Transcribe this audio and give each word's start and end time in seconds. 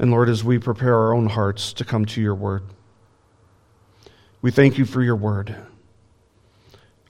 And 0.00 0.10
Lord, 0.10 0.28
as 0.28 0.42
we 0.42 0.58
prepare 0.58 0.94
our 0.94 1.14
own 1.14 1.26
hearts 1.26 1.72
to 1.74 1.84
come 1.84 2.04
to 2.06 2.20
your 2.20 2.34
word, 2.34 2.62
we 4.40 4.50
thank 4.50 4.78
you 4.78 4.84
for 4.84 5.02
your 5.02 5.16
word. 5.16 5.54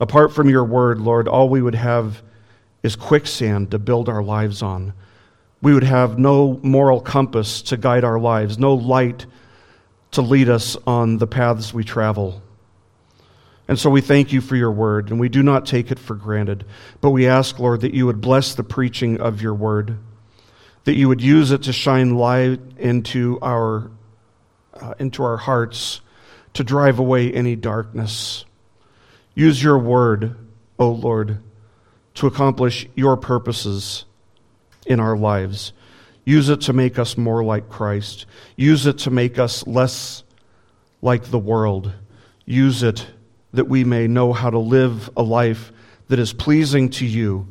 Apart 0.01 0.32
from 0.32 0.48
your 0.48 0.64
word, 0.64 1.00
Lord, 1.00 1.29
all 1.29 1.48
we 1.48 1.62
would 1.62 1.74
have 1.74 2.22
is 2.82 2.96
quicksand 2.96 3.71
to 3.71 3.79
build 3.79 4.08
our 4.08 4.22
lives 4.22 4.62
on. 4.62 4.92
We 5.62 5.74
would 5.74 5.84
have 5.84 6.18
no 6.18 6.58
moral 6.62 7.00
compass 7.00 7.62
to 7.62 7.76
guide 7.76 8.04
our 8.04 8.19
lives, 8.19 8.58
no 8.58 8.74
light 8.74 9.26
to 10.10 10.22
lead 10.22 10.49
us 10.49 10.76
on 10.87 11.19
the 11.19 11.26
paths 11.26 11.72
we 11.72 11.85
travel. 11.85 12.42
And 13.69 13.78
so 13.78 13.88
we 13.88 14.01
thank 14.01 14.33
you 14.33 14.40
for 14.40 14.56
your 14.56 14.72
word, 14.72 15.10
and 15.10 15.21
we 15.21 15.28
do 15.28 15.42
not 15.42 15.64
take 15.64 15.90
it 15.90 15.99
for 15.99 16.14
granted. 16.14 16.64
But 17.01 17.10
we 17.10 17.28
ask, 17.28 17.59
Lord, 17.59 17.83
that 17.83 17.95
you 17.95 18.06
would 18.06 18.20
bless 18.20 18.55
the 18.55 18.64
preaching 18.64 19.20
of 19.20 19.41
your 19.41 19.55
word, 19.55 19.96
that 20.84 20.95
you 20.95 21.09
would 21.09 21.20
use 21.20 21.51
it 21.51 21.62
to 21.62 21.73
shine 21.73 22.16
light 22.16 22.60
into 22.78 23.38
our, 23.41 23.91
uh, 24.75 24.95
into 24.98 25.23
our 25.23 25.37
hearts, 25.37 26.01
to 26.55 26.65
drive 26.65 26.98
away 26.98 27.33
any 27.33 27.57
darkness. 27.57 28.45
Use 29.34 29.62
your 29.62 29.79
word, 29.79 30.37
O 30.79 30.91
Lord, 30.91 31.38
to 32.15 32.27
accomplish 32.27 32.87
your 32.95 33.16
purposes 33.16 34.05
in 34.87 35.01
our 35.01 35.16
lives. 35.16 35.73
Use 36.24 36.48
it 36.48 36.60
to 36.62 36.73
make 36.73 36.99
us 36.99 37.16
more 37.16 37.43
like 37.43 37.69
Christ. 37.69 38.27
Use 38.57 38.87
it 38.87 38.99
to 38.99 39.10
make 39.10 39.38
us 39.38 39.66
less 39.66 40.23
like 41.01 41.24
the 41.24 41.38
world. 41.38 41.93
Use 42.45 42.83
it 42.83 43.07
that 43.52 43.69
we 43.69 43.85
may 43.85 44.07
know 44.07 44.33
how 44.33 44.51
to 44.51 44.59
live 44.59 45.10
a 45.16 45.23
life 45.23 45.73
that 46.09 46.19
is 46.19 46.33
pleasing 46.33 46.91
to 46.91 47.07
you 47.07 47.49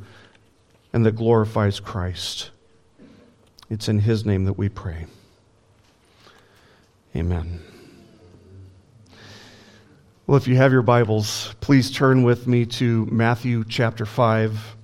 and 0.93 1.05
that 1.05 1.15
glorifies 1.15 1.79
Christ. 1.79 2.51
It's 3.71 3.87
in 3.87 3.99
His 3.99 4.25
name 4.25 4.43
that 4.43 4.57
we 4.57 4.67
pray. 4.67 5.05
Amen. 7.15 7.61
Well, 10.27 10.35
if 10.35 10.45
you 10.45 10.57
have 10.57 10.73
your 10.73 10.81
Bibles, 10.81 11.55
please 11.61 11.89
turn 11.89 12.23
with 12.23 12.47
me 12.47 12.65
to 12.65 13.05
Matthew 13.05 13.63
chapter 13.63 14.05
5. 14.05 14.75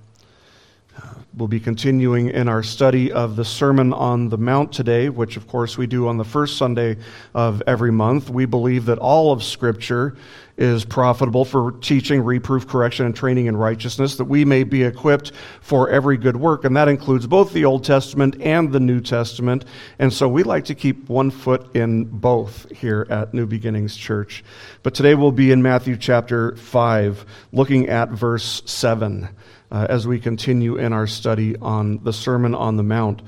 Uh, 0.96 1.02
we'll 1.36 1.48
be 1.48 1.60
continuing 1.60 2.30
in 2.30 2.48
our 2.48 2.62
study 2.62 3.12
of 3.12 3.36
the 3.36 3.44
Sermon 3.44 3.92
on 3.92 4.30
the 4.30 4.38
Mount 4.38 4.72
today, 4.72 5.10
which, 5.10 5.36
of 5.36 5.46
course, 5.46 5.76
we 5.76 5.86
do 5.86 6.08
on 6.08 6.16
the 6.16 6.24
first 6.24 6.56
Sunday 6.56 6.96
of 7.34 7.62
every 7.66 7.92
month. 7.92 8.30
We 8.30 8.46
believe 8.46 8.86
that 8.86 8.98
all 8.98 9.32
of 9.32 9.44
Scripture 9.44 10.16
is 10.58 10.84
profitable 10.84 11.44
for 11.44 11.72
teaching, 11.80 12.22
reproof, 12.22 12.66
correction, 12.66 13.06
and 13.06 13.14
training 13.14 13.46
in 13.46 13.56
righteousness, 13.56 14.16
that 14.16 14.24
we 14.24 14.44
may 14.44 14.64
be 14.64 14.82
equipped 14.82 15.32
for 15.60 15.88
every 15.88 16.16
good 16.16 16.36
work. 16.36 16.64
And 16.64 16.76
that 16.76 16.88
includes 16.88 17.26
both 17.26 17.52
the 17.52 17.64
Old 17.64 17.84
Testament 17.84 18.36
and 18.40 18.72
the 18.72 18.80
New 18.80 19.00
Testament. 19.00 19.64
And 19.98 20.12
so 20.12 20.28
we 20.28 20.42
like 20.42 20.64
to 20.66 20.74
keep 20.74 21.08
one 21.08 21.30
foot 21.30 21.74
in 21.76 22.04
both 22.04 22.68
here 22.70 23.06
at 23.08 23.32
New 23.32 23.46
Beginnings 23.46 23.96
Church. 23.96 24.44
But 24.82 24.94
today 24.94 25.14
we'll 25.14 25.32
be 25.32 25.52
in 25.52 25.62
Matthew 25.62 25.96
chapter 25.96 26.56
5, 26.56 27.24
looking 27.52 27.88
at 27.88 28.10
verse 28.10 28.62
7 28.66 29.28
uh, 29.70 29.86
as 29.88 30.06
we 30.06 30.18
continue 30.18 30.76
in 30.76 30.92
our 30.92 31.06
study 31.06 31.56
on 31.56 32.02
the 32.02 32.12
Sermon 32.12 32.54
on 32.54 32.76
the 32.76 32.82
Mount. 32.82 33.22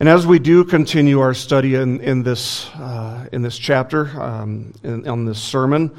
And 0.00 0.08
as 0.08 0.24
we 0.24 0.38
do 0.38 0.64
continue 0.64 1.18
our 1.18 1.34
study 1.34 1.74
in, 1.74 2.00
in, 2.00 2.22
this, 2.22 2.68
uh, 2.76 3.28
in 3.32 3.42
this 3.42 3.58
chapter, 3.58 4.06
um, 4.22 4.72
in, 4.84 5.08
on 5.08 5.24
this 5.24 5.42
sermon, 5.42 5.90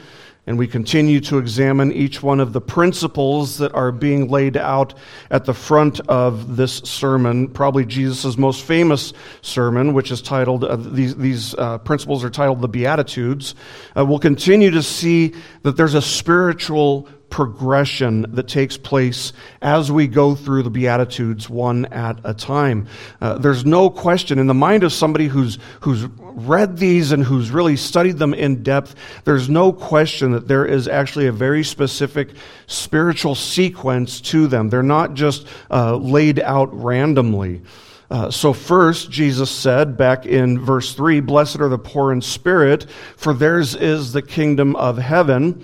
and 0.47 0.58
we 0.58 0.67
continue 0.67 1.19
to 1.19 1.38
examine 1.38 1.92
each 1.92 2.23
one 2.23 2.39
of 2.39 2.53
the 2.53 2.61
principles 2.61 3.58
that 3.58 3.73
are 3.73 3.92
being 3.92 4.30
laid 4.30 4.55
out 4.55 4.94
at 5.30 5.44
the 5.44 5.53
front 5.53 6.00
of 6.08 6.55
this 6.55 6.77
sermon, 6.77 7.50
probably 7.50 7.86
Jesus' 7.86 8.38
most 8.38 8.64
famous 8.64 9.11
sermon, 9.42 9.94
which 9.94 10.11
is 10.11 10.22
titled, 10.22 10.64
uh, 10.64 10.77
these, 10.77 11.17
these 11.17 11.53
uh, 11.55 11.77
principles 11.80 12.23
are 12.23 12.30
titled 12.30 12.61
the 12.61 12.70
Beatitudes. 12.70 13.53
Uh, 13.97 14.05
we'll 14.05 14.17
continue 14.17 14.72
to 14.72 14.81
see 14.81 15.36
that 15.64 15.75
there's 15.75 15.94
a 15.94 16.02
spiritual 16.02 17.09
progression 17.30 18.26
that 18.36 18.48
takes 18.48 18.77
place 18.77 19.33
as 19.61 19.92
we 19.92 20.08
go 20.08 20.36
through 20.36 20.64
the 20.64 20.70
Beatitudes 20.70 21.49
one 21.49 21.86
at 21.86 22.20
a 22.23 22.33
time. 22.33 22.87
Uh, 23.21 23.37
there's 23.37 23.65
no 23.65 23.89
question 23.89 24.39
in 24.39 24.48
the 24.48 24.54
mind 24.54 24.83
of 24.83 24.92
somebody 24.93 25.27
who's, 25.27 25.58
who's 25.81 26.05
read 26.20 26.77
these 26.77 27.11
and 27.11 27.23
who's 27.23 27.52
really 27.52 27.76
studied 27.76 28.17
them 28.17 28.33
in 28.33 28.64
depth, 28.64 28.95
there's 29.26 29.49
no 29.49 29.71
question 29.71 30.31
that 30.31 30.48
there 30.48 30.65
is 30.65 30.87
actually 30.87 31.27
a 31.27 31.31
very 31.31 31.64
specific 31.64 32.30
spiritual 32.67 33.36
sequence 33.36 34.21
to 34.21 34.48
them. 34.48 34.70
They're 34.70 34.83
not 34.83 35.14
just 35.14 35.48
uh, 35.70 35.95
laid 35.95 36.39
out 36.39 36.73
randomly. 36.73 37.61
Uh, 38.09 38.31
so, 38.31 38.54
first, 38.54 39.11
Jesus 39.11 39.52
said 39.52 39.95
back 39.95 40.25
in 40.25 40.59
verse 40.59 40.95
3 40.95 41.20
Blessed 41.20 41.59
are 41.59 41.70
the 41.70 41.77
poor 41.77 42.11
in 42.11 42.21
spirit, 42.21 42.87
for 43.15 43.33
theirs 43.33 43.75
is 43.75 44.14
the 44.14 44.23
kingdom 44.23 44.75
of 44.75 44.98
heaven 44.98 45.64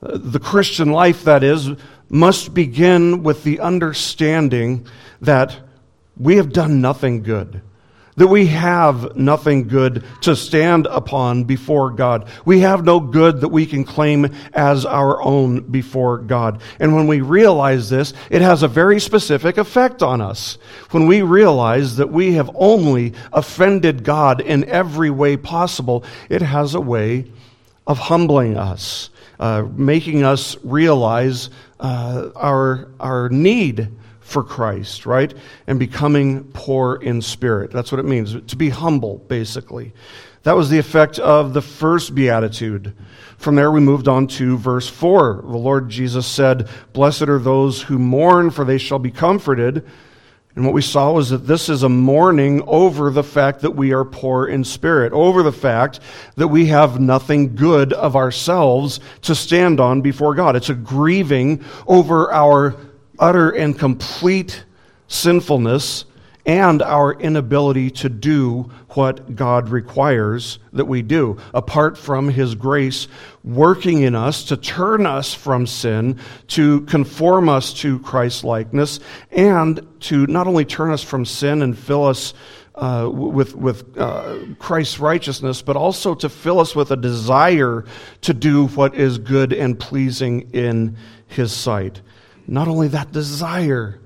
the 0.00 0.40
Christian 0.40 0.90
life, 0.92 1.24
that 1.24 1.42
is, 1.42 1.70
must 2.08 2.54
begin 2.54 3.22
with 3.22 3.44
the 3.44 3.60
understanding 3.60 4.86
that 5.20 5.56
we 6.16 6.36
have 6.36 6.52
done 6.52 6.80
nothing 6.80 7.22
good. 7.22 7.62
That 8.16 8.26
we 8.26 8.48
have 8.48 9.16
nothing 9.16 9.68
good 9.68 10.04
to 10.22 10.36
stand 10.36 10.86
upon 10.86 11.44
before 11.44 11.90
God. 11.90 12.28
We 12.44 12.60
have 12.60 12.84
no 12.84 13.00
good 13.00 13.40
that 13.40 13.48
we 13.48 13.64
can 13.64 13.84
claim 13.84 14.34
as 14.52 14.84
our 14.84 15.22
own 15.22 15.60
before 15.70 16.18
God. 16.18 16.60
And 16.78 16.94
when 16.94 17.06
we 17.06 17.20
realize 17.20 17.88
this, 17.88 18.12
it 18.28 18.42
has 18.42 18.62
a 18.62 18.68
very 18.68 19.00
specific 19.00 19.56
effect 19.56 20.02
on 20.02 20.20
us. 20.20 20.58
When 20.90 21.06
we 21.06 21.22
realize 21.22 21.96
that 21.96 22.10
we 22.10 22.34
have 22.34 22.50
only 22.54 23.14
offended 23.32 24.02
God 24.02 24.40
in 24.40 24.64
every 24.64 25.10
way 25.10 25.36
possible, 25.36 26.04
it 26.28 26.42
has 26.42 26.74
a 26.74 26.80
way 26.80 27.30
of 27.86 27.98
humbling 27.98 28.58
us 28.58 29.08
uh, 29.40 29.66
making 29.74 30.22
us 30.22 30.56
realize 30.62 31.48
uh, 31.80 32.28
our, 32.36 32.88
our 33.00 33.30
need 33.30 33.88
for 34.20 34.44
Christ, 34.44 35.06
right? 35.06 35.32
And 35.66 35.78
becoming 35.78 36.44
poor 36.52 36.96
in 36.96 37.22
spirit. 37.22 37.72
That's 37.72 37.90
what 37.90 37.98
it 37.98 38.04
means, 38.04 38.36
to 38.48 38.56
be 38.56 38.68
humble, 38.68 39.18
basically. 39.28 39.92
That 40.42 40.56
was 40.56 40.68
the 40.68 40.78
effect 40.78 41.18
of 41.18 41.54
the 41.54 41.62
first 41.62 42.14
beatitude. 42.14 42.94
From 43.38 43.54
there, 43.56 43.70
we 43.70 43.80
moved 43.80 44.08
on 44.08 44.26
to 44.28 44.58
verse 44.58 44.88
4. 44.88 45.42
The 45.42 45.56
Lord 45.56 45.88
Jesus 45.88 46.26
said, 46.26 46.68
Blessed 46.92 47.22
are 47.22 47.38
those 47.38 47.82
who 47.82 47.98
mourn, 47.98 48.50
for 48.50 48.64
they 48.64 48.78
shall 48.78 48.98
be 48.98 49.10
comforted. 49.10 49.86
And 50.56 50.64
what 50.64 50.74
we 50.74 50.82
saw 50.82 51.12
was 51.12 51.30
that 51.30 51.46
this 51.46 51.68
is 51.68 51.84
a 51.84 51.88
mourning 51.88 52.62
over 52.66 53.10
the 53.10 53.22
fact 53.22 53.60
that 53.60 53.70
we 53.70 53.92
are 53.92 54.04
poor 54.04 54.46
in 54.46 54.64
spirit, 54.64 55.12
over 55.12 55.42
the 55.44 55.52
fact 55.52 56.00
that 56.34 56.48
we 56.48 56.66
have 56.66 57.00
nothing 57.00 57.54
good 57.54 57.92
of 57.92 58.16
ourselves 58.16 58.98
to 59.22 59.34
stand 59.34 59.78
on 59.78 60.00
before 60.00 60.34
God. 60.34 60.56
It's 60.56 60.68
a 60.68 60.74
grieving 60.74 61.64
over 61.86 62.32
our 62.32 62.76
utter 63.18 63.50
and 63.50 63.78
complete 63.78 64.64
sinfulness 65.06 66.04
and 66.46 66.82
our 66.82 67.12
inability 67.12 67.90
to 67.90 68.08
do 68.08 68.70
what 68.90 69.36
God 69.36 69.68
requires 69.68 70.58
that 70.72 70.86
we 70.86 71.02
do, 71.02 71.38
apart 71.54 71.98
from 71.98 72.28
His 72.28 72.54
grace 72.54 73.08
working 73.44 74.02
in 74.02 74.14
us 74.14 74.44
to 74.44 74.56
turn 74.56 75.06
us 75.06 75.32
from 75.34 75.66
sin, 75.66 76.18
to 76.48 76.82
conform 76.82 77.48
us 77.48 77.72
to 77.74 77.98
Christ 78.00 78.44
likeness, 78.44 79.00
and 79.30 79.86
to 80.00 80.26
not 80.26 80.46
only 80.46 80.64
turn 80.64 80.90
us 80.90 81.02
from 81.02 81.24
sin 81.24 81.62
and 81.62 81.78
fill 81.78 82.06
us 82.06 82.34
uh, 82.74 83.10
with, 83.12 83.54
with 83.54 83.98
uh, 83.98 84.38
Christ's 84.58 84.98
righteousness, 84.98 85.60
but 85.60 85.76
also 85.76 86.14
to 86.14 86.28
fill 86.28 86.60
us 86.60 86.74
with 86.74 86.90
a 86.90 86.96
desire 86.96 87.84
to 88.22 88.32
do 88.32 88.68
what 88.68 88.94
is 88.94 89.18
good 89.18 89.52
and 89.52 89.78
pleasing 89.78 90.50
in 90.52 90.96
His 91.26 91.52
sight. 91.52 92.00
Not 92.46 92.68
only 92.68 92.88
that 92.88 93.12
desire, 93.12 94.00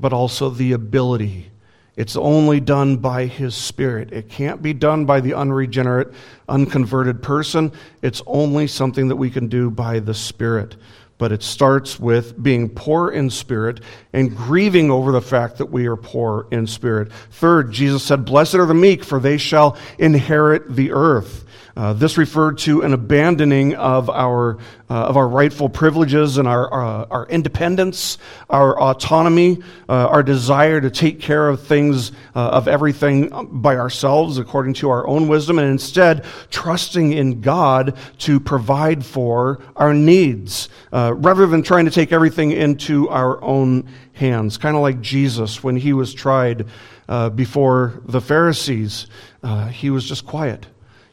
but 0.00 0.12
also 0.12 0.50
the 0.50 0.72
ability. 0.72 1.50
It's 1.96 2.16
only 2.16 2.60
done 2.60 2.98
by 2.98 3.26
His 3.26 3.56
Spirit. 3.56 4.12
It 4.12 4.28
can't 4.28 4.62
be 4.62 4.72
done 4.72 5.04
by 5.04 5.20
the 5.20 5.34
unregenerate, 5.34 6.12
unconverted 6.48 7.22
person. 7.22 7.72
It's 8.02 8.22
only 8.24 8.68
something 8.68 9.08
that 9.08 9.16
we 9.16 9.30
can 9.30 9.48
do 9.48 9.68
by 9.68 9.98
the 9.98 10.14
Spirit. 10.14 10.76
But 11.18 11.32
it 11.32 11.42
starts 11.42 11.98
with 11.98 12.40
being 12.40 12.68
poor 12.68 13.10
in 13.10 13.28
spirit 13.28 13.80
and 14.12 14.36
grieving 14.36 14.88
over 14.88 15.10
the 15.10 15.20
fact 15.20 15.58
that 15.58 15.66
we 15.66 15.88
are 15.88 15.96
poor 15.96 16.46
in 16.52 16.68
spirit. 16.68 17.10
Third, 17.32 17.72
Jesus 17.72 18.04
said, 18.04 18.24
Blessed 18.24 18.54
are 18.54 18.66
the 18.66 18.74
meek, 18.74 19.02
for 19.02 19.18
they 19.18 19.36
shall 19.36 19.76
inherit 19.98 20.76
the 20.76 20.92
earth. 20.92 21.44
Uh, 21.78 21.92
this 21.92 22.18
referred 22.18 22.58
to 22.58 22.82
an 22.82 22.92
abandoning 22.92 23.72
of 23.76 24.10
our, 24.10 24.58
uh, 24.90 25.04
of 25.04 25.16
our 25.16 25.28
rightful 25.28 25.68
privileges 25.68 26.36
and 26.36 26.48
our, 26.48 26.74
uh, 26.74 27.06
our 27.08 27.24
independence, 27.28 28.18
our 28.50 28.76
autonomy, 28.80 29.62
uh, 29.88 29.92
our 30.08 30.24
desire 30.24 30.80
to 30.80 30.90
take 30.90 31.20
care 31.20 31.48
of 31.48 31.62
things, 31.62 32.10
uh, 32.34 32.48
of 32.48 32.66
everything 32.66 33.30
by 33.62 33.76
ourselves 33.76 34.38
according 34.38 34.74
to 34.74 34.90
our 34.90 35.06
own 35.06 35.28
wisdom, 35.28 35.56
and 35.60 35.70
instead 35.70 36.24
trusting 36.50 37.12
in 37.12 37.40
God 37.40 37.96
to 38.18 38.40
provide 38.40 39.06
for 39.06 39.62
our 39.76 39.94
needs 39.94 40.68
rather 40.90 41.46
than 41.46 41.62
trying 41.62 41.84
to 41.84 41.92
take 41.92 42.10
everything 42.10 42.50
into 42.50 43.08
our 43.08 43.40
own 43.40 43.88
hands. 44.14 44.58
Kind 44.58 44.74
of 44.74 44.82
like 44.82 45.00
Jesus 45.00 45.62
when 45.62 45.76
he 45.76 45.92
was 45.92 46.12
tried 46.12 46.66
uh, 47.08 47.30
before 47.30 48.02
the 48.04 48.20
Pharisees, 48.20 49.06
uh, 49.44 49.68
he 49.68 49.90
was 49.90 50.04
just 50.04 50.26
quiet. 50.26 50.66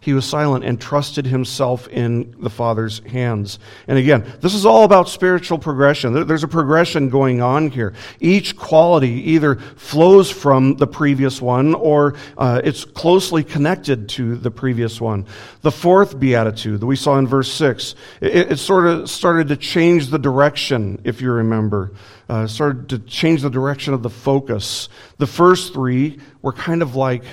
He 0.05 0.13
was 0.13 0.23
silent 0.23 0.63
and 0.63 0.79
trusted 0.79 1.25
himself 1.25 1.87
in 1.87 2.35
the 2.37 2.51
Father's 2.51 2.99
hands. 2.99 3.57
And 3.87 3.97
again, 3.97 4.23
this 4.39 4.53
is 4.53 4.63
all 4.63 4.83
about 4.83 5.09
spiritual 5.09 5.57
progression. 5.57 6.27
There's 6.27 6.43
a 6.43 6.47
progression 6.47 7.09
going 7.09 7.41
on 7.41 7.71
here. 7.71 7.95
Each 8.19 8.55
quality 8.55 9.31
either 9.31 9.55
flows 9.55 10.29
from 10.29 10.75
the 10.75 10.85
previous 10.85 11.41
one 11.41 11.73
or 11.73 12.13
uh, 12.37 12.61
it's 12.63 12.85
closely 12.85 13.43
connected 13.43 14.07
to 14.09 14.35
the 14.35 14.51
previous 14.51 15.01
one. 15.01 15.25
The 15.61 15.71
fourth 15.71 16.19
beatitude 16.19 16.81
that 16.81 16.85
we 16.85 16.97
saw 16.97 17.17
in 17.17 17.25
verse 17.25 17.51
6, 17.53 17.95
it, 18.21 18.51
it 18.51 18.57
sort 18.57 18.85
of 18.85 19.09
started 19.09 19.47
to 19.47 19.57
change 19.57 20.09
the 20.09 20.19
direction, 20.19 21.01
if 21.03 21.19
you 21.19 21.31
remember. 21.31 21.93
Uh, 22.29 22.45
started 22.45 22.89
to 22.89 22.99
change 22.99 23.41
the 23.41 23.49
direction 23.49 23.95
of 23.95 24.03
the 24.03 24.09
focus. 24.11 24.87
The 25.17 25.25
first 25.25 25.73
three 25.73 26.19
were 26.43 26.53
kind 26.53 26.83
of 26.83 26.95
like 26.95 27.23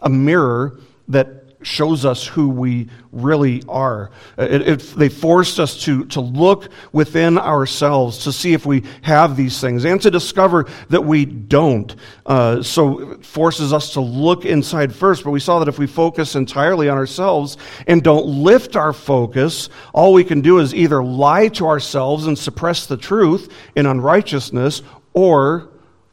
a 0.00 0.08
mirror 0.08 0.80
that 1.08 1.41
shows 1.66 2.04
us 2.04 2.26
who 2.26 2.48
we 2.48 2.88
really 3.12 3.62
are. 3.68 4.10
It, 4.38 4.62
it, 4.62 4.80
they 4.96 5.08
forced 5.08 5.60
us 5.60 5.82
to, 5.84 6.04
to 6.06 6.20
look 6.20 6.68
within 6.92 7.38
ourselves 7.38 8.24
to 8.24 8.32
see 8.32 8.54
if 8.54 8.64
we 8.64 8.84
have 9.02 9.36
these 9.36 9.60
things 9.60 9.84
and 9.84 10.00
to 10.02 10.10
discover 10.10 10.66
that 10.88 11.02
we 11.02 11.24
don't. 11.24 11.94
Uh, 12.24 12.62
so 12.62 13.12
it 13.12 13.24
forces 13.26 13.72
us 13.72 13.92
to 13.94 14.00
look 14.00 14.44
inside 14.44 14.94
first. 14.94 15.24
But 15.24 15.30
we 15.30 15.40
saw 15.40 15.58
that 15.58 15.68
if 15.68 15.78
we 15.78 15.86
focus 15.86 16.34
entirely 16.34 16.88
on 16.88 16.96
ourselves 16.96 17.56
and 17.86 18.02
don't 18.02 18.26
lift 18.26 18.76
our 18.76 18.92
focus, 18.92 19.68
all 19.92 20.12
we 20.12 20.24
can 20.24 20.40
do 20.40 20.58
is 20.58 20.74
either 20.74 21.02
lie 21.02 21.48
to 21.48 21.66
ourselves 21.66 22.26
and 22.26 22.38
suppress 22.38 22.86
the 22.86 22.96
truth 22.96 23.52
in 23.76 23.86
unrighteousness 23.86 24.82
or 25.12 25.71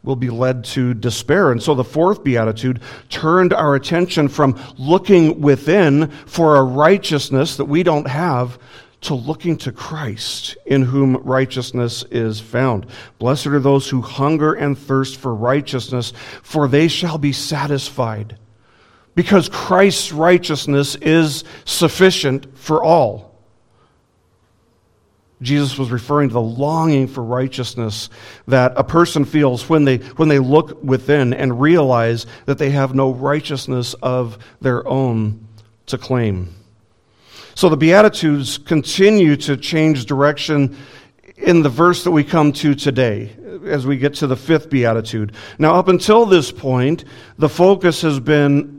will 0.09 0.17
be 0.17 0.29
led 0.29 0.65
to 0.65 0.93
despair. 0.93 1.51
And 1.51 1.63
so 1.63 1.75
the 1.75 1.83
fourth 1.83 2.23
beatitude 2.23 2.81
turned 3.09 3.53
our 3.53 3.75
attention 3.75 4.27
from 4.27 4.59
looking 4.77 5.39
within 5.39 6.09
for 6.25 6.57
a 6.57 6.63
righteousness 6.63 7.55
that 7.57 7.65
we 7.65 7.83
don't 7.83 8.07
have 8.07 8.59
to 9.01 9.13
looking 9.13 9.55
to 9.59 9.71
Christ, 9.71 10.57
in 10.65 10.81
whom 10.81 11.15
righteousness 11.17 12.03
is 12.11 12.41
found. 12.41 12.87
Blessed 13.17 13.47
are 13.47 13.59
those 13.59 13.87
who 13.87 14.01
hunger 14.01 14.53
and 14.53 14.77
thirst 14.77 15.17
for 15.17 15.33
righteousness, 15.33 16.11
for 16.43 16.67
they 16.67 16.89
shall 16.89 17.17
be 17.17 17.31
satisfied. 17.31 18.37
Because 19.15 19.47
Christ's 19.47 20.11
righteousness 20.11 20.95
is 20.95 21.43
sufficient 21.65 22.57
for 22.57 22.83
all. 22.83 23.28
Jesus 25.41 25.77
was 25.77 25.89
referring 25.89 26.29
to 26.29 26.33
the 26.33 26.41
longing 26.41 27.07
for 27.07 27.23
righteousness 27.23 28.09
that 28.47 28.73
a 28.75 28.83
person 28.83 29.23
feels 29.23 29.69
when 29.69 29.85
they, 29.85 29.97
when 29.97 30.27
they 30.27 30.39
look 30.39 30.83
within 30.83 31.33
and 31.33 31.61
realize 31.61 32.25
that 32.45 32.57
they 32.57 32.71
have 32.71 32.93
no 32.93 33.11
righteousness 33.11 33.93
of 33.95 34.37
their 34.59 34.85
own 34.87 35.47
to 35.85 35.97
claim. 35.97 36.53
So 37.55 37.69
the 37.69 37.77
Beatitudes 37.77 38.57
continue 38.57 39.35
to 39.37 39.57
change 39.57 40.05
direction 40.05 40.77
in 41.37 41.61
the 41.61 41.69
verse 41.69 42.03
that 42.03 42.11
we 42.11 42.23
come 42.23 42.51
to 42.53 42.75
today 42.75 43.35
as 43.65 43.85
we 43.85 43.97
get 43.97 44.15
to 44.15 44.27
the 44.27 44.35
fifth 44.35 44.69
Beatitude. 44.69 45.33
Now, 45.57 45.75
up 45.75 45.87
until 45.87 46.25
this 46.25 46.51
point, 46.51 47.05
the 47.37 47.49
focus 47.49 48.01
has 48.01 48.19
been 48.19 48.78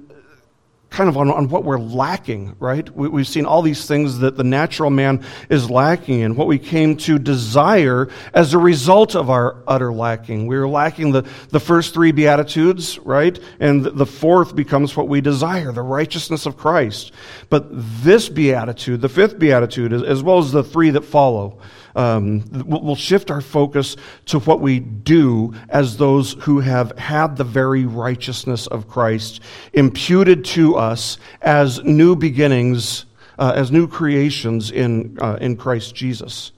kind 0.91 1.09
of 1.09 1.17
on, 1.17 1.31
on 1.31 1.49
what 1.49 1.65
we're 1.65 1.79
lacking, 1.79 2.57
right? 2.59 2.89
We, 2.95 3.21
have 3.21 3.29
seen 3.29 3.47
all 3.47 3.63
these 3.63 3.87
things 3.87 4.19
that 4.19 4.37
the 4.37 4.45
natural 4.45 4.91
man 4.91 5.25
is 5.49 5.71
lacking 5.71 6.23
and 6.23 6.37
what 6.37 6.49
we 6.49 6.59
came 6.59 6.97
to 6.99 7.19
desire 7.19 8.09
as 8.35 8.55
a 8.55 8.59
result 8.59 9.15
of 9.15 9.31
our 9.31 9.63
utter 9.69 9.93
lacking. 9.93 10.49
We 10.49 10.57
are 10.57 10.67
lacking 10.67 11.13
the, 11.13 11.23
the 11.51 11.61
first 11.61 11.95
three 11.95 12.11
Beatitudes, 12.11 12.99
right? 12.99 13.39
And 13.61 13.85
the 13.85 14.07
fourth 14.07 14.57
becomes 14.57 14.97
what 14.97 15.07
we 15.07 15.21
desire, 15.21 15.71
the 15.71 15.83
righteousness 15.83 16.45
of 16.45 16.57
Christ. 16.57 17.13
But 17.51 17.69
this 17.71 18.29
Beatitude, 18.29 19.01
the 19.01 19.09
fifth 19.09 19.39
Beatitude, 19.39 19.93
as 19.93 20.25
well 20.25 20.39
as 20.39 20.51
the 20.51 20.65
three 20.65 20.91
that 20.91 21.05
follow, 21.05 21.61
um, 21.97 22.45
we'll 22.67 22.97
shift 22.97 23.31
our 23.31 23.41
focus 23.41 23.97
to 24.27 24.39
what 24.41 24.61
we 24.61 24.81
do 24.81 25.55
as 25.69 25.97
those 25.97 26.35
who 26.41 26.61
have 26.61 26.97
had 26.99 27.37
the 27.37 27.45
very 27.45 27.85
righteousness 27.85 28.67
of 28.67 28.89
Christ 28.89 29.41
imputed 29.73 30.45
to 30.47 30.77
us 30.77 31.19
as 31.43 31.83
new 31.85 32.17
beginnings, 32.17 33.07
uh, 33.39 33.53
as 33.55 33.73
new 33.73 33.89
creations 33.89 34.71
in, 34.71 35.19
uh, 35.21 35.39
in 35.41 35.57
Christ 35.57 35.95
Jesus. 35.95 36.53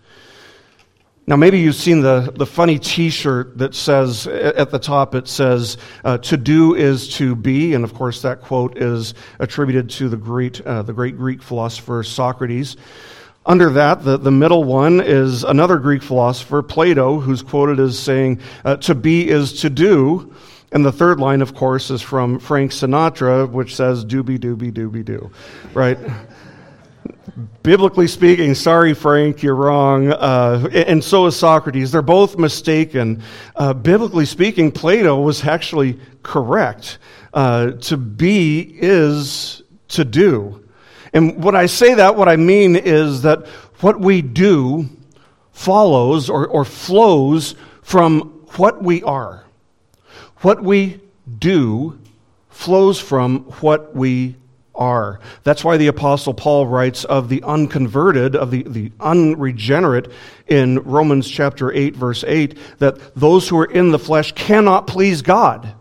Now, 1.24 1.36
maybe 1.36 1.60
you've 1.60 1.76
seen 1.76 2.00
the, 2.00 2.32
the 2.34 2.46
funny 2.46 2.80
t 2.80 3.08
shirt 3.08 3.56
that 3.58 3.76
says 3.76 4.26
at 4.26 4.70
the 4.70 4.78
top, 4.80 5.14
it 5.14 5.28
says, 5.28 5.76
uh, 6.04 6.18
to 6.18 6.36
do 6.36 6.74
is 6.74 7.14
to 7.14 7.36
be. 7.36 7.74
And 7.74 7.84
of 7.84 7.94
course, 7.94 8.22
that 8.22 8.40
quote 8.40 8.76
is 8.76 9.14
attributed 9.38 9.88
to 9.90 10.08
the 10.08 10.16
great, 10.16 10.60
uh, 10.62 10.82
the 10.82 10.92
great 10.92 11.16
Greek 11.16 11.40
philosopher 11.40 12.02
Socrates. 12.02 12.76
Under 13.44 13.70
that, 13.70 14.04
the, 14.04 14.16
the 14.18 14.30
middle 14.30 14.62
one 14.62 15.00
is 15.00 15.42
another 15.42 15.78
Greek 15.78 16.02
philosopher, 16.02 16.62
Plato, 16.62 17.18
who's 17.18 17.42
quoted 17.42 17.80
as 17.80 17.98
saying, 17.98 18.40
uh, 18.64 18.76
to 18.76 18.94
be 18.94 19.28
is 19.28 19.60
to 19.62 19.70
do. 19.70 20.32
And 20.70 20.86
the 20.86 20.92
third 20.92 21.18
line, 21.18 21.42
of 21.42 21.54
course, 21.54 21.90
is 21.90 22.00
from 22.00 22.38
Frank 22.38 22.70
Sinatra, 22.70 23.50
which 23.50 23.74
says, 23.74 24.04
doobie 24.04 24.38
doobie 24.38 24.72
doobie 24.72 25.04
doo. 25.04 25.30
Right? 25.74 25.98
Biblically 27.62 28.06
speaking, 28.06 28.54
sorry, 28.54 28.94
Frank, 28.94 29.42
you're 29.42 29.56
wrong. 29.56 30.12
Uh, 30.12 30.68
and 30.72 31.02
so 31.02 31.26
is 31.26 31.36
Socrates. 31.36 31.90
They're 31.90 32.00
both 32.00 32.38
mistaken. 32.38 33.22
Uh, 33.56 33.74
biblically 33.74 34.24
speaking, 34.24 34.70
Plato 34.70 35.20
was 35.20 35.44
actually 35.44 35.98
correct. 36.22 36.98
Uh, 37.34 37.72
to 37.72 37.96
be 37.96 38.60
is 38.78 39.62
to 39.88 40.04
do. 40.04 40.61
And 41.12 41.42
when 41.42 41.54
I 41.54 41.66
say 41.66 41.94
that, 41.94 42.16
what 42.16 42.28
I 42.28 42.36
mean 42.36 42.76
is 42.76 43.22
that 43.22 43.46
what 43.80 44.00
we 44.00 44.22
do 44.22 44.88
follows 45.52 46.30
or, 46.30 46.46
or 46.46 46.64
flows 46.64 47.54
from 47.82 48.20
what 48.56 48.82
we 48.82 49.02
are. 49.02 49.44
What 50.38 50.62
we 50.62 51.00
do 51.38 51.98
flows 52.48 52.98
from 52.98 53.40
what 53.60 53.94
we 53.94 54.36
are. 54.74 55.20
That's 55.44 55.62
why 55.62 55.76
the 55.76 55.88
Apostle 55.88 56.34
Paul 56.34 56.66
writes 56.66 57.04
of 57.04 57.28
the 57.28 57.42
unconverted, 57.42 58.34
of 58.34 58.50
the, 58.50 58.62
the 58.62 58.92
unregenerate 59.00 60.10
in 60.46 60.78
Romans 60.80 61.28
chapter 61.28 61.72
8, 61.72 61.94
verse 61.94 62.24
8, 62.26 62.56
that 62.78 63.14
those 63.14 63.48
who 63.48 63.58
are 63.58 63.66
in 63.66 63.90
the 63.90 63.98
flesh 63.98 64.32
cannot 64.32 64.86
please 64.86 65.22
God. 65.22 65.74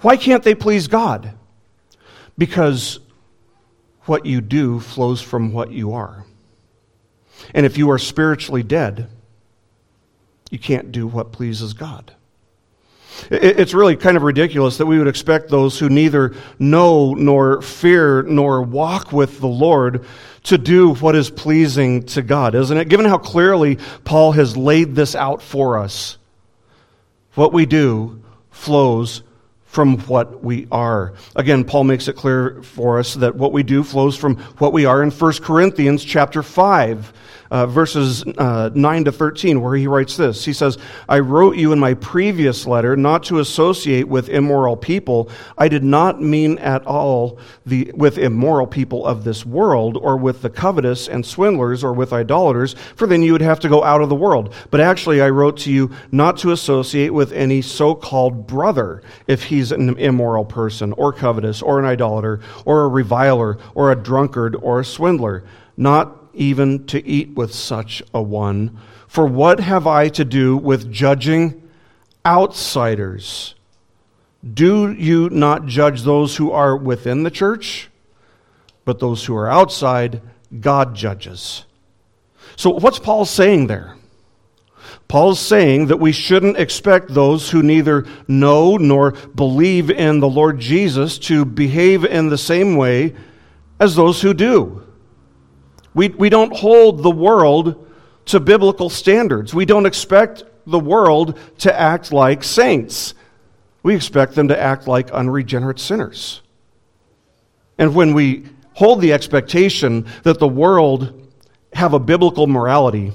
Why 0.00 0.16
can't 0.16 0.44
they 0.44 0.54
please 0.54 0.86
God? 0.86 1.32
Because 2.36 3.00
what 4.08 4.26
you 4.26 4.40
do 4.40 4.80
flows 4.80 5.20
from 5.20 5.52
what 5.52 5.70
you 5.70 5.92
are. 5.92 6.24
And 7.54 7.64
if 7.64 7.78
you 7.78 7.90
are 7.90 7.98
spiritually 7.98 8.62
dead, 8.62 9.08
you 10.50 10.58
can't 10.58 10.92
do 10.92 11.06
what 11.06 11.32
pleases 11.32 11.72
God. 11.72 12.12
It's 13.30 13.74
really 13.74 13.96
kind 13.96 14.16
of 14.16 14.22
ridiculous 14.22 14.78
that 14.78 14.86
we 14.86 14.98
would 14.98 15.08
expect 15.08 15.48
those 15.48 15.78
who 15.78 15.88
neither 15.88 16.34
know 16.58 17.14
nor 17.14 17.62
fear 17.62 18.22
nor 18.22 18.62
walk 18.62 19.12
with 19.12 19.40
the 19.40 19.48
Lord 19.48 20.04
to 20.44 20.56
do 20.56 20.94
what 20.94 21.16
is 21.16 21.28
pleasing 21.30 22.04
to 22.04 22.22
God, 22.22 22.54
isn't 22.54 22.76
it? 22.76 22.88
Given 22.88 23.06
how 23.06 23.18
clearly 23.18 23.78
Paul 24.04 24.32
has 24.32 24.56
laid 24.56 24.94
this 24.94 25.14
out 25.14 25.42
for 25.42 25.78
us, 25.78 26.16
what 27.34 27.52
we 27.52 27.66
do 27.66 28.22
flows 28.50 29.22
from 29.68 29.98
what 30.00 30.42
we 30.42 30.66
are. 30.72 31.12
Again, 31.36 31.62
Paul 31.62 31.84
makes 31.84 32.08
it 32.08 32.16
clear 32.16 32.62
for 32.62 32.98
us 32.98 33.14
that 33.14 33.36
what 33.36 33.52
we 33.52 33.62
do 33.62 33.84
flows 33.84 34.16
from 34.16 34.36
what 34.58 34.72
we 34.72 34.86
are 34.86 35.02
in 35.02 35.10
1 35.10 35.32
Corinthians 35.42 36.02
chapter 36.04 36.42
5 36.42 37.12
uh, 37.50 37.66
verses 37.66 38.24
uh, 38.36 38.70
9 38.74 39.04
to 39.04 39.12
13, 39.12 39.60
where 39.60 39.76
he 39.76 39.86
writes 39.86 40.16
this. 40.16 40.44
He 40.44 40.52
says, 40.52 40.78
I 41.08 41.20
wrote 41.20 41.56
you 41.56 41.72
in 41.72 41.78
my 41.78 41.94
previous 41.94 42.66
letter 42.66 42.96
not 42.96 43.22
to 43.24 43.38
associate 43.38 44.08
with 44.08 44.28
immoral 44.28 44.76
people. 44.76 45.30
I 45.56 45.68
did 45.68 45.84
not 45.84 46.20
mean 46.20 46.58
at 46.58 46.86
all 46.86 47.38
the, 47.64 47.90
with 47.94 48.18
immoral 48.18 48.66
people 48.66 49.06
of 49.06 49.24
this 49.24 49.46
world, 49.46 49.96
or 49.96 50.16
with 50.16 50.42
the 50.42 50.50
covetous 50.50 51.08
and 51.08 51.24
swindlers, 51.24 51.82
or 51.82 51.92
with 51.92 52.12
idolaters, 52.12 52.74
for 52.96 53.06
then 53.06 53.22
you 53.22 53.32
would 53.32 53.42
have 53.42 53.60
to 53.60 53.68
go 53.68 53.82
out 53.84 54.00
of 54.00 54.08
the 54.08 54.14
world. 54.14 54.54
But 54.70 54.80
actually, 54.80 55.20
I 55.20 55.30
wrote 55.30 55.56
to 55.58 55.72
you 55.72 55.90
not 56.12 56.38
to 56.38 56.52
associate 56.52 57.10
with 57.10 57.32
any 57.32 57.62
so 57.62 57.94
called 57.94 58.46
brother 58.46 59.02
if 59.26 59.44
he's 59.44 59.72
an 59.72 59.98
immoral 59.98 60.44
person, 60.44 60.92
or 60.94 61.12
covetous, 61.12 61.62
or 61.62 61.78
an 61.78 61.84
idolater, 61.84 62.40
or 62.64 62.84
a 62.84 62.88
reviler, 62.88 63.58
or 63.74 63.90
a 63.90 63.96
drunkard, 63.96 64.56
or 64.56 64.80
a 64.80 64.84
swindler. 64.84 65.44
Not 65.76 66.17
even 66.34 66.86
to 66.86 67.06
eat 67.06 67.34
with 67.34 67.54
such 67.54 68.02
a 68.12 68.22
one. 68.22 68.78
For 69.06 69.26
what 69.26 69.60
have 69.60 69.86
I 69.86 70.08
to 70.10 70.24
do 70.24 70.56
with 70.56 70.92
judging 70.92 71.62
outsiders? 72.24 73.54
Do 74.54 74.92
you 74.92 75.28
not 75.30 75.66
judge 75.66 76.02
those 76.02 76.36
who 76.36 76.52
are 76.52 76.76
within 76.76 77.22
the 77.22 77.30
church? 77.30 77.88
But 78.84 78.98
those 78.98 79.24
who 79.24 79.36
are 79.36 79.48
outside, 79.48 80.22
God 80.60 80.94
judges. 80.94 81.64
So, 82.56 82.70
what's 82.70 82.98
Paul 82.98 83.24
saying 83.24 83.66
there? 83.66 83.96
Paul's 85.08 85.40
saying 85.40 85.86
that 85.86 86.00
we 86.00 86.12
shouldn't 86.12 86.58
expect 86.58 87.14
those 87.14 87.50
who 87.50 87.62
neither 87.62 88.06
know 88.28 88.76
nor 88.76 89.12
believe 89.12 89.90
in 89.90 90.20
the 90.20 90.28
Lord 90.28 90.58
Jesus 90.58 91.18
to 91.20 91.44
behave 91.44 92.04
in 92.04 92.28
the 92.28 92.38
same 92.38 92.76
way 92.76 93.14
as 93.80 93.96
those 93.96 94.20
who 94.20 94.34
do. 94.34 94.82
We, 95.94 96.08
we 96.08 96.28
don't 96.28 96.54
hold 96.54 97.02
the 97.02 97.10
world 97.10 97.86
to 98.26 98.40
biblical 98.40 98.90
standards. 98.90 99.54
We 99.54 99.64
don't 99.64 99.86
expect 99.86 100.44
the 100.66 100.78
world 100.78 101.38
to 101.58 101.78
act 101.78 102.12
like 102.12 102.44
saints. 102.44 103.14
We 103.82 103.94
expect 103.94 104.34
them 104.34 104.48
to 104.48 104.60
act 104.60 104.86
like 104.86 105.10
unregenerate 105.10 105.78
sinners. 105.78 106.42
And 107.78 107.94
when 107.94 108.12
we 108.12 108.44
hold 108.74 109.00
the 109.00 109.12
expectation 109.12 110.06
that 110.24 110.38
the 110.38 110.48
world 110.48 111.30
have 111.72 111.94
a 111.94 111.98
biblical 111.98 112.46
morality, 112.46 113.12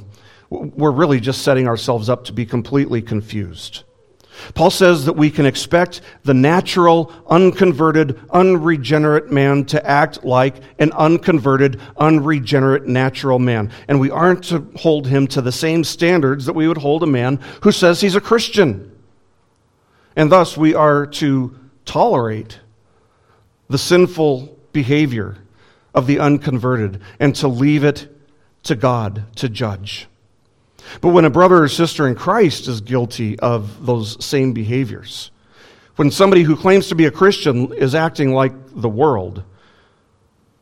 we're 0.50 0.92
really 0.92 1.20
just 1.20 1.42
setting 1.42 1.68
ourselves 1.68 2.10
up 2.10 2.26
to 2.26 2.34
be 2.34 2.46
completely 2.46 3.02
confused. 3.02 3.84
Paul 4.56 4.70
says 4.70 5.06
that 5.06 5.14
we 5.14 5.30
can 5.30 5.46
expect 5.46 6.02
the 6.24 6.34
natural, 6.34 7.12
unconverted, 7.28 8.20
unregenerate 8.32 9.32
man 9.32 9.66
to 9.66 9.86
act 9.86 10.24
like 10.24 10.56
an 10.80 10.92
unconverted, 10.94 11.80
unregenerate 11.98 12.88
natural 12.88 13.40
man. 13.40 13.72
And 13.88 14.00
we 14.00 14.12
aren't 14.12 14.44
to 14.46 14.68
hold 14.76 15.08
him 15.08 15.28
to 15.28 15.42
the 15.42 15.52
same 15.52 15.84
standards 15.84 16.46
that 16.46 16.54
we 16.54 16.68
would 16.68 16.78
hold 16.78 17.04
a 17.04 17.08
man 17.08 17.38
who 17.62 17.72
says 17.72 18.02
he's 18.02 18.16
a 18.16 18.22
Christian. 18.22 18.92
And 20.16 20.32
thus, 20.32 20.58
we 20.58 20.76
are 20.76 21.06
to 21.06 21.58
tolerate 21.86 22.60
the 23.70 23.78
sinful 23.78 24.58
behavior 24.72 25.38
of 25.94 26.08
the 26.08 26.20
unconverted 26.20 27.02
and 27.20 27.36
to 27.36 27.48
leave 27.48 27.84
it 27.84 28.08
to 28.64 28.76
God 28.76 29.26
to 29.38 29.50
judge. 29.50 30.08
But 31.02 31.10
when 31.10 31.26
a 31.26 31.30
brother 31.30 31.64
or 31.64 31.68
sister 31.68 32.08
in 32.08 32.16
Christ 32.16 32.68
is 32.68 32.82
guilty 32.82 33.40
of 33.40 33.86
those 33.86 34.24
same 34.24 34.54
behaviors, 34.54 35.32
when 35.96 36.10
somebody 36.12 36.44
who 36.44 36.56
claims 36.56 36.88
to 36.88 36.96
be 36.96 37.06
a 37.06 37.12
Christian 37.12 37.72
is 37.74 37.94
acting 37.94 38.34
like 38.34 38.54
the 38.74 38.90
world, 38.90 39.44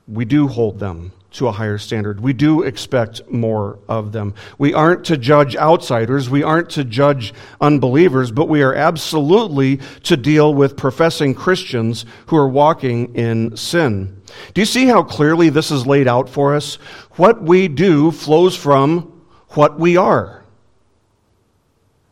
we 0.08 0.26
do 0.26 0.48
hold 0.48 0.80
them 0.80 1.14
to 1.32 1.48
a 1.48 1.52
higher 1.52 1.78
standard. 1.78 2.20
We 2.20 2.34
do 2.34 2.64
expect 2.64 3.30
more 3.30 3.80
of 3.88 4.12
them. 4.12 4.34
We 4.58 4.74
aren't 4.74 5.06
to 5.06 5.18
judge 5.18 5.56
outsiders, 5.56 6.30
we 6.30 6.44
aren't 6.44 6.70
to 6.72 6.84
judge 6.84 7.34
unbelievers, 7.62 8.32
but 8.32 8.50
we 8.50 8.62
are 8.62 8.74
absolutely 8.74 9.80
to 10.04 10.18
deal 10.18 10.54
with 10.54 10.76
professing 10.76 11.34
Christians 11.34 12.06
who 12.28 12.36
are 12.36 12.50
walking 12.50 13.16
in 13.16 13.56
sin. 13.56 14.22
Do 14.54 14.62
you 14.62 14.66
see 14.66 14.86
how 14.86 15.04
clearly 15.04 15.50
this 15.50 15.72
is 15.72 15.88
laid 15.88 16.08
out 16.08 16.30
for 16.30 16.56
us? 16.56 16.76
What 17.12 17.42
we 17.42 17.70
do 17.70 18.12
flows 18.12 18.56
from 18.56 19.11
what 19.52 19.80
we 19.80 19.98
are. 19.98 20.44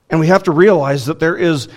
And 0.10 0.20
we 0.20 0.28
have 0.28 0.44
to 0.44 0.52
realize 0.52 1.06
that 1.06 1.20
there 1.20 1.38
is 1.38 1.68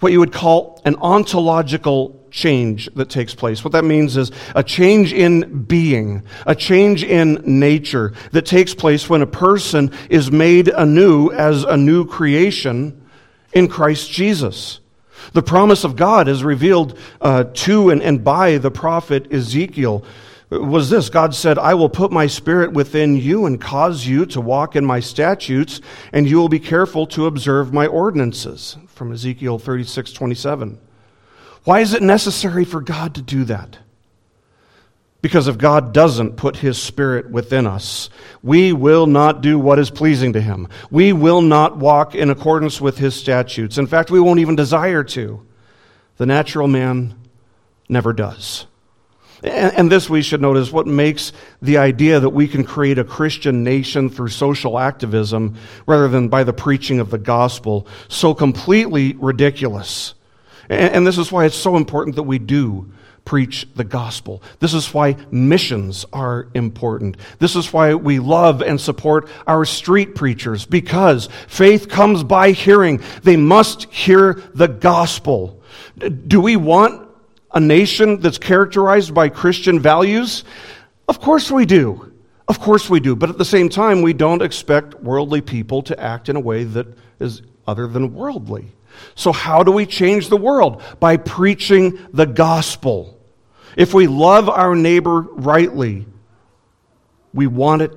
what 0.00 0.12
you 0.12 0.20
would 0.20 0.32
call 0.32 0.80
an 0.84 0.96
ontological 0.96 2.18
change 2.30 2.88
that 2.94 3.08
takes 3.08 3.34
place. 3.34 3.64
What 3.64 3.72
that 3.72 3.84
means 3.84 4.16
is 4.16 4.30
a 4.54 4.62
change 4.62 5.12
in 5.12 5.62
being, 5.64 6.22
a 6.46 6.54
change 6.54 7.02
in 7.02 7.42
nature 7.44 8.12
that 8.32 8.46
takes 8.46 8.74
place 8.74 9.08
when 9.08 9.22
a 9.22 9.26
person 9.26 9.92
is 10.10 10.30
made 10.30 10.68
anew 10.68 11.30
as 11.30 11.64
a 11.64 11.76
new 11.76 12.06
creation 12.06 13.08
in 13.52 13.68
Christ 13.68 14.10
Jesus. 14.10 14.80
The 15.32 15.42
promise 15.42 15.84
of 15.84 15.96
God 15.96 16.28
is 16.28 16.44
revealed 16.44 16.96
uh, 17.20 17.44
to 17.44 17.90
and, 17.90 18.02
and 18.02 18.22
by 18.22 18.58
the 18.58 18.70
prophet 18.70 19.32
Ezekiel 19.32 20.04
was 20.50 20.88
this 20.88 21.10
God 21.10 21.34
said, 21.34 21.58
I 21.58 21.74
will 21.74 21.88
put 21.88 22.10
my 22.10 22.26
spirit 22.26 22.72
within 22.72 23.16
you 23.16 23.44
and 23.46 23.60
cause 23.60 24.06
you 24.06 24.24
to 24.26 24.40
walk 24.40 24.76
in 24.76 24.84
my 24.84 25.00
statutes, 25.00 25.80
and 26.12 26.28
you 26.28 26.38
will 26.38 26.48
be 26.48 26.60
careful 26.60 27.06
to 27.08 27.26
observe 27.26 27.72
my 27.72 27.86
ordinances. 27.86 28.76
From 28.86 29.12
Ezekiel 29.12 29.58
36 29.58 30.12
27. 30.12 30.78
Why 31.64 31.80
is 31.80 31.92
it 31.92 32.02
necessary 32.02 32.64
for 32.64 32.80
God 32.80 33.14
to 33.16 33.22
do 33.22 33.44
that? 33.44 33.78
Because 35.20 35.48
if 35.48 35.58
God 35.58 35.92
doesn't 35.92 36.36
put 36.36 36.56
his 36.56 36.80
spirit 36.80 37.30
within 37.30 37.66
us, 37.66 38.08
we 38.42 38.72
will 38.72 39.06
not 39.06 39.40
do 39.40 39.58
what 39.58 39.78
is 39.78 39.90
pleasing 39.90 40.32
to 40.34 40.40
him. 40.40 40.68
We 40.90 41.12
will 41.12 41.42
not 41.42 41.76
walk 41.76 42.14
in 42.14 42.30
accordance 42.30 42.80
with 42.80 42.98
his 42.98 43.16
statutes. 43.16 43.78
In 43.78 43.88
fact, 43.88 44.10
we 44.10 44.20
won't 44.20 44.40
even 44.40 44.54
desire 44.56 45.02
to. 45.04 45.44
The 46.18 46.26
natural 46.26 46.68
man 46.68 47.14
never 47.88 48.12
does. 48.12 48.66
And, 49.42 49.90
this 49.90 50.10
we 50.10 50.22
should 50.22 50.40
note 50.40 50.56
is 50.56 50.72
what 50.72 50.86
makes 50.86 51.32
the 51.62 51.78
idea 51.78 52.18
that 52.18 52.30
we 52.30 52.48
can 52.48 52.64
create 52.64 52.98
a 52.98 53.04
Christian 53.04 53.62
nation 53.62 54.10
through 54.10 54.28
social 54.28 54.78
activism 54.78 55.56
rather 55.86 56.08
than 56.08 56.28
by 56.28 56.42
the 56.44 56.52
preaching 56.52 56.98
of 56.98 57.10
the 57.10 57.18
gospel 57.18 57.86
so 58.08 58.34
completely 58.34 59.14
ridiculous. 59.14 60.14
And, 60.68 61.06
this 61.06 61.18
is 61.18 61.30
why 61.30 61.44
it's 61.44 61.56
so 61.56 61.76
important 61.76 62.16
that 62.16 62.24
we 62.24 62.38
do 62.38 62.92
preach 63.24 63.68
the 63.76 63.84
gospel. 63.84 64.42
This 64.58 64.72
is 64.72 64.92
why 64.94 65.14
missions 65.30 66.06
are 66.12 66.48
important. 66.54 67.18
This 67.38 67.56
is 67.56 67.72
why 67.72 67.94
we 67.94 68.18
love 68.18 68.62
and 68.62 68.80
support 68.80 69.28
our 69.46 69.66
street 69.66 70.14
preachers 70.14 70.64
because 70.64 71.28
faith 71.46 71.90
comes 71.90 72.24
by 72.24 72.52
hearing. 72.52 73.02
They 73.22 73.36
must 73.36 73.84
hear 73.92 74.42
the 74.54 74.68
gospel. 74.68 75.62
Do 76.26 76.40
we 76.40 76.56
want 76.56 77.07
a 77.52 77.60
nation 77.60 78.20
that's 78.20 78.38
characterized 78.38 79.14
by 79.14 79.28
Christian 79.28 79.80
values? 79.80 80.44
Of 81.08 81.20
course 81.20 81.50
we 81.50 81.66
do. 81.66 82.12
Of 82.46 82.60
course 82.60 82.88
we 82.88 83.00
do. 83.00 83.14
But 83.14 83.30
at 83.30 83.38
the 83.38 83.44
same 83.44 83.68
time, 83.68 84.02
we 84.02 84.12
don't 84.12 84.42
expect 84.42 84.94
worldly 85.02 85.40
people 85.40 85.82
to 85.82 86.00
act 86.00 86.28
in 86.28 86.36
a 86.36 86.40
way 86.40 86.64
that 86.64 86.86
is 87.20 87.42
other 87.66 87.86
than 87.86 88.14
worldly. 88.14 88.72
So, 89.14 89.32
how 89.32 89.62
do 89.62 89.70
we 89.70 89.86
change 89.86 90.28
the 90.28 90.36
world? 90.36 90.82
By 90.98 91.18
preaching 91.18 91.98
the 92.12 92.26
gospel. 92.26 93.18
If 93.76 93.94
we 93.94 94.06
love 94.06 94.48
our 94.48 94.74
neighbor 94.74 95.20
rightly, 95.20 96.06
we 97.32 97.46
want 97.46 97.82
it 97.82 97.92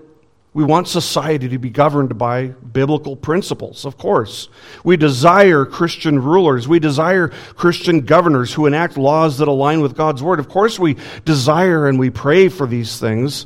we 0.54 0.66
want 0.66 0.90
society 0.90 1.48
to 1.48 1.58
be 1.58 1.70
governed 1.70 2.18
by 2.18 2.48
biblical 2.48 3.16
principles, 3.16 3.86
of 3.86 3.98
course. 3.98 4.50
We 4.84 4.98
desire 4.98 5.64
Christian 5.66 6.22
rulers. 6.22 6.68
We 6.68 6.80
desire 6.80 7.30
Christian 7.56 8.02
governors 8.02 8.54
who 8.54 8.66
enact 8.66 8.98
laws 8.98 9.38
that 9.38 9.48
align 9.48 9.80
with 9.80 9.96
God's 9.96 10.22
word. 10.22 10.40
Of 10.40 10.50
course, 10.50 10.78
we 10.78 10.98
desire 11.24 11.88
and 11.88 11.98
we 11.98 12.10
pray 12.10 12.50
for 12.50 12.68
these 12.68 13.00
things. 13.00 13.46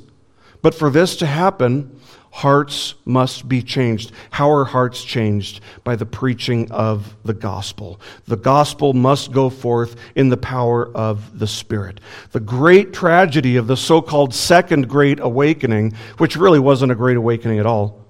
But 0.63 0.73
for 0.73 0.89
this 0.89 1.17
to 1.17 1.27
happen, 1.27 1.99
hearts 2.35 2.95
must 3.05 3.47
be 3.47 3.61
changed. 3.61 4.11
How 4.29 4.51
are 4.51 4.65
hearts 4.65 5.05
changed? 5.05 5.61
By 5.85 5.95
the 5.95 6.05
preaching 6.05 6.69
of 6.69 7.15
the 7.23 7.33
gospel. 7.33 8.01
The 8.27 8.35
gospel 8.35 8.91
must 8.91 9.31
go 9.31 9.49
forth 9.49 9.95
in 10.15 10.27
the 10.27 10.35
power 10.35 10.85
of 10.93 11.39
the 11.39 11.47
Spirit. 11.47 12.01
The 12.33 12.41
great 12.41 12.91
tragedy 12.91 13.55
of 13.55 13.67
the 13.67 13.77
so 13.77 14.01
called 14.01 14.33
Second 14.33 14.89
Great 14.89 15.21
Awakening, 15.21 15.93
which 16.17 16.35
really 16.35 16.59
wasn't 16.59 16.91
a 16.91 16.95
great 16.95 17.15
awakening 17.15 17.59
at 17.59 17.65
all, 17.65 18.05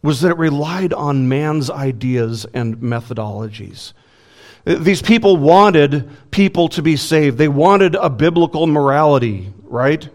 was 0.00 0.20
that 0.20 0.30
it 0.30 0.38
relied 0.38 0.92
on 0.92 1.28
man's 1.28 1.70
ideas 1.70 2.46
and 2.54 2.76
methodologies. 2.76 3.94
These 4.64 5.02
people 5.02 5.36
wanted 5.38 6.08
people 6.30 6.68
to 6.68 6.82
be 6.82 6.96
saved. 6.96 7.36
They 7.36 7.48
wanted 7.48 7.96
a 7.96 8.08
biblical 8.08 8.68
morality, 8.68 9.52
right? 9.64 10.08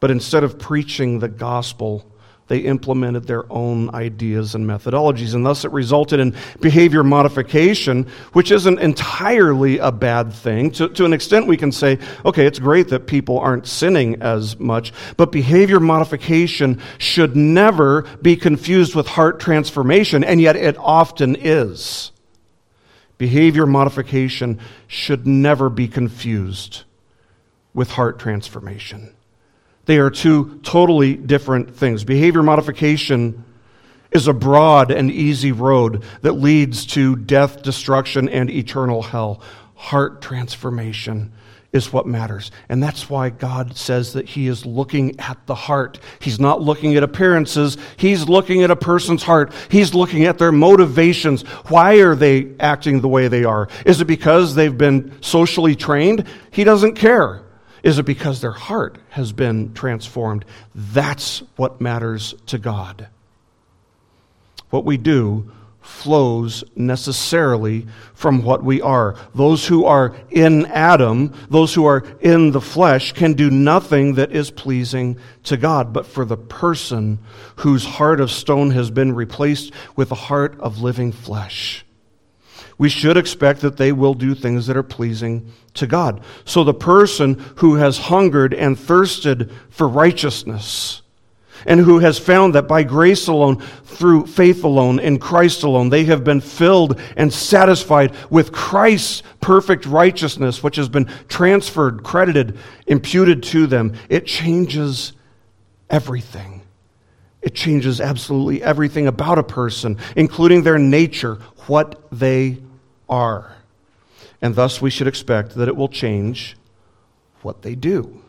But 0.00 0.10
instead 0.10 0.44
of 0.44 0.58
preaching 0.58 1.18
the 1.18 1.28
gospel, 1.28 2.04
they 2.48 2.60
implemented 2.60 3.26
their 3.26 3.50
own 3.52 3.94
ideas 3.94 4.54
and 4.54 4.66
methodologies. 4.66 5.34
And 5.34 5.44
thus 5.44 5.64
it 5.64 5.70
resulted 5.70 6.18
in 6.18 6.34
behavior 6.60 7.04
modification, 7.04 8.04
which 8.32 8.50
isn't 8.50 8.80
entirely 8.80 9.78
a 9.78 9.92
bad 9.92 10.32
thing. 10.32 10.70
To, 10.72 10.88
to 10.88 11.04
an 11.04 11.12
extent, 11.12 11.46
we 11.46 11.58
can 11.58 11.70
say, 11.72 11.98
okay, 12.24 12.46
it's 12.46 12.58
great 12.58 12.88
that 12.88 13.06
people 13.06 13.38
aren't 13.38 13.66
sinning 13.66 14.22
as 14.22 14.58
much, 14.58 14.92
but 15.16 15.30
behavior 15.30 15.78
modification 15.78 16.80
should 16.96 17.36
never 17.36 18.02
be 18.22 18.34
confused 18.34 18.94
with 18.94 19.06
heart 19.06 19.40
transformation, 19.40 20.24
and 20.24 20.40
yet 20.40 20.56
it 20.56 20.76
often 20.78 21.36
is. 21.36 22.12
Behavior 23.18 23.66
modification 23.66 24.58
should 24.86 25.26
never 25.26 25.68
be 25.68 25.86
confused 25.86 26.84
with 27.74 27.90
heart 27.90 28.18
transformation. 28.18 29.12
They 29.88 29.96
are 30.00 30.10
two 30.10 30.60
totally 30.62 31.14
different 31.14 31.74
things. 31.74 32.04
Behavior 32.04 32.42
modification 32.42 33.42
is 34.10 34.28
a 34.28 34.34
broad 34.34 34.90
and 34.90 35.10
easy 35.10 35.50
road 35.50 36.04
that 36.20 36.32
leads 36.32 36.84
to 36.88 37.16
death, 37.16 37.62
destruction, 37.62 38.28
and 38.28 38.50
eternal 38.50 39.00
hell. 39.00 39.40
Heart 39.76 40.20
transformation 40.20 41.32
is 41.72 41.90
what 41.90 42.06
matters. 42.06 42.50
And 42.68 42.82
that's 42.82 43.08
why 43.08 43.30
God 43.30 43.78
says 43.78 44.12
that 44.12 44.28
He 44.28 44.46
is 44.46 44.66
looking 44.66 45.18
at 45.20 45.38
the 45.46 45.54
heart. 45.54 45.98
He's 46.18 46.38
not 46.38 46.60
looking 46.60 46.94
at 46.96 47.02
appearances, 47.02 47.78
He's 47.96 48.28
looking 48.28 48.62
at 48.62 48.70
a 48.70 48.76
person's 48.76 49.22
heart. 49.22 49.54
He's 49.70 49.94
looking 49.94 50.26
at 50.26 50.36
their 50.36 50.52
motivations. 50.52 51.40
Why 51.68 51.94
are 52.02 52.14
they 52.14 52.52
acting 52.60 53.00
the 53.00 53.08
way 53.08 53.28
they 53.28 53.44
are? 53.44 53.68
Is 53.86 54.02
it 54.02 54.06
because 54.06 54.54
they've 54.54 54.76
been 54.76 55.16
socially 55.22 55.74
trained? 55.74 56.26
He 56.50 56.62
doesn't 56.62 56.96
care. 56.96 57.42
Is 57.82 57.98
it 57.98 58.04
because 58.04 58.40
their 58.40 58.52
heart 58.52 58.98
has 59.10 59.32
been 59.32 59.72
transformed? 59.74 60.44
That's 60.74 61.42
what 61.56 61.80
matters 61.80 62.34
to 62.46 62.58
God. 62.58 63.08
what 64.70 64.84
we 64.84 64.96
do, 64.96 65.50
flows 65.80 66.64
necessarily 66.76 67.86
from 68.12 68.42
what 68.42 68.62
we 68.62 68.82
are. 68.82 69.16
Those 69.34 69.66
who 69.66 69.86
are 69.86 70.14
in 70.30 70.66
Adam, 70.66 71.32
those 71.48 71.74
who 71.74 71.86
are 71.86 72.04
in 72.20 72.50
the 72.50 72.60
flesh, 72.60 73.12
can 73.12 73.32
do 73.32 73.50
nothing 73.50 74.14
that 74.14 74.32
is 74.32 74.50
pleasing 74.50 75.16
to 75.44 75.56
God. 75.56 75.92
But 75.92 76.06
for 76.06 76.26
the 76.26 76.36
person 76.36 77.18
whose 77.56 77.86
heart 77.86 78.20
of 78.20 78.30
stone 78.30 78.70
has 78.72 78.90
been 78.90 79.14
replaced 79.14 79.72
with 79.96 80.12
a 80.12 80.16
heart 80.16 80.60
of 80.60 80.82
living 80.82 81.10
flesh, 81.10 81.86
we 82.78 82.88
should 82.88 83.16
expect 83.16 83.60
that 83.60 83.76
they 83.76 83.92
will 83.92 84.14
do 84.14 84.34
things 84.34 84.66
that 84.68 84.76
are 84.76 84.82
pleasing 84.82 85.52
to 85.74 85.86
God. 85.86 86.22
So 86.44 86.64
the 86.64 86.72
person 86.72 87.44
who 87.56 87.74
has 87.74 87.98
hungered 87.98 88.54
and 88.54 88.78
thirsted 88.78 89.50
for 89.68 89.88
righteousness, 89.88 91.02
and 91.66 91.80
who 91.80 91.98
has 91.98 92.18
found 92.18 92.54
that 92.54 92.68
by 92.68 92.84
grace 92.84 93.26
alone, 93.26 93.60
through 93.84 94.26
faith 94.26 94.62
alone, 94.62 95.00
in 95.00 95.18
Christ 95.18 95.64
alone, 95.64 95.88
they 95.88 96.04
have 96.04 96.22
been 96.22 96.40
filled 96.40 97.00
and 97.16 97.32
satisfied 97.32 98.14
with 98.30 98.52
Christ's 98.52 99.24
perfect 99.40 99.84
righteousness, 99.84 100.62
which 100.62 100.76
has 100.76 100.88
been 100.88 101.06
transferred, 101.28 102.04
credited, 102.04 102.56
imputed 102.86 103.42
to 103.44 103.66
them. 103.66 103.94
It 104.08 104.24
changes 104.24 105.14
everything. 105.90 106.62
It 107.42 107.54
changes 107.54 108.00
absolutely 108.00 108.62
everything 108.62 109.08
about 109.08 109.38
a 109.38 109.42
person, 109.42 109.98
including 110.14 110.62
their 110.62 110.78
nature, 110.78 111.36
what 111.66 112.00
they 112.12 112.58
are. 113.08 113.56
And 114.40 114.54
thus, 114.54 114.80
we 114.80 114.90
should 114.90 115.06
expect 115.06 115.54
that 115.54 115.68
it 115.68 115.76
will 115.76 115.88
change 115.88 116.56
what 117.42 117.62
they 117.62 117.74
do. 117.74 118.22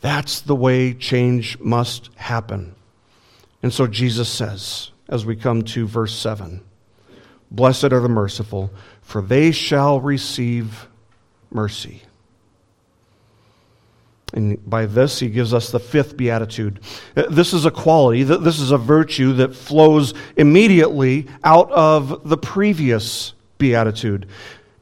That's 0.00 0.40
the 0.40 0.54
way 0.54 0.94
change 0.94 1.58
must 1.58 2.10
happen. 2.16 2.74
And 3.62 3.72
so 3.72 3.86
Jesus 3.86 4.28
says, 4.28 4.90
as 5.08 5.26
we 5.26 5.36
come 5.36 5.62
to 5.62 5.86
verse 5.86 6.14
7 6.14 6.62
Blessed 7.50 7.84
are 7.84 8.00
the 8.00 8.10
merciful, 8.10 8.70
for 9.00 9.22
they 9.22 9.52
shall 9.52 10.00
receive 10.00 10.86
mercy. 11.50 12.02
And 14.34 14.62
by 14.68 14.84
this, 14.84 15.18
he 15.18 15.30
gives 15.30 15.54
us 15.54 15.70
the 15.70 15.80
fifth 15.80 16.14
beatitude. 16.14 16.80
This 17.14 17.54
is 17.54 17.64
a 17.64 17.70
quality, 17.70 18.22
this 18.22 18.60
is 18.60 18.70
a 18.70 18.76
virtue 18.76 19.32
that 19.34 19.54
flows 19.54 20.12
immediately 20.36 21.26
out 21.42 21.70
of 21.72 22.28
the 22.28 22.36
previous 22.36 23.32
beatitude. 23.58 24.26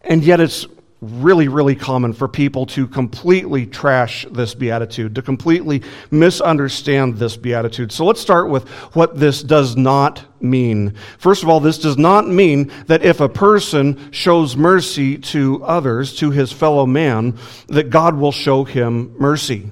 And 0.02 0.22
yet, 0.22 0.40
it's 0.40 0.66
really, 1.00 1.48
really 1.48 1.74
common 1.74 2.12
for 2.12 2.26
people 2.26 2.66
to 2.66 2.86
completely 2.86 3.66
trash 3.66 4.26
this 4.30 4.54
beatitude, 4.54 5.14
to 5.14 5.22
completely 5.22 5.82
misunderstand 6.10 7.16
this 7.16 7.36
beatitude. 7.36 7.92
So 7.92 8.04
let's 8.06 8.20
start 8.20 8.48
with 8.48 8.66
what 8.94 9.18
this 9.18 9.42
does 9.42 9.76
not 9.76 10.24
mean. 10.40 10.94
First 11.18 11.42
of 11.42 11.48
all, 11.48 11.60
this 11.60 11.78
does 11.78 11.98
not 11.98 12.28
mean 12.28 12.72
that 12.86 13.04
if 13.04 13.20
a 13.20 13.28
person 13.28 14.10
shows 14.10 14.56
mercy 14.56 15.18
to 15.18 15.62
others, 15.64 16.16
to 16.16 16.30
his 16.30 16.50
fellow 16.50 16.86
man, 16.86 17.38
that 17.68 17.90
God 17.90 18.16
will 18.16 18.32
show 18.32 18.64
him 18.64 19.14
mercy. 19.18 19.70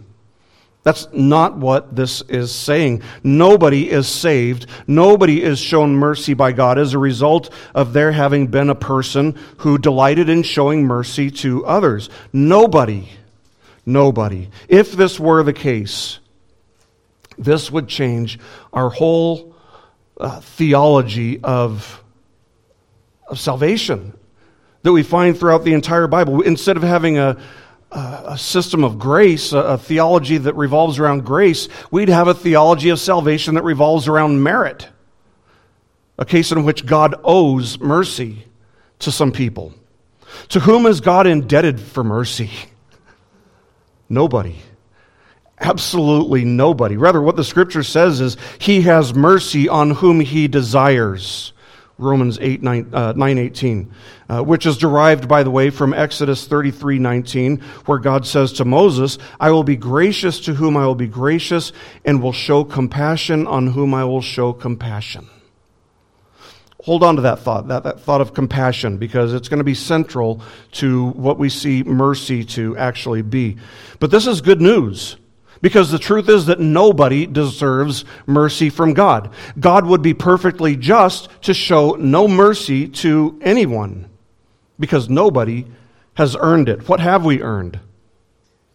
That's 0.85 1.09
not 1.13 1.57
what 1.57 1.97
this 1.97 2.21
is 2.29 2.55
saying. 2.55 3.03
Nobody 3.23 3.91
is 3.91 4.07
saved. 4.07 4.67
Nobody 4.87 5.43
is 5.43 5.59
shown 5.59 5.97
mercy 5.97 6.35
by 6.35 6.53
God 6.53 6.79
as 6.79 6.93
a 6.93 6.99
result 6.99 7.51
of 7.75 7.95
there 7.95 8.13
having 8.13 8.49
been 8.49 8.69
a 8.69 8.75
person 8.75 9.37
who 9.59 9.79
delighted 9.79 10.29
in 10.29 10.43
showing 10.43 10.85
mercy 10.85 11.31
to 11.31 11.65
others. 11.65 12.11
Nobody. 12.35 13.09
Nobody. 13.87 14.51
If 14.69 14.93
this 14.93 15.19
were 15.19 15.43
the 15.43 15.55
case, 15.55 16.19
this 17.39 17.71
would 17.71 17.89
change 17.89 18.39
our 18.71 18.91
whole 18.91 19.55
uh, 20.19 20.41
theology 20.41 21.41
of, 21.43 22.05
of 23.27 23.41
salvation 23.41 24.13
that 24.83 24.93
we 24.93 25.03
find 25.03 25.39
throughout 25.39 25.65
the 25.65 25.73
entire 25.73 26.07
Bible. 26.07 26.43
Instead 26.43 26.77
of 26.77 26.83
having 26.83 27.17
a 27.17 27.39
a 27.95 28.39
system 28.39 28.83
of 28.83 28.99
grace, 28.99 29.53
a, 29.53 29.79
theology 29.79 30.37
that 30.39 30.55
revolves 30.55 30.99
around 30.99 31.25
grace, 31.25 31.69
we'd 31.91 32.09
have 32.09 32.29
a 32.29 32.35
theology 32.35 32.89
of 32.89 32.99
salvation 32.99 33.55
that 33.55 33.63
revolves 33.63 34.09
around 34.09 34.43
merit. 34.43 34.89
A 36.19 36.25
case 36.25 36.53
in 36.53 36.65
which 36.65 36.87
God 36.87 37.15
owes 37.25 37.79
mercy 37.79 38.45
to 39.01 39.13
some 39.13 39.33
people. 39.33 39.75
To 40.51 40.61
whom 40.61 40.87
is 40.87 41.01
God 41.01 41.27
indebted 41.27 41.81
for 41.81 42.05
mercy? 42.05 42.51
Nobody. 44.09 44.57
Absolutely 45.59 46.45
nobody. 46.45 46.97
Rather, 46.97 47.23
what 47.23 47.37
the 47.37 47.45
scripture 47.45 47.83
says 47.83 48.21
is, 48.21 48.37
He 48.59 48.83
has 48.83 49.15
mercy 49.15 49.69
on 49.69 49.93
whom 49.93 50.21
He 50.21 50.49
desires. 50.49 51.53
Romans 51.99 52.39
8, 52.41 52.63
9, 52.63 52.91
uh, 52.93 53.13
9 53.15 53.39
18, 53.39 53.93
uh, 54.29 54.43
which 54.43 54.67
is 54.67 54.77
derived, 54.77 55.29
by 55.29 55.43
the 55.43 55.51
way, 55.51 55.71
from 55.71 55.95
Exodus 55.95 56.47
33 56.47 56.99
19, 56.99 57.59
where 57.87 57.99
God 57.99 58.27
says 58.27 58.53
to 58.55 58.65
Moses, 58.65 59.19
I 59.39 59.53
will 59.53 59.63
be 59.63 59.77
gracious 59.77 60.41
to 60.41 60.55
whom 60.55 60.77
I 60.77 60.87
will 60.87 60.97
be 60.97 61.07
gracious, 61.07 61.73
and 62.05 62.23
will 62.23 62.33
show 62.33 62.65
compassion 62.65 63.47
on 63.47 63.69
whom 63.69 63.95
I 63.95 64.05
will 64.05 64.23
show 64.23 64.53
compassion. 64.53 65.29
Hold 66.83 67.03
on 67.03 67.17
to 67.17 67.23
that 67.23 67.39
thought, 67.39 67.69
that, 67.69 67.85
that 67.85 68.01
thought 68.01 68.21
of 68.21 68.35
compassion, 68.35 68.99
because 68.99 69.33
it's 69.33 69.49
going 69.49 69.59
to 69.59 69.65
be 69.65 69.75
central 69.75 70.43
to 70.73 71.11
what 71.11 71.39
we 71.39 71.49
see 71.49 71.83
mercy 71.83 72.45
to 72.45 72.77
actually 72.77 73.23
be. 73.23 73.57
But 74.01 74.11
this 74.11 74.27
is 74.27 74.41
good 74.41 74.61
news. 74.61 75.17
Because 75.65 75.91
the 75.91 75.99
truth 75.99 76.29
is 76.29 76.45
that 76.45 76.61
nobody 76.61 77.25
deserves 77.25 78.05
mercy 78.27 78.69
from 78.69 78.93
God. 78.93 79.31
God 79.59 79.87
would 79.87 80.03
be 80.03 80.13
perfectly 80.13 80.77
just 80.77 81.31
to 81.41 81.55
show 81.55 81.93
no 81.93 82.29
mercy 82.29 82.87
to 82.87 83.39
anyone 83.41 84.11
because 84.79 85.09
nobody 85.09 85.65
has 86.19 86.37
earned 86.39 86.69
it. 86.69 86.87
What 86.87 87.01
have 87.01 87.25
we 87.25 87.41
earned? 87.41 87.81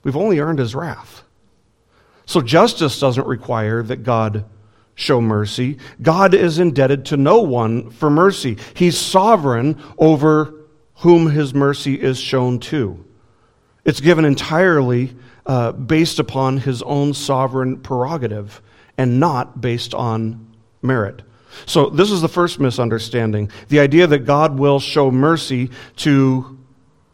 We've 0.02 0.18
only 0.18 0.40
earned 0.40 0.58
his 0.58 0.74
wrath. 0.74 1.22
So 2.26 2.42
justice 2.42 3.00
doesn't 3.00 3.28
require 3.28 3.84
that 3.84 4.02
God 4.02 4.46
show 4.96 5.22
mercy. 5.22 5.78
God 6.02 6.34
is 6.34 6.58
indebted 6.58 7.06
to 7.06 7.18
no 7.18 7.42
one 7.42 7.92
for 7.92 8.10
mercy. 8.10 8.58
He's 8.74 8.98
sovereign 8.98 9.80
over 10.00 10.56
whom 10.96 11.30
his 11.30 11.54
mercy 11.54 12.02
is 12.02 12.20
shown 12.20 12.60
to. 12.62 13.06
It's 13.86 14.02
given 14.02 14.26
entirely 14.26 15.16
uh, 15.50 15.72
based 15.72 16.20
upon 16.20 16.60
his 16.60 16.84
own 16.84 17.12
sovereign 17.12 17.76
prerogative 17.80 18.62
and 19.00 19.20
not 19.20 19.60
based 19.60 19.96
on 19.96 20.48
merit. 20.84 21.24
So, 21.66 21.90
this 21.90 22.12
is 22.12 22.22
the 22.22 22.30
first 22.30 22.60
misunderstanding 22.60 23.50
the 23.68 23.80
idea 23.80 24.06
that 24.06 24.20
God 24.20 24.60
will 24.60 24.80
show 24.80 25.10
mercy 25.10 25.72
to 25.98 26.60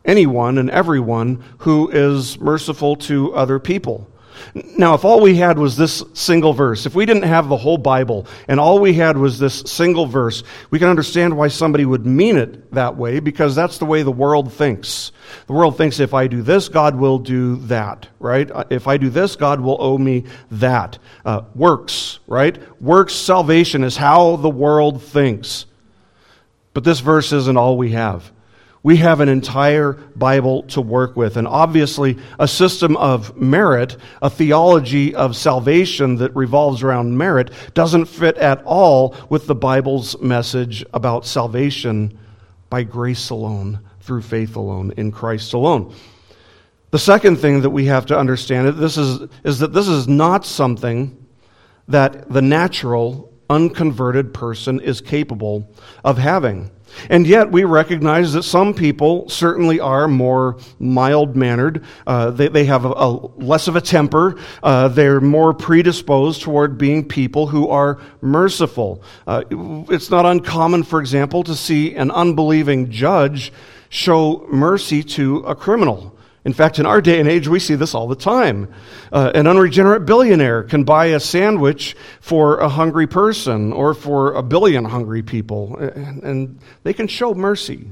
anyone 0.04 0.58
and 0.58 0.69
everyone 0.69 1.45
who 1.60 1.89
is 1.89 2.38
merciful 2.38 2.98
to 2.98 3.34
other 3.34 3.58
people. 3.58 4.06
Now, 4.54 4.93
if 4.93 5.06
all 5.06 5.21
we 5.21 5.36
had 5.36 5.60
was 5.60 5.78
this 5.78 6.04
single 6.13 6.54
verse, 6.54 6.86
if 6.86 6.95
we 6.95 7.06
didn't 7.06 7.24
have 7.24 7.50
the 7.50 7.58
whole 7.58 7.78
Bible 7.78 8.28
and 8.48 8.60
all 8.60 8.80
we 8.80 8.93
had 8.93 9.17
was 9.17 9.39
this 9.39 9.60
single 9.62 10.06
verse, 10.06 10.43
we 10.69 10.80
can 10.80 10.88
understand 10.88 11.38
why 11.38 11.48
somebody 11.48 11.86
would 11.86 12.06
mean 12.06 12.38
it 12.38 12.71
that 12.74 12.95
way 12.95 13.19
because 13.19 13.56
that's 13.56 13.78
the 13.78 13.86
way 13.86 14.04
the 14.04 14.12
world 14.12 14.54
thinks. 14.54 15.12
The 15.48 15.54
world 15.54 15.78
thinks 15.78 16.00
if 16.00 16.13
I 16.13 16.28
do 16.28 16.41
this, 16.41 16.69
God 16.69 16.95
will 16.95 17.19
do 17.19 17.58
that, 17.67 18.08
right? 18.19 18.50
Uh, 18.50 18.63
if 18.69 18.88
I 18.88 18.98
do 18.98 19.10
this, 19.10 19.36
God 19.36 19.60
will 19.60 19.78
owe 19.80 19.98
me 19.98 20.26
that. 20.52 20.98
Uh, 21.26 21.41
works, 21.54 22.19
right? 22.28 22.58
Works 22.82 23.13
salvation 23.13 23.84
is 23.84 23.98
how 23.98 24.36
the 24.38 24.50
world 24.50 25.02
thinks. 25.02 25.65
But 26.74 26.84
this 26.84 27.00
verse 27.00 27.32
isn't 27.32 27.58
all 27.58 27.78
we 27.78 27.91
have 27.91 28.32
we 28.86 28.98
have 28.98 29.19
an 29.19 29.30
entire 29.30 29.93
Bible 30.15 30.62
to 30.62 30.80
work 30.80 31.15
with. 31.15 31.38
And 31.38 31.48
obviously, 31.48 32.19
a 32.38 32.48
system 32.48 32.95
of 32.98 33.36
merit, 33.36 33.98
a 34.21 34.30
theology 34.30 35.15
of 35.15 35.36
salvation 35.36 36.17
that 36.17 36.36
revolves 36.36 36.84
around 36.84 37.17
merit, 37.17 37.50
doesn't 37.74 38.06
fit 38.06 38.38
at 38.38 38.62
all 38.63 39.15
with 39.28 39.48
the 39.48 39.56
Bible's 39.56 40.21
message 40.21 40.86
about 40.93 41.26
salvation 41.26 42.15
by 42.69 42.84
grace 42.84 43.32
alone, 43.32 43.80
through 44.02 44.21
faith 44.21 44.56
alone, 44.56 44.93
in 44.98 45.12
Christ 45.12 45.54
alone. 45.54 45.91
The 46.91 47.00
second 47.00 47.38
thing 47.38 47.62
that 47.62 47.71
we 47.71 47.86
have 47.86 48.06
to 48.06 48.15
understand 48.19 48.67
this 48.78 48.98
is, 48.98 49.28
is 49.43 49.58
that 49.58 49.74
this 49.74 49.88
is 49.88 50.08
not 50.08 50.45
something 50.45 51.26
that 51.88 52.32
the 52.32 52.43
natural, 52.43 53.34
unconverted 53.50 54.32
person 54.32 54.80
is 54.80 55.02
capable 55.02 55.74
of 56.04 56.19
having. 56.19 56.69
And 57.10 57.27
yet, 57.27 57.51
we 57.51 57.63
recognize 57.63 58.34
that 58.34 58.43
some 58.43 58.73
people 58.73 59.29
certainly 59.29 59.79
are 59.79 60.08
more 60.08 60.58
mild 60.79 61.36
mannered. 61.36 61.84
Uh, 62.08 62.31
they, 62.31 62.47
they 62.47 62.65
have 62.65 62.86
a, 62.86 62.89
a, 62.89 63.10
less 63.38 63.67
of 63.67 63.75
a 63.75 63.81
temper. 63.81 64.38
Uh, 64.63 64.88
they're 64.88 65.21
more 65.21 65.53
predisposed 65.53 66.41
toward 66.41 66.77
being 66.77 67.08
people 67.08 67.47
who 67.47 67.67
are 67.69 67.99
merciful. 68.21 69.03
Uh, 69.27 69.43
it's 69.89 70.10
not 70.10 70.25
uncommon, 70.25 70.84
for 70.84 70.99
example, 70.99 71.43
to 71.43 71.55
see 71.55 71.95
an 71.95 72.12
unbelieving 72.12 72.89
judge 72.89 73.51
show 73.89 74.45
mercy 74.51 75.03
to 75.03 75.38
a 75.39 75.55
criminal 75.55 76.14
In 76.45 76.53
fact, 76.53 76.77
in 76.77 76.86
our 76.86 77.01
day 77.01 77.19
and 77.19 77.27
age, 77.27 77.47
we 77.47 77.60
see 77.60 77.73
this 77.73 77.95
all 77.95 78.08
the 78.08 78.15
time. 78.15 78.71
Uh, 79.12 79.31
an 79.34 79.47
unregenerate 79.47 80.05
billionaire 80.05 80.62
can 80.62 80.84
buy 80.84 81.08
a 81.08 81.19
sandwich 81.19 81.95
for 82.21 82.60
a 82.60 82.69
hungry 82.69 83.08
person 83.08 83.73
or 83.73 83.95
for 83.95 84.36
a 84.36 84.43
billion 84.43 84.86
hungry 84.86 85.23
people, 85.23 85.75
and, 85.77 86.23
and 86.23 86.60
they 86.84 86.93
can 86.93 87.08
show 87.08 87.34
mercy. 87.34 87.89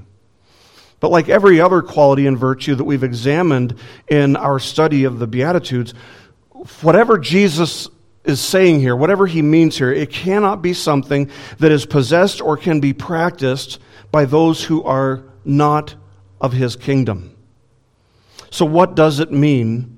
But 1.00 1.10
like 1.10 1.30
every 1.30 1.60
other 1.60 1.82
quality 1.82 2.28
and 2.28 2.38
virtue 2.38 2.76
that 2.76 2.84
we've 2.84 3.04
examined 3.04 3.76
in 4.08 4.36
our 4.36 4.60
study 4.60 5.04
of 5.04 5.18
the 5.18 5.28
Beatitudes, 5.28 5.96
whatever 6.82 7.18
Jesus 7.18 7.90
is 8.24 8.40
saying 8.40 8.80
here, 8.80 8.96
whatever 8.96 9.26
he 9.26 9.42
means 9.42 9.78
here, 9.80 9.92
it 9.92 10.12
cannot 10.12 10.62
be 10.62 10.74
something 10.74 11.30
that 11.58 11.72
is 11.72 11.88
possessed 11.88 12.40
or 12.40 12.56
can 12.56 12.80
be 12.80 12.94
practiced 12.94 13.80
by 14.12 14.26
those 14.26 14.64
who 14.64 14.84
are 14.84 15.24
not 15.44 15.96
of 16.40 16.54
his 16.54 16.76
kingdom. 16.76 17.33
So, 18.54 18.66
what 18.66 18.94
does 18.94 19.20
it 19.20 19.32
mean 19.32 19.98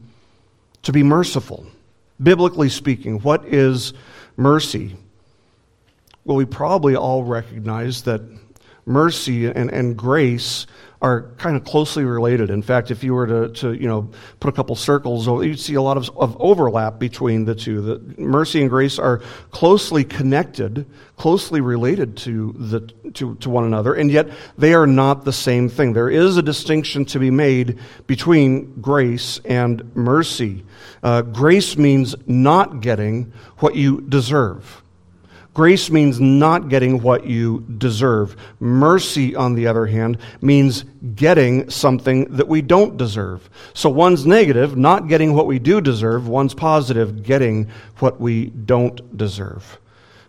to 0.84 0.94
be 0.94 1.04
merciful? 1.04 1.65
Biblically 2.24 2.70
speaking, 2.70 3.20
what 3.20 3.44
is 3.44 3.91
mercy? 4.38 4.96
Well, 6.24 6.38
we 6.38 6.46
probably 6.46 6.96
all 6.96 7.26
recognize 7.26 8.04
that 8.04 8.22
mercy 8.86 9.48
and, 9.48 9.71
and 9.71 9.98
grace 9.98 10.67
are 11.02 11.34
kind 11.38 11.56
of 11.56 11.63
closely 11.63 12.04
related. 12.04 12.50
In 12.50 12.62
fact, 12.62 12.89
if 12.89 13.04
you 13.04 13.13
were 13.13 13.28
to, 13.28 13.50
to 13.50 13.74
you 13.74 13.88
know, 13.88 14.10
put 14.39 14.50
a 14.50 14.52
couple 14.52 14.76
circles, 14.76 15.28
you'd 15.28 15.60
see 15.60 15.76
a 15.76 15.82
lot 15.82 15.98
of, 15.98 16.10
of 16.17 16.36
overlap 16.39 16.98
between 16.98 17.45
the 17.45 17.54
two. 17.54 17.82
The, 17.82 18.21
mercy 18.21 18.62
and 18.62 18.69
grace 18.69 18.98
are 18.98 19.19
closely 19.52 20.04
connected, 20.04 20.86
closely 21.17 21.62
related 21.62 22.17
to, 22.17 22.56
the, 22.58 22.80
to, 23.12 23.36
to 23.36 23.50
one 23.50 23.65
another, 23.65 23.93
and 23.93 24.10
yet 24.10 24.30
they 24.58 24.74
are 24.74 24.88
not 24.88 25.26
the 25.26 25.34
same 25.34 25.69
thing. 25.69 25.93
There 25.93 26.10
is 26.10 26.38
a 26.38 26.41
distinction 26.41 27.06
to 27.06 27.19
be 27.19 27.30
made 27.30 27.78
between 28.08 28.82
grace 28.82 29.39
and 29.45 29.95
mercy. 29.95 30.63
Uh, 31.04 31.21
grace 31.21 31.78
means 31.78 32.15
not 32.26 32.82
getting 32.82 33.32
what 33.58 33.76
you 33.76 34.02
deserve. 34.02 34.82
Grace 35.56 35.89
means 35.89 36.20
not 36.20 36.68
getting 36.68 37.02
what 37.02 37.26
you 37.26 37.62
deserve. 37.78 38.36
Mercy, 38.60 39.38
on 39.38 39.56
the 39.56 39.65
other 39.68 39.86
hand, 39.86 40.18
means 40.41 40.84
getting 41.15 41.70
something 41.70 42.26
that 42.26 42.50
we 42.50 42.62
don't 42.62 42.98
deserve. 42.98 43.50
So 43.74 43.89
one's 43.89 44.26
negative, 44.26 44.76
not 44.76 45.08
getting 45.08 45.34
what 45.34 45.48
we 45.48 45.58
do 45.58 45.80
deserve. 45.80 46.28
One's 46.28 46.54
positive, 46.54 47.24
getting 47.24 47.70
what 48.00 48.20
we 48.20 48.48
don't 48.48 49.18
deserve. 49.18 49.80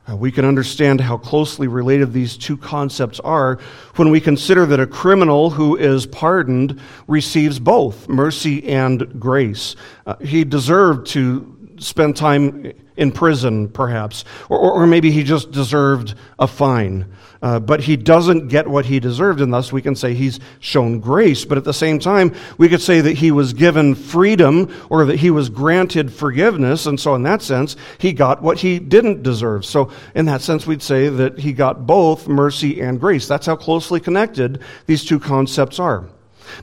Uh, 0.09 0.15
we 0.15 0.31
can 0.31 0.45
understand 0.45 1.01
how 1.01 1.17
closely 1.17 1.67
related 1.67 2.13
these 2.13 2.37
two 2.37 2.57
concepts 2.57 3.19
are 3.19 3.59
when 3.97 4.11
we 4.11 4.21
consider 4.21 4.65
that 4.65 4.79
a 4.79 4.87
criminal 4.87 5.51
who 5.51 5.75
is 5.75 6.07
pardoned 6.07 6.81
receives 7.09 7.59
both 7.59 8.09
mercy 8.09 8.65
and 8.69 9.19
grace. 9.19 9.75
Uh, 10.07 10.15
he 10.21 10.45
deserved 10.45 11.09
to 11.09 11.53
spend 11.81 12.17
time 12.17 12.73
in 12.97 13.13
prison, 13.13 13.69
perhaps, 13.69 14.25
or, 14.49 14.59
or 14.59 14.87
maybe 14.87 15.11
he 15.11 15.23
just 15.23 15.51
deserved 15.51 16.15
a 16.39 16.47
fine. 16.47 17.07
Uh, 17.43 17.61
but 17.61 17.81
he 17.81 17.97
doesn't 17.97 18.49
get 18.49 18.67
what 18.67 18.87
he 18.87 18.99
deserved, 18.99 19.41
and 19.41 19.53
thus 19.53 19.73
we 19.73 19.83
can 19.83 19.95
say 19.95 20.15
he's 20.15 20.41
shown 20.59 21.01
grace. 21.01 21.45
But 21.45 21.59
at 21.59 21.65
the 21.65 21.75
same 21.75 21.99
time, 21.99 22.35
we 22.57 22.69
could 22.69 22.81
say 22.81 23.01
that 23.03 23.19
he 23.19 23.31
was 23.31 23.53
given 23.53 23.95
freedom 23.95 24.75
or 24.89 25.05
that 25.05 25.21
he 25.21 25.31
was 25.31 25.49
granted 25.51 26.13
forgiveness, 26.13 26.87
and 26.87 26.99
so 26.99 27.15
in 27.15 27.23
that 27.25 27.43
sense, 27.43 27.77
he 27.99 28.13
got 28.13 28.43
what 28.43 28.59
he 28.59 28.79
didn't 28.79 29.23
deserve. 29.23 29.65
So, 29.65 29.91
in 30.15 30.25
that 30.27 30.41
sense, 30.41 30.67
we'd 30.67 30.83
say 30.83 31.09
that 31.09 31.39
he 31.39 31.53
got 31.53 31.87
both 31.87 32.27
mercy 32.27 32.81
and 32.81 32.99
grace. 32.99 33.29
That's 33.29 33.47
how 33.47 33.57
closely 33.57 34.01
connected 34.01 34.63
these 34.87 35.05
two 35.05 35.21
concepts 35.21 35.79
are. 35.79 36.09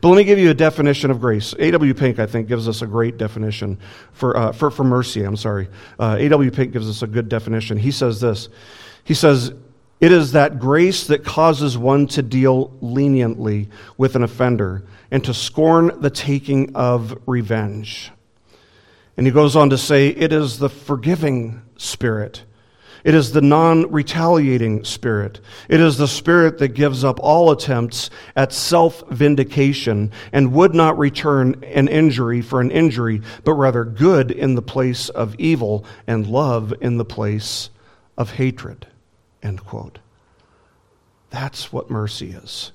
But 0.02 0.10
let 0.10 0.18
me 0.18 0.24
give 0.24 0.40
you 0.40 0.50
a 0.50 0.54
definition 0.54 1.12
of 1.12 1.20
grace. 1.20 1.54
A.W. 1.60 1.94
Pink, 1.94 2.20
I 2.20 2.26
think, 2.26 2.48
gives 2.48 2.68
us 2.68 2.82
a 2.82 2.88
great 2.88 3.18
definition 3.18 3.80
for, 4.12 4.36
uh, 4.36 4.52
for, 4.52 4.72
for 4.72 4.84
mercy. 4.84 5.24
I'm 5.24 5.38
sorry. 5.38 5.70
Uh, 6.00 6.18
A.W. 6.20 6.52
Pink 6.52 6.74
gives 6.74 6.90
us 6.90 7.02
a 7.02 7.08
good 7.08 7.30
definition. 7.30 7.78
He 7.78 7.92
says 7.92 8.20
this 8.20 8.50
He 9.04 9.14
says, 9.14 9.54
It 10.00 10.12
is 10.12 10.34
that 10.34 10.60
grace 10.60 11.08
that 11.08 11.24
causes 11.24 11.78
one 11.78 12.08
to 12.08 12.22
deal 12.22 12.76
leniently 12.82 13.70
with 13.98 14.16
an 14.16 14.24
offender 14.24 14.84
and 15.12 15.24
to 15.26 15.34
scorn 15.34 15.92
the 16.02 16.10
taking 16.10 16.76
of 16.76 17.18
revenge. 17.26 18.12
And 19.16 19.28
he 19.28 19.32
goes 19.32 19.56
on 19.56 19.70
to 19.70 19.78
say, 19.78 20.08
It 20.08 20.34
is 20.34 20.60
the 20.60 20.70
forgiving 20.70 21.62
spirit 21.78 22.44
it 23.04 23.14
is 23.14 23.32
the 23.32 23.42
non 23.42 23.92
retaliating 23.92 24.84
spirit. 24.86 25.42
It 25.68 25.82
is 25.82 25.98
the 25.98 26.08
spirit 26.08 26.58
that 26.60 26.70
gives 26.70 27.04
up 27.04 27.20
all 27.22 27.52
attempts 27.52 28.10
at 28.36 28.54
self 28.54 29.04
vindication 29.10 30.12
and 30.32 30.54
would 30.54 30.74
not 30.74 30.98
return 30.98 31.62
an 31.64 31.88
injury 31.88 32.42
for 32.42 32.62
an 32.62 32.72
injury, 32.72 33.22
but 33.44 33.54
rather 33.54 33.84
good 33.84 34.32
in 34.32 34.56
the 34.56 34.62
place 34.62 35.10
of 35.10 35.36
evil 35.36 35.86
and 36.08 36.28
love 36.28 36.74
in 36.80 36.98
the 36.98 37.06
place 37.06 37.70
of 38.18 38.32
hatred. 38.32 38.88
End 39.42 39.66
quote. 39.66 40.00
That's 41.30 41.74
what 41.74 41.90
mercy 41.90 42.32
is. 42.32 42.72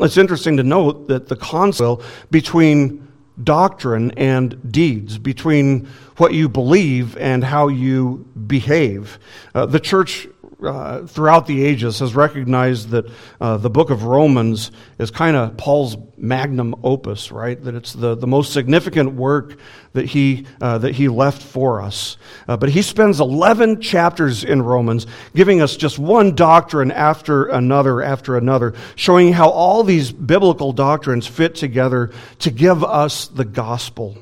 It's 0.00 0.16
interesting 0.16 0.56
to 0.56 0.62
note 0.62 1.08
that 1.08 1.28
the 1.28 1.36
conflict 1.36 2.02
between 2.30 3.05
doctrine 3.42 4.10
and 4.12 4.72
deeds, 4.72 5.18
between 5.18 5.86
what 6.16 6.32
you 6.32 6.48
believe 6.48 7.16
and 7.18 7.44
how 7.44 7.68
you 7.68 8.26
behave. 8.46 9.18
Uh, 9.54 9.66
the 9.66 9.80
church 9.80 10.26
uh, 10.62 11.06
throughout 11.06 11.46
the 11.46 11.64
ages 11.64 11.98
has 11.98 12.14
recognized 12.14 12.90
that 12.90 13.04
uh, 13.40 13.56
the 13.58 13.68
book 13.68 13.90
of 13.90 14.04
Romans 14.04 14.70
is 14.98 15.10
kind 15.10 15.36
of 15.36 15.56
Paul's 15.56 15.96
magnum 16.16 16.74
opus, 16.82 17.30
right? 17.30 17.62
That 17.62 17.74
it's 17.74 17.92
the, 17.92 18.14
the 18.14 18.26
most 18.26 18.52
significant 18.52 19.12
work 19.12 19.58
that 19.92 20.06
he, 20.06 20.46
uh, 20.60 20.78
that 20.78 20.94
he 20.94 21.08
left 21.08 21.42
for 21.42 21.82
us. 21.82 22.16
Uh, 22.48 22.56
but 22.56 22.70
he 22.70 22.82
spends 22.82 23.20
11 23.20 23.80
chapters 23.82 24.44
in 24.44 24.62
Romans 24.62 25.06
giving 25.34 25.60
us 25.60 25.76
just 25.76 25.98
one 25.98 26.34
doctrine 26.34 26.90
after 26.90 27.46
another 27.46 28.02
after 28.02 28.36
another, 28.36 28.74
showing 28.94 29.32
how 29.32 29.50
all 29.50 29.84
these 29.84 30.10
biblical 30.10 30.72
doctrines 30.72 31.26
fit 31.26 31.54
together 31.54 32.10
to 32.38 32.50
give 32.50 32.82
us 32.82 33.28
the 33.28 33.44
gospel. 33.44 34.16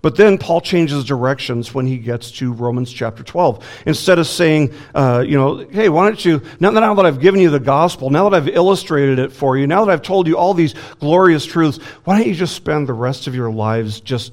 But 0.00 0.16
then 0.16 0.38
Paul 0.38 0.60
changes 0.60 1.04
directions 1.04 1.74
when 1.74 1.86
he 1.86 1.98
gets 1.98 2.30
to 2.32 2.52
Romans 2.52 2.92
chapter 2.92 3.22
12. 3.22 3.82
Instead 3.86 4.18
of 4.18 4.26
saying, 4.26 4.72
uh, 4.94 5.24
you 5.26 5.36
know, 5.36 5.56
hey, 5.56 5.88
why 5.88 6.06
don't 6.06 6.24
you, 6.24 6.42
now 6.60 6.70
that, 6.70 6.80
now 6.80 6.94
that 6.94 7.06
I've 7.06 7.20
given 7.20 7.40
you 7.40 7.50
the 7.50 7.60
gospel, 7.60 8.10
now 8.10 8.28
that 8.28 8.36
I've 8.36 8.48
illustrated 8.48 9.18
it 9.18 9.32
for 9.32 9.56
you, 9.56 9.66
now 9.66 9.84
that 9.84 9.92
I've 9.92 10.02
told 10.02 10.26
you 10.26 10.38
all 10.38 10.54
these 10.54 10.74
glorious 11.00 11.44
truths, 11.44 11.78
why 12.04 12.18
don't 12.18 12.28
you 12.28 12.34
just 12.34 12.54
spend 12.54 12.88
the 12.88 12.92
rest 12.92 13.26
of 13.26 13.34
your 13.34 13.50
lives 13.50 14.00
just 14.00 14.32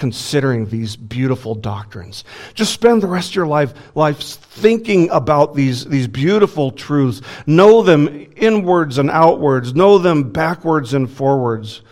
considering 0.00 0.66
these 0.66 0.96
beautiful 0.96 1.54
doctrines. 1.54 2.24
Just 2.54 2.72
spend 2.72 3.02
the 3.02 3.06
rest 3.06 3.30
of 3.30 3.34
your 3.36 3.46
life, 3.46 3.74
life 3.94 4.18
thinking 4.18 5.10
about 5.10 5.54
these, 5.54 5.84
these 5.84 6.08
beautiful 6.08 6.72
truths. 6.72 7.20
Know 7.46 7.82
them 7.82 8.32
inwards 8.34 8.96
and 8.96 9.10
outwards. 9.10 9.74
Know 9.74 9.98
them 9.98 10.32
backwards 10.32 10.94
and 10.94 11.08
forwards. 11.08 11.82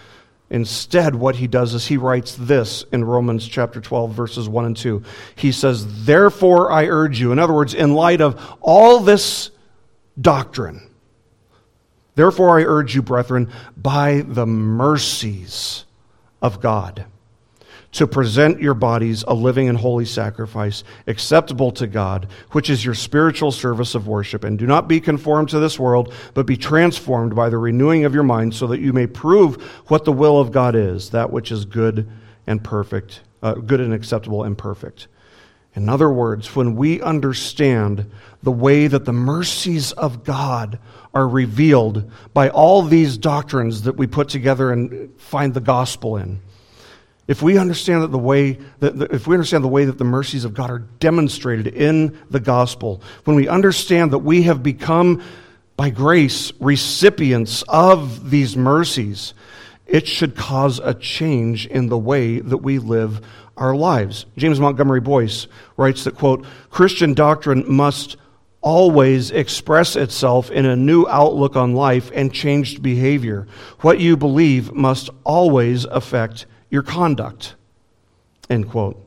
Instead, 0.50 1.14
what 1.14 1.36
he 1.36 1.46
does 1.46 1.74
is 1.74 1.86
he 1.86 1.98
writes 1.98 2.34
this 2.34 2.84
in 2.90 3.04
Romans 3.04 3.46
chapter 3.46 3.80
12, 3.80 4.12
verses 4.12 4.48
1 4.48 4.64
and 4.64 4.76
2. 4.76 5.02
He 5.36 5.52
says, 5.52 6.06
Therefore 6.06 6.72
I 6.72 6.86
urge 6.86 7.20
you, 7.20 7.32
in 7.32 7.38
other 7.38 7.52
words, 7.52 7.74
in 7.74 7.94
light 7.94 8.20
of 8.20 8.56
all 8.60 9.00
this 9.00 9.50
doctrine, 10.18 10.88
therefore 12.14 12.58
I 12.58 12.64
urge 12.64 12.94
you, 12.94 13.02
brethren, 13.02 13.50
by 13.76 14.22
the 14.26 14.46
mercies 14.46 15.84
of 16.40 16.60
God 16.60 17.04
to 17.92 18.06
present 18.06 18.60
your 18.60 18.74
bodies 18.74 19.24
a 19.26 19.34
living 19.34 19.68
and 19.68 19.78
holy 19.78 20.04
sacrifice, 20.04 20.84
acceptable 21.06 21.70
to 21.72 21.86
God, 21.86 22.28
which 22.52 22.68
is 22.68 22.84
your 22.84 22.94
spiritual 22.94 23.50
service 23.50 23.94
of 23.94 24.06
worship. 24.06 24.44
And 24.44 24.58
do 24.58 24.66
not 24.66 24.88
be 24.88 25.00
conformed 25.00 25.48
to 25.50 25.58
this 25.58 25.78
world, 25.78 26.12
but 26.34 26.46
be 26.46 26.56
transformed 26.56 27.34
by 27.34 27.48
the 27.48 27.58
renewing 27.58 28.04
of 28.04 28.14
your 28.14 28.24
mind, 28.24 28.54
so 28.54 28.66
that 28.66 28.80
you 28.80 28.92
may 28.92 29.06
prove 29.06 29.62
what 29.86 30.04
the 30.04 30.12
will 30.12 30.38
of 30.38 30.52
God 30.52 30.74
is, 30.74 31.10
that 31.10 31.30
which 31.30 31.50
is 31.50 31.64
good 31.64 32.08
and 32.46 32.62
perfect, 32.62 33.20
uh, 33.42 33.54
good 33.54 33.80
and 33.80 33.94
acceptable 33.94 34.44
and 34.44 34.56
perfect. 34.56 35.08
In 35.74 35.88
other 35.88 36.10
words, 36.10 36.56
when 36.56 36.76
we 36.76 37.00
understand 37.00 38.10
the 38.42 38.50
way 38.52 38.86
that 38.86 39.04
the 39.04 39.12
mercies 39.12 39.92
of 39.92 40.24
God 40.24 40.78
are 41.14 41.28
revealed 41.28 42.10
by 42.34 42.48
all 42.50 42.82
these 42.82 43.16
doctrines 43.16 43.82
that 43.82 43.96
we 43.96 44.06
put 44.06 44.28
together 44.28 44.72
and 44.72 45.18
find 45.20 45.54
the 45.54 45.60
gospel 45.60 46.16
in, 46.16 46.40
if 47.28 47.42
we 47.42 47.58
understand 47.58 48.02
that 48.02 48.10
the 48.10 48.18
way 48.18 48.58
that 48.80 49.12
if 49.12 49.26
we 49.26 49.34
understand 49.34 49.62
the 49.62 49.68
way 49.68 49.84
that 49.84 49.98
the 49.98 50.04
mercies 50.04 50.44
of 50.44 50.54
God 50.54 50.70
are 50.70 50.78
demonstrated 50.78 51.66
in 51.68 52.18
the 52.30 52.40
gospel, 52.40 53.02
when 53.24 53.36
we 53.36 53.46
understand 53.46 54.10
that 54.12 54.20
we 54.20 54.42
have 54.42 54.62
become 54.62 55.22
by 55.76 55.90
grace 55.90 56.52
recipients 56.58 57.62
of 57.68 58.30
these 58.30 58.56
mercies, 58.56 59.34
it 59.86 60.08
should 60.08 60.34
cause 60.34 60.80
a 60.80 60.94
change 60.94 61.66
in 61.66 61.88
the 61.88 61.98
way 61.98 62.40
that 62.40 62.58
we 62.58 62.78
live 62.78 63.24
our 63.56 63.76
lives. 63.76 64.24
James 64.36 64.58
Montgomery 64.58 65.00
Boice 65.00 65.48
writes 65.76 66.04
that 66.04 66.16
quote, 66.16 66.46
Christian 66.70 67.12
doctrine 67.14 67.64
must 67.70 68.16
always 68.60 69.30
express 69.30 69.96
itself 69.96 70.50
in 70.50 70.66
a 70.66 70.76
new 70.76 71.06
outlook 71.06 71.56
on 71.56 71.74
life 71.74 72.10
and 72.14 72.32
changed 72.32 72.82
behavior. 72.82 73.46
What 73.80 74.00
you 74.00 74.16
believe 74.16 74.72
must 74.72 75.10
always 75.24 75.84
affect 75.84 76.46
your 76.70 76.82
conduct. 76.82 77.54
End 78.50 78.68
quote. 78.68 79.02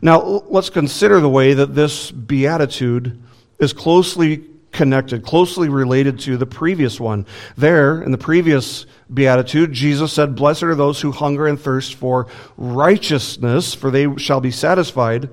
Now, 0.00 0.20
let's 0.48 0.70
consider 0.70 1.20
the 1.20 1.28
way 1.28 1.54
that 1.54 1.74
this 1.74 2.10
beatitude 2.10 3.22
is 3.58 3.72
closely 3.72 4.44
connected, 4.72 5.24
closely 5.24 5.68
related 5.68 6.18
to 6.20 6.36
the 6.36 6.46
previous 6.46 7.00
one. 7.00 7.26
There, 7.56 8.02
in 8.02 8.10
the 8.10 8.18
previous 8.18 8.86
beatitude, 9.12 9.72
Jesus 9.72 10.12
said, 10.12 10.34
Blessed 10.34 10.64
are 10.64 10.74
those 10.74 11.00
who 11.00 11.12
hunger 11.12 11.46
and 11.46 11.58
thirst 11.58 11.94
for 11.94 12.26
righteousness, 12.56 13.72
for 13.72 13.90
they 13.90 14.14
shall 14.16 14.40
be 14.40 14.50
satisfied. 14.50 15.30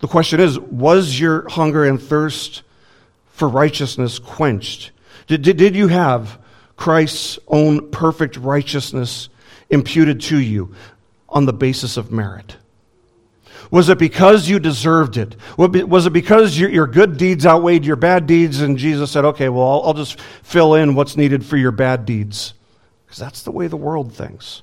The 0.00 0.08
question 0.08 0.40
is, 0.40 0.58
was 0.58 1.18
your 1.20 1.48
hunger 1.48 1.84
and 1.84 2.00
thirst 2.00 2.62
for 3.32 3.48
righteousness 3.48 4.18
quenched? 4.18 4.92
Did, 5.26 5.42
did, 5.42 5.56
did 5.58 5.76
you 5.76 5.88
have 5.88 6.38
Christ's 6.76 7.38
own 7.48 7.90
perfect 7.90 8.36
righteousness 8.36 9.28
imputed 9.70 10.20
to 10.22 10.38
you 10.38 10.74
on 11.28 11.46
the 11.46 11.52
basis 11.52 11.96
of 11.96 12.10
merit? 12.10 12.56
Was 13.70 13.88
it 13.88 13.98
because 13.98 14.48
you 14.48 14.58
deserved 14.58 15.16
it? 15.16 15.36
Was 15.56 16.06
it 16.06 16.12
because 16.12 16.58
your, 16.58 16.86
good 16.86 17.18
deeds 17.18 17.44
outweighed 17.44 17.84
your 17.84 17.96
bad 17.96 18.26
deeds 18.26 18.60
and 18.60 18.78
Jesus 18.78 19.10
said, 19.10 19.24
okay, 19.26 19.48
well, 19.48 19.82
I'll 19.84 19.94
just 19.94 20.20
fill 20.42 20.74
in 20.74 20.94
what's 20.94 21.16
needed 21.16 21.44
for 21.44 21.56
your 21.56 21.72
bad 21.72 22.06
deeds? 22.06 22.54
Because 23.04 23.18
that's 23.18 23.42
the 23.42 23.52
way 23.52 23.66
the 23.66 23.76
world 23.76 24.12
thinks. 24.12 24.62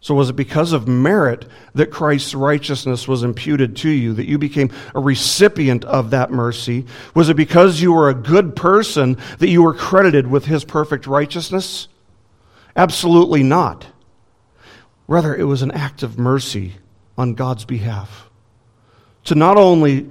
So, 0.00 0.14
was 0.14 0.30
it 0.30 0.36
because 0.36 0.72
of 0.72 0.86
merit 0.86 1.44
that 1.74 1.90
Christ's 1.90 2.32
righteousness 2.32 3.08
was 3.08 3.24
imputed 3.24 3.76
to 3.78 3.88
you, 3.88 4.14
that 4.14 4.28
you 4.28 4.38
became 4.38 4.70
a 4.94 5.00
recipient 5.00 5.84
of 5.84 6.10
that 6.10 6.30
mercy? 6.30 6.86
Was 7.14 7.28
it 7.28 7.34
because 7.34 7.80
you 7.80 7.92
were 7.92 8.08
a 8.08 8.14
good 8.14 8.54
person 8.54 9.16
that 9.38 9.48
you 9.48 9.60
were 9.60 9.74
credited 9.74 10.28
with 10.28 10.44
his 10.44 10.64
perfect 10.64 11.08
righteousness? 11.08 11.88
Absolutely 12.76 13.42
not. 13.42 13.88
Rather, 15.08 15.34
it 15.34 15.44
was 15.44 15.62
an 15.62 15.72
act 15.72 16.04
of 16.04 16.18
mercy 16.18 16.74
on 17.16 17.34
God's 17.34 17.64
behalf. 17.64 18.30
To 19.24 19.34
not 19.34 19.56
only 19.56 20.08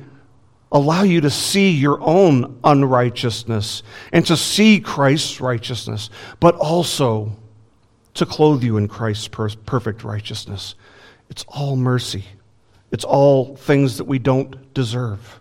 allow 0.72 1.04
you 1.04 1.22
to 1.22 1.30
see 1.30 1.72
your 1.72 2.02
own 2.02 2.60
unrighteousness 2.64 3.84
and 4.12 4.26
to 4.26 4.36
see 4.36 4.80
Christ's 4.80 5.40
righteousness, 5.40 6.10
but 6.40 6.56
also 6.56 7.32
to 8.16 8.26
clothe 8.26 8.64
you 8.64 8.78
in 8.78 8.88
Christ's 8.88 9.28
perfect 9.28 10.04
righteousness. 10.04 10.76
It's 11.30 11.46
all 11.48 11.76
mercy, 11.76 12.26
it's 12.92 13.06
all 13.06 13.56
things 13.56 13.98
that 13.98 14.06
we 14.06 14.20
don't 14.20 14.74
deserve. 14.74 15.40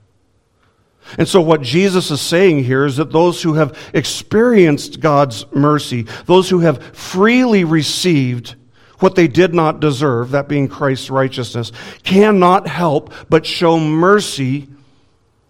And 1.19 1.29
so, 1.29 1.40
what 1.40 1.62
Jesus 1.62 2.11
is 2.11 2.21
saying 2.21 2.64
here 2.64 2.85
is 2.85 2.97
that 2.97 3.12
those 3.12 3.40
who 3.40 3.55
have 3.55 3.79
experienced 3.95 5.01
God's 5.01 5.47
mercy, 5.53 6.03
those 6.27 6.51
who 6.51 6.61
have 6.61 6.83
freely 6.97 7.62
received 7.62 8.57
what 8.98 9.14
they 9.14 9.28
did 9.28 9.54
not 9.54 9.80
deserve, 9.80 10.30
that 10.30 10.48
being 10.48 10.68
Christ's 10.68 11.11
righteousness, 11.11 11.72
cannot 12.02 12.66
help 12.66 13.12
but 13.28 13.44
show 13.46 13.78
mercy 13.78 14.68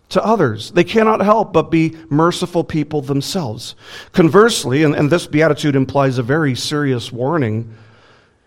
to 0.08 0.24
others. 0.24 0.70
They 0.70 0.84
cannot 0.84 1.20
help 1.20 1.52
but 1.52 1.70
be 1.70 1.96
merciful 2.08 2.64
people 2.64 3.02
themselves. 3.02 3.74
Conversely, 4.12 4.82
and, 4.82 4.94
and 4.94 5.10
this 5.10 5.26
beatitude 5.26 5.76
implies 5.76 6.18
a 6.18 6.22
very 6.22 6.54
serious 6.54 7.10
warning, 7.10 7.74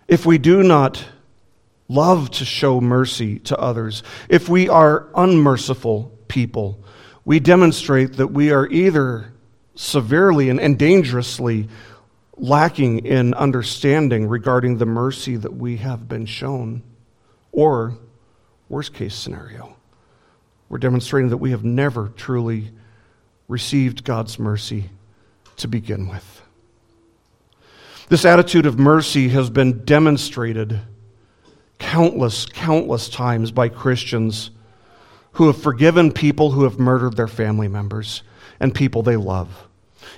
if 0.08 0.26
we 0.26 0.38
do 0.38 0.64
not 0.64 1.04
love 1.88 2.30
to 2.32 2.46
show 2.46 2.80
mercy 2.80 3.40
to 3.40 3.58
others, 3.58 4.04
if 4.30 4.48
we 4.48 4.70
are 4.70 5.08
unmerciful 5.16 6.18
people, 6.28 6.84
we 7.26 7.40
demonstrate 7.40 8.14
that 8.14 8.28
we 8.28 8.52
are 8.52 8.68
either 8.68 9.34
severely 9.76 10.50
and, 10.50 10.60
and 10.60 10.80
dangerously 10.80 11.68
lacking 12.40 13.06
in 13.06 13.34
understanding 13.34 14.28
regarding 14.28 14.78
the 14.78 14.86
mercy 14.86 15.36
that 15.36 15.54
we 15.54 15.78
have 15.78 16.08
been 16.08 16.26
shown, 16.26 16.82
or, 17.52 17.98
worst 18.70 18.94
case 18.94 19.14
scenario, 19.14 19.76
we're 20.70 20.78
demonstrating 20.78 21.30
that 21.30 21.38
we 21.38 21.52
have 21.52 21.64
never 21.64 22.10
truly 22.10 22.72
received 23.48 24.04
God's 24.04 24.40
mercy 24.40 24.90
to 25.58 25.68
begin 25.68 26.08
with. 26.08 26.42
This 28.08 28.26
attitude 28.26 28.66
of 28.66 28.80
mercy 28.80 29.30
has 29.30 29.50
been 29.50 29.84
demonstrated 29.86 30.80
countless, 31.78 32.46
countless 32.46 33.10
times 33.10 33.52
by 33.52 33.70
Christians 33.70 34.52
who 35.34 35.48
have 35.48 35.62
forgiven 35.62 36.12
people 36.12 36.52
who 36.52 36.64
have 36.64 36.80
murdered 36.80 37.16
their 37.16 37.28
family 37.28 37.68
members 37.68 38.24
and 38.60 38.74
people 38.74 39.04
they 39.04 39.16
love. 39.16 39.69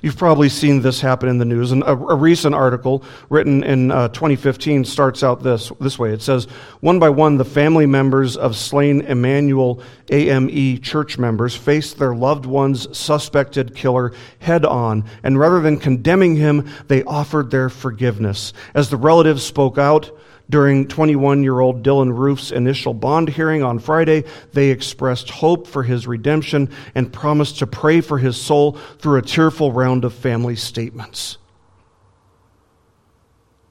You've 0.02 0.18
probably 0.18 0.50
seen 0.50 0.82
this 0.82 1.00
happen 1.00 1.30
in 1.30 1.38
the 1.38 1.46
news. 1.46 1.72
And 1.72 1.84
a, 1.84 1.92
a 1.92 2.16
recent 2.16 2.56
article 2.56 3.04
written 3.30 3.64
in 3.64 3.92
uh, 3.92 4.08
2015 4.10 4.84
starts 4.84 5.22
out 5.22 5.44
this, 5.44 5.72
this 5.80 6.00
way. 6.00 6.12
It 6.12 6.24
says, 6.24 6.46
One 6.80 6.98
by 6.98 7.10
one, 7.10 7.38
the 7.38 7.46
family 7.46 7.86
members 7.86 8.36
of 8.36 8.56
slain 8.56 9.02
Emanuel 9.02 9.82
AME 10.10 10.82
church 10.82 11.20
members 11.20 11.56
faced 11.56 12.00
their 12.00 12.16
loved 12.16 12.48
one's 12.48 12.98
suspected 12.98 13.76
killer 13.76 14.14
head 14.40 14.66
on, 14.66 15.06
and 15.22 15.40
rather 15.40 15.62
than 15.62 15.78
condemning 15.78 16.36
him, 16.36 16.68
they 16.88 17.04
offered 17.04 17.52
their 17.52 17.70
forgiveness. 17.70 18.54
As 18.74 18.90
the 18.90 18.98
relatives 18.98 19.44
spoke 19.44 19.78
out, 19.78 20.12
during 20.52 20.86
21 20.88 21.44
year 21.44 21.60
old 21.60 21.82
Dylann 21.82 22.16
Roof's 22.16 22.52
initial 22.52 22.94
bond 22.94 23.30
hearing 23.30 23.64
on 23.64 23.80
Friday, 23.80 24.26
they 24.52 24.70
expressed 24.70 25.30
hope 25.30 25.66
for 25.66 25.82
his 25.82 26.06
redemption 26.06 26.70
and 26.94 27.12
promised 27.12 27.60
to 27.60 27.68
pray 27.68 28.02
for 28.02 28.18
his 28.18 28.40
soul 28.40 28.74
through 29.00 29.18
a 29.18 29.22
tearful 29.22 29.72
round 29.72 30.04
of 30.04 30.14
family 30.14 30.58
statements. 30.58 31.38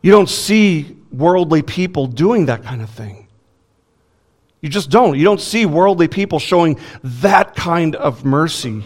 You 0.03 0.11
don't 0.11 0.31
see 0.31 0.97
worldly 1.13 1.61
people 1.61 2.07
doing 2.07 2.47
that 2.47 2.65
kind 2.65 2.81
of 2.81 2.89
thing. 2.89 3.29
You 4.63 4.71
just 4.71 4.91
don't. 4.91 5.19
You 5.19 5.25
don't 5.25 5.41
see 5.41 5.67
worldly 5.67 6.09
people 6.09 6.39
showing 6.39 6.79
that 7.03 7.55
kind 7.55 7.95
of 7.95 8.25
mercy. 8.25 8.83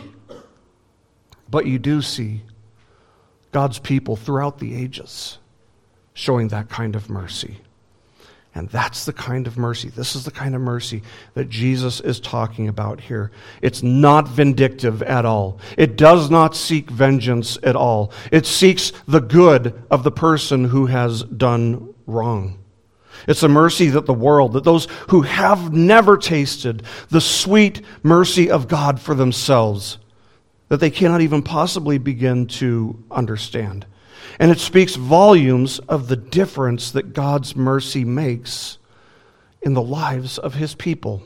But 1.48 1.66
you 1.66 1.78
do 1.78 2.02
see 2.02 2.42
God's 3.52 3.78
people 3.78 4.16
throughout 4.16 4.58
the 4.58 4.74
ages 4.74 5.38
showing 6.12 6.48
that 6.48 6.68
kind 6.68 6.96
of 6.96 7.08
mercy. 7.08 7.60
And 8.56 8.68
that's 8.68 9.04
the 9.04 9.12
kind 9.12 9.48
of 9.48 9.58
mercy. 9.58 9.88
This 9.88 10.14
is 10.14 10.24
the 10.24 10.30
kind 10.30 10.54
of 10.54 10.60
mercy 10.60 11.02
that 11.34 11.48
Jesus 11.48 12.00
is 12.00 12.20
talking 12.20 12.68
about 12.68 13.00
here. 13.00 13.32
It's 13.62 13.82
not 13.82 14.28
vindictive 14.28 15.02
at 15.02 15.24
all. 15.24 15.58
It 15.76 15.96
does 15.96 16.30
not 16.30 16.54
seek 16.54 16.88
vengeance 16.88 17.58
at 17.64 17.74
all. 17.74 18.12
It 18.30 18.46
seeks 18.46 18.92
the 19.08 19.20
good 19.20 19.82
of 19.90 20.04
the 20.04 20.12
person 20.12 20.64
who 20.64 20.86
has 20.86 21.24
done 21.24 21.94
wrong. 22.06 22.58
It's 23.26 23.42
a 23.42 23.48
mercy 23.48 23.88
that 23.88 24.06
the 24.06 24.14
world, 24.14 24.52
that 24.52 24.64
those 24.64 24.86
who 25.08 25.22
have 25.22 25.72
never 25.72 26.16
tasted 26.16 26.84
the 27.08 27.20
sweet 27.20 27.80
mercy 28.04 28.50
of 28.50 28.68
God 28.68 29.00
for 29.00 29.14
themselves, 29.14 29.98
that 30.68 30.78
they 30.78 30.90
cannot 30.90 31.22
even 31.22 31.42
possibly 31.42 31.98
begin 31.98 32.46
to 32.46 33.02
understand. 33.10 33.86
And 34.38 34.50
it 34.50 34.58
speaks 34.58 34.96
volumes 34.96 35.78
of 35.80 36.08
the 36.08 36.16
difference 36.16 36.90
that 36.92 37.12
God's 37.12 37.54
mercy 37.54 38.04
makes 38.04 38.78
in 39.62 39.74
the 39.74 39.82
lives 39.82 40.38
of 40.38 40.54
his 40.54 40.74
people. 40.74 41.22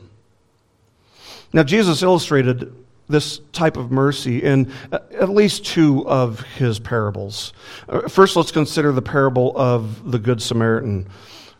Now, 1.51 1.63
Jesus 1.63 2.03
illustrated 2.03 2.75
this 3.07 3.39
type 3.51 3.75
of 3.75 3.91
mercy 3.91 4.43
in 4.43 4.71
at 4.91 5.29
least 5.29 5.65
two 5.65 6.07
of 6.07 6.41
his 6.41 6.79
parables. 6.79 7.53
Uh, 7.87 8.07
first, 8.07 8.35
let's 8.35 8.51
consider 8.51 8.91
the 8.91 9.01
parable 9.01 9.51
of 9.57 10.11
the 10.11 10.19
Good 10.19 10.41
Samaritan. 10.41 11.09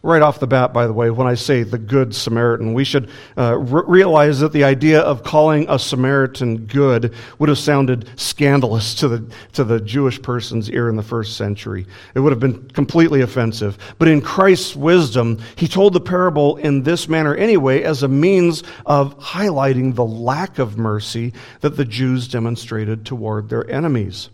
Right 0.01 0.21
off 0.21 0.39
the 0.39 0.47
bat, 0.47 0.71
by 0.71 0.87
the 0.87 0.93
way, 0.93 1.09
when 1.09 1.27
I 1.27 1.35
say 1.35 1.63
the 1.63 1.77
Good 1.77 2.15
Samaritan, 2.15 2.73
we 2.73 2.85
should 2.85 3.09
uh, 3.37 3.57
re- 3.57 3.83
realize 3.85 4.39
that 4.39 4.53
the 4.53 4.63
idea 4.63 5.01
of 5.01 5.23
calling 5.23 5.65
a 5.67 5.77
Samaritan 5.77 6.67
good 6.67 7.13
would 7.37 7.49
have 7.49 7.57
sounded 7.57 8.07
scandalous 8.15 8.95
to 8.95 9.09
the, 9.09 9.33
to 9.53 9.65
the 9.65 9.81
Jewish 9.81 10.21
person's 10.21 10.71
ear 10.71 10.87
in 10.87 10.95
the 10.95 11.03
first 11.03 11.35
century. 11.35 11.85
It 12.15 12.21
would 12.21 12.31
have 12.31 12.39
been 12.39 12.69
completely 12.69 13.19
offensive. 13.19 13.77
But 13.97 14.07
in 14.07 14.21
Christ's 14.21 14.73
wisdom, 14.73 15.39
he 15.57 15.67
told 15.67 15.91
the 15.91 15.99
parable 15.99 16.55
in 16.55 16.83
this 16.83 17.09
manner 17.09 17.35
anyway 17.35 17.83
as 17.83 18.01
a 18.01 18.07
means 18.07 18.63
of 18.85 19.19
highlighting 19.19 19.95
the 19.95 20.05
lack 20.05 20.59
of 20.59 20.77
mercy 20.77 21.33
that 21.59 21.75
the 21.75 21.83
Jews 21.83 22.29
demonstrated 22.29 23.05
toward 23.05 23.49
their 23.49 23.69
enemies. 23.69 24.29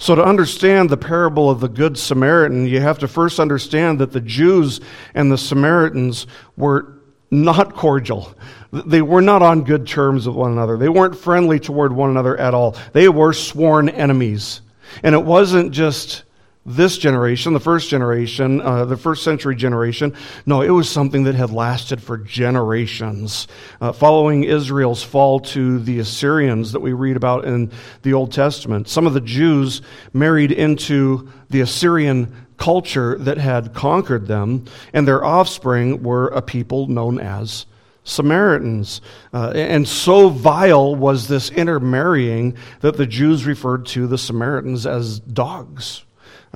So, 0.00 0.14
to 0.14 0.24
understand 0.24 0.90
the 0.90 0.96
parable 0.96 1.50
of 1.50 1.60
the 1.60 1.68
Good 1.68 1.98
Samaritan, 1.98 2.66
you 2.66 2.80
have 2.80 3.00
to 3.00 3.08
first 3.08 3.40
understand 3.40 3.98
that 3.98 4.12
the 4.12 4.20
Jews 4.20 4.80
and 5.14 5.30
the 5.30 5.38
Samaritans 5.38 6.26
were 6.56 6.98
not 7.30 7.74
cordial. 7.74 8.32
They 8.72 9.02
were 9.02 9.20
not 9.20 9.42
on 9.42 9.64
good 9.64 9.86
terms 9.86 10.26
with 10.26 10.36
one 10.36 10.52
another. 10.52 10.76
They 10.76 10.88
weren't 10.88 11.16
friendly 11.16 11.58
toward 11.58 11.92
one 11.92 12.10
another 12.10 12.36
at 12.36 12.54
all. 12.54 12.76
They 12.92 13.08
were 13.08 13.32
sworn 13.32 13.88
enemies. 13.88 14.60
And 15.02 15.14
it 15.14 15.24
wasn't 15.24 15.72
just 15.72 16.24
this 16.68 16.98
generation, 16.98 17.54
the 17.54 17.60
first 17.60 17.88
generation, 17.88 18.60
uh, 18.60 18.84
the 18.84 18.96
first 18.96 19.24
century 19.24 19.56
generation. 19.56 20.14
No, 20.44 20.60
it 20.60 20.70
was 20.70 20.88
something 20.88 21.24
that 21.24 21.34
had 21.34 21.50
lasted 21.50 22.02
for 22.02 22.18
generations. 22.18 23.48
Uh, 23.80 23.92
following 23.92 24.44
Israel's 24.44 25.02
fall 25.02 25.40
to 25.40 25.78
the 25.78 25.98
Assyrians 25.98 26.72
that 26.72 26.80
we 26.80 26.92
read 26.92 27.16
about 27.16 27.46
in 27.46 27.72
the 28.02 28.12
Old 28.12 28.32
Testament, 28.32 28.88
some 28.88 29.06
of 29.06 29.14
the 29.14 29.20
Jews 29.20 29.80
married 30.12 30.52
into 30.52 31.30
the 31.48 31.62
Assyrian 31.62 32.46
culture 32.58 33.16
that 33.18 33.38
had 33.38 33.72
conquered 33.72 34.26
them, 34.26 34.66
and 34.92 35.08
their 35.08 35.24
offspring 35.24 36.02
were 36.02 36.28
a 36.28 36.42
people 36.42 36.86
known 36.88 37.18
as 37.18 37.64
Samaritans. 38.04 39.00
Uh, 39.32 39.52
and 39.54 39.86
so 39.86 40.28
vile 40.28 40.94
was 40.94 41.28
this 41.28 41.50
intermarrying 41.50 42.56
that 42.80 42.96
the 42.96 43.06
Jews 43.06 43.46
referred 43.46 43.86
to 43.86 44.06
the 44.06 44.18
Samaritans 44.18 44.86
as 44.86 45.20
dogs. 45.20 46.04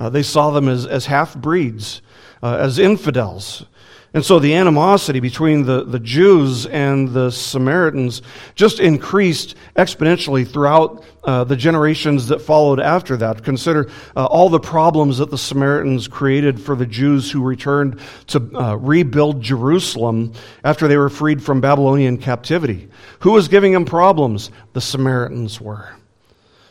Uh, 0.03 0.09
they 0.09 0.21
saw 0.21 0.51
them 0.51 0.67
as, 0.67 0.85
as 0.85 1.05
half 1.05 1.33
breeds, 1.33 2.01
uh, 2.41 2.57
as 2.59 2.77
infidels. 2.77 3.65
And 4.13 4.23
so 4.23 4.37
the 4.37 4.55
animosity 4.55 5.21
between 5.21 5.63
the, 5.63 5.85
the 5.85 5.97
Jews 5.97 6.65
and 6.65 7.07
the 7.13 7.31
Samaritans 7.31 8.21
just 8.53 8.81
increased 8.81 9.55
exponentially 9.77 10.45
throughout 10.45 11.05
uh, 11.23 11.45
the 11.45 11.55
generations 11.55 12.27
that 12.27 12.41
followed 12.41 12.81
after 12.81 13.15
that. 13.15 13.45
Consider 13.45 13.89
uh, 14.13 14.25
all 14.25 14.49
the 14.49 14.59
problems 14.59 15.19
that 15.19 15.31
the 15.31 15.37
Samaritans 15.37 16.09
created 16.09 16.59
for 16.59 16.75
the 16.75 16.85
Jews 16.85 17.31
who 17.31 17.41
returned 17.41 18.01
to 18.27 18.39
uh, 18.55 18.75
rebuild 18.75 19.41
Jerusalem 19.41 20.33
after 20.65 20.89
they 20.89 20.97
were 20.97 21.09
freed 21.09 21.41
from 21.41 21.61
Babylonian 21.61 22.17
captivity. 22.17 22.89
Who 23.21 23.31
was 23.31 23.47
giving 23.47 23.71
them 23.71 23.85
problems? 23.85 24.51
The 24.73 24.81
Samaritans 24.81 25.61
were. 25.61 25.95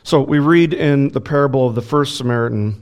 So 0.02 0.20
we 0.20 0.38
read 0.38 0.74
in 0.74 1.08
the 1.08 1.20
parable 1.22 1.66
of 1.66 1.74
the 1.74 1.80
first 1.80 2.18
Samaritan 2.18 2.81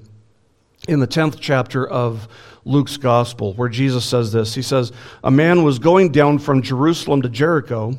in 0.91 1.01
the 1.01 1.07
10th 1.07 1.39
chapter 1.41 1.87
of 1.87 2.29
Luke's 2.65 2.97
gospel, 2.97 3.55
where 3.55 3.69
Jesus 3.69 4.05
says 4.05 4.33
this. 4.33 4.55
He 4.55 4.63
says, 4.63 4.93
A 5.23 5.31
man 5.31 5.63
was 5.63 5.79
going 5.79 6.11
down 6.11 6.41
from 6.41 6.63
Jerusalem 6.63 7.23
to 7.23 7.29
Jericho 7.29 7.97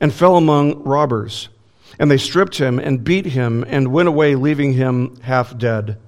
and 0.00 0.12
fell 0.12 0.36
among 0.36 0.82
robbers. 0.82 1.50
And 1.98 2.10
they 2.10 2.16
stripped 2.16 2.56
him 2.58 2.78
and 2.78 3.04
beat 3.04 3.26
him 3.26 3.64
and 3.68 3.92
went 3.92 4.08
away, 4.08 4.34
leaving 4.34 4.72
him 4.72 5.16
half 5.20 5.56
dead. 5.56 5.98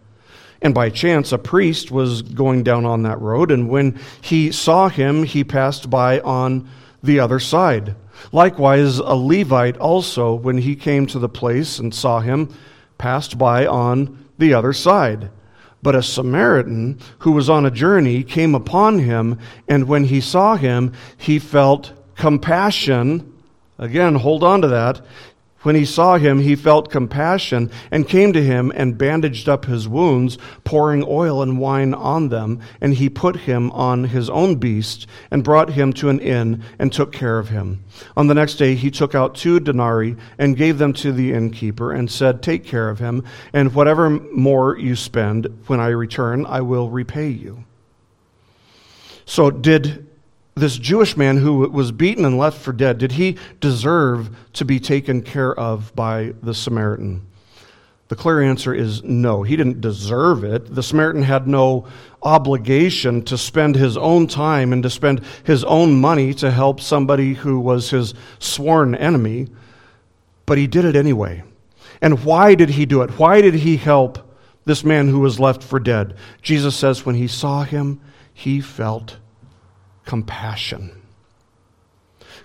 And 0.63 0.75
by 0.75 0.91
chance, 0.91 1.33
a 1.33 1.39
priest 1.39 1.91
was 1.91 2.23
going 2.23 2.65
down 2.65 2.87
on 2.87 3.03
that 3.03 3.21
road, 3.21 3.51
and 3.51 3.69
when 3.69 4.01
he 4.23 4.51
saw 4.51 4.89
him, 4.89 5.23
he 5.23 5.45
passed 5.45 5.91
by 5.91 6.19
on 6.21 6.69
the 7.03 7.21
other 7.21 7.39
side. 7.39 7.95
Likewise, 8.33 8.99
a 8.99 9.15
Levite 9.15 9.77
also, 9.77 10.35
when 10.35 10.59
he 10.59 10.75
came 10.75 11.07
to 11.07 11.19
the 11.19 11.29
place 11.29 11.79
and 11.79 11.95
saw 11.95 12.21
him, 12.21 12.53
passed 12.99 13.37
by 13.37 13.67
on 13.67 14.27
the 14.39 14.55
other 14.55 14.73
side. 14.73 15.31
But 15.83 15.95
a 15.95 16.03
Samaritan 16.03 16.99
who 17.21 17.33
was 17.33 17.49
on 17.49 17.67
a 17.67 17.71
journey 17.71 18.23
came 18.23 18.55
upon 18.55 18.99
him, 18.99 19.39
and 19.69 19.87
when 19.89 20.05
he 20.05 20.21
saw 20.21 20.57
him, 20.57 20.93
he 21.17 21.39
felt 21.39 21.93
compassion. 22.17 23.33
Again, 23.79 24.17
hold 24.17 24.43
on 24.43 24.63
to 24.63 24.69
that. 24.69 25.01
When 25.67 25.75
he 25.75 25.85
saw 25.85 26.17
him, 26.17 26.43
he 26.43 26.55
felt 26.55 26.93
compassion 26.93 27.73
and 27.91 28.09
came 28.09 28.33
to 28.35 28.41
him 28.41 28.71
and 28.77 28.97
bandaged 28.97 29.49
up 29.49 29.65
his 29.65 29.89
wounds, 29.89 30.39
pouring 30.63 31.05
oil 31.05 31.43
and 31.43 31.59
wine 31.59 31.93
on 31.93 32.29
them. 32.29 32.61
And 32.81 32.95
he 32.95 33.09
put 33.09 33.35
him 33.35 33.73
on 33.73 34.05
his 34.05 34.31
own 34.31 34.55
beast 34.61 35.09
and 35.29 35.43
brought 35.43 35.71
him 35.71 35.93
to 35.95 36.09
an 36.09 36.21
inn 36.21 36.63
and 36.79 36.93
took 36.93 37.11
care 37.11 37.41
of 37.41 37.49
him. 37.49 37.83
On 38.17 38.29
the 38.29 38.35
next 38.35 38.55
day, 38.55 38.77
he 38.77 38.93
took 38.93 39.17
out 39.17 39.35
two 39.35 39.59
denarii 39.59 40.15
and 40.39 40.57
gave 40.57 40.79
them 40.79 40.93
to 40.93 41.11
the 41.11 41.33
innkeeper 41.33 41.91
and 41.91 42.09
said, 42.09 42.45
Take 42.45 42.65
care 42.65 42.89
of 42.89 43.01
him, 43.01 43.25
and 43.53 43.75
whatever 43.75 44.09
more 44.09 44.79
you 44.79 44.95
spend, 44.95 45.47
when 45.67 45.81
I 45.81 45.89
return, 45.89 46.47
I 46.47 46.61
will 46.61 46.91
repay 46.91 47.31
you. 47.31 47.65
So, 49.25 49.51
did 49.51 50.06
this 50.57 50.79
Jewish 50.79 51.19
man 51.19 51.37
who 51.37 51.69
was 51.69 51.93
beaten 51.93 52.25
and 52.25 52.39
left 52.39 52.59
for 52.59 52.73
dead, 52.73 52.97
did 52.97 53.13
he 53.13 53.37
deserve 53.61 54.31
to 54.55 54.65
be 54.65 54.81
taken 54.81 55.21
care 55.21 55.55
of 55.55 55.95
by 55.95 56.33
the 56.43 56.55
Samaritan? 56.55 57.27
The 58.09 58.17
clear 58.17 58.41
answer 58.41 58.73
is 58.73 59.03
no. 59.03 59.43
He 59.43 59.55
didn't 59.55 59.83
deserve 59.83 60.45
it. 60.45 60.75
The 60.75 60.83
Samaritan 60.83 61.23
had 61.23 61.47
no 61.47 61.87
obligation 62.23 63.23
to 63.25 63.37
spend 63.37 63.75
his 63.75 63.99
own 63.99 64.29
time 64.29 64.73
and 64.73 64.83
to 64.83 64.89
spend 64.89 65.23
his 65.45 65.63
own 65.65 66.01
money 66.01 66.33
to 66.35 66.51
help 66.51 66.81
somebody 66.81 67.35
who 67.35 67.61
was 67.61 67.91
his 67.91 68.15
sworn 68.39 68.95
enemy, 68.95 69.49
but 70.47 70.57
he 70.57 70.67
did 70.67 70.87
it 70.87 70.97
anyway. 70.97 71.43
And 72.01 72.25
why 72.25 72.55
did 72.55 72.71
he 72.71 72.87
do 72.87 73.03
it? 73.03 73.19
Why 73.19 73.43
did 73.43 73.55
he 73.55 73.77
help 73.77 74.19
this 74.65 74.85
man 74.85 75.09
who 75.09 75.21
was 75.21 75.39
left 75.39 75.63
for 75.63 75.79
dead? 75.79 76.15
Jesus 76.41 76.75
says 76.75 77.05
when 77.05 77.17
he 77.17 77.29
saw 77.29 77.65
him, 77.65 78.01
he 78.33 78.61
felt 78.61 79.19
compassion. 80.07 81.03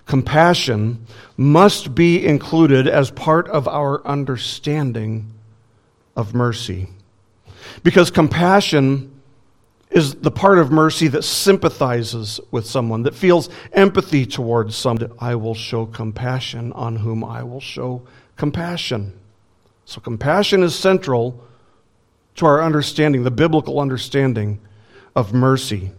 Compassion 0.04 1.06
must 1.36 1.94
be 1.94 2.24
included 2.24 2.86
as 2.86 3.10
part 3.10 3.48
of 3.48 3.66
our 3.66 4.06
understanding 4.06 5.32
of 6.16 6.34
mercy. 6.34 6.88
Because 7.82 8.10
compassion 8.10 9.08
is 9.90 10.14
the 10.16 10.30
part 10.30 10.58
of 10.58 10.72
mercy 10.72 11.06
that 11.08 11.22
sympathizes 11.22 12.40
with 12.50 12.66
someone, 12.66 13.02
that 13.02 13.14
feels 13.14 13.48
empathy 13.72 14.26
towards 14.26 14.74
someone. 14.74 15.12
I 15.20 15.34
will 15.36 15.54
show 15.54 15.86
compassion 15.86 16.72
on 16.72 16.96
whom 16.96 17.24
I 17.24 17.42
will 17.42 17.60
show 17.60 18.02
compassion. 18.36 19.12
So, 19.84 20.00
compassion 20.00 20.62
is 20.62 20.74
central 20.74 21.44
to 22.36 22.46
our 22.46 22.62
understanding, 22.62 23.24
the 23.24 23.30
biblical 23.30 23.78
understanding 23.80 24.60
of 25.14 25.34
mercy. 25.34 25.92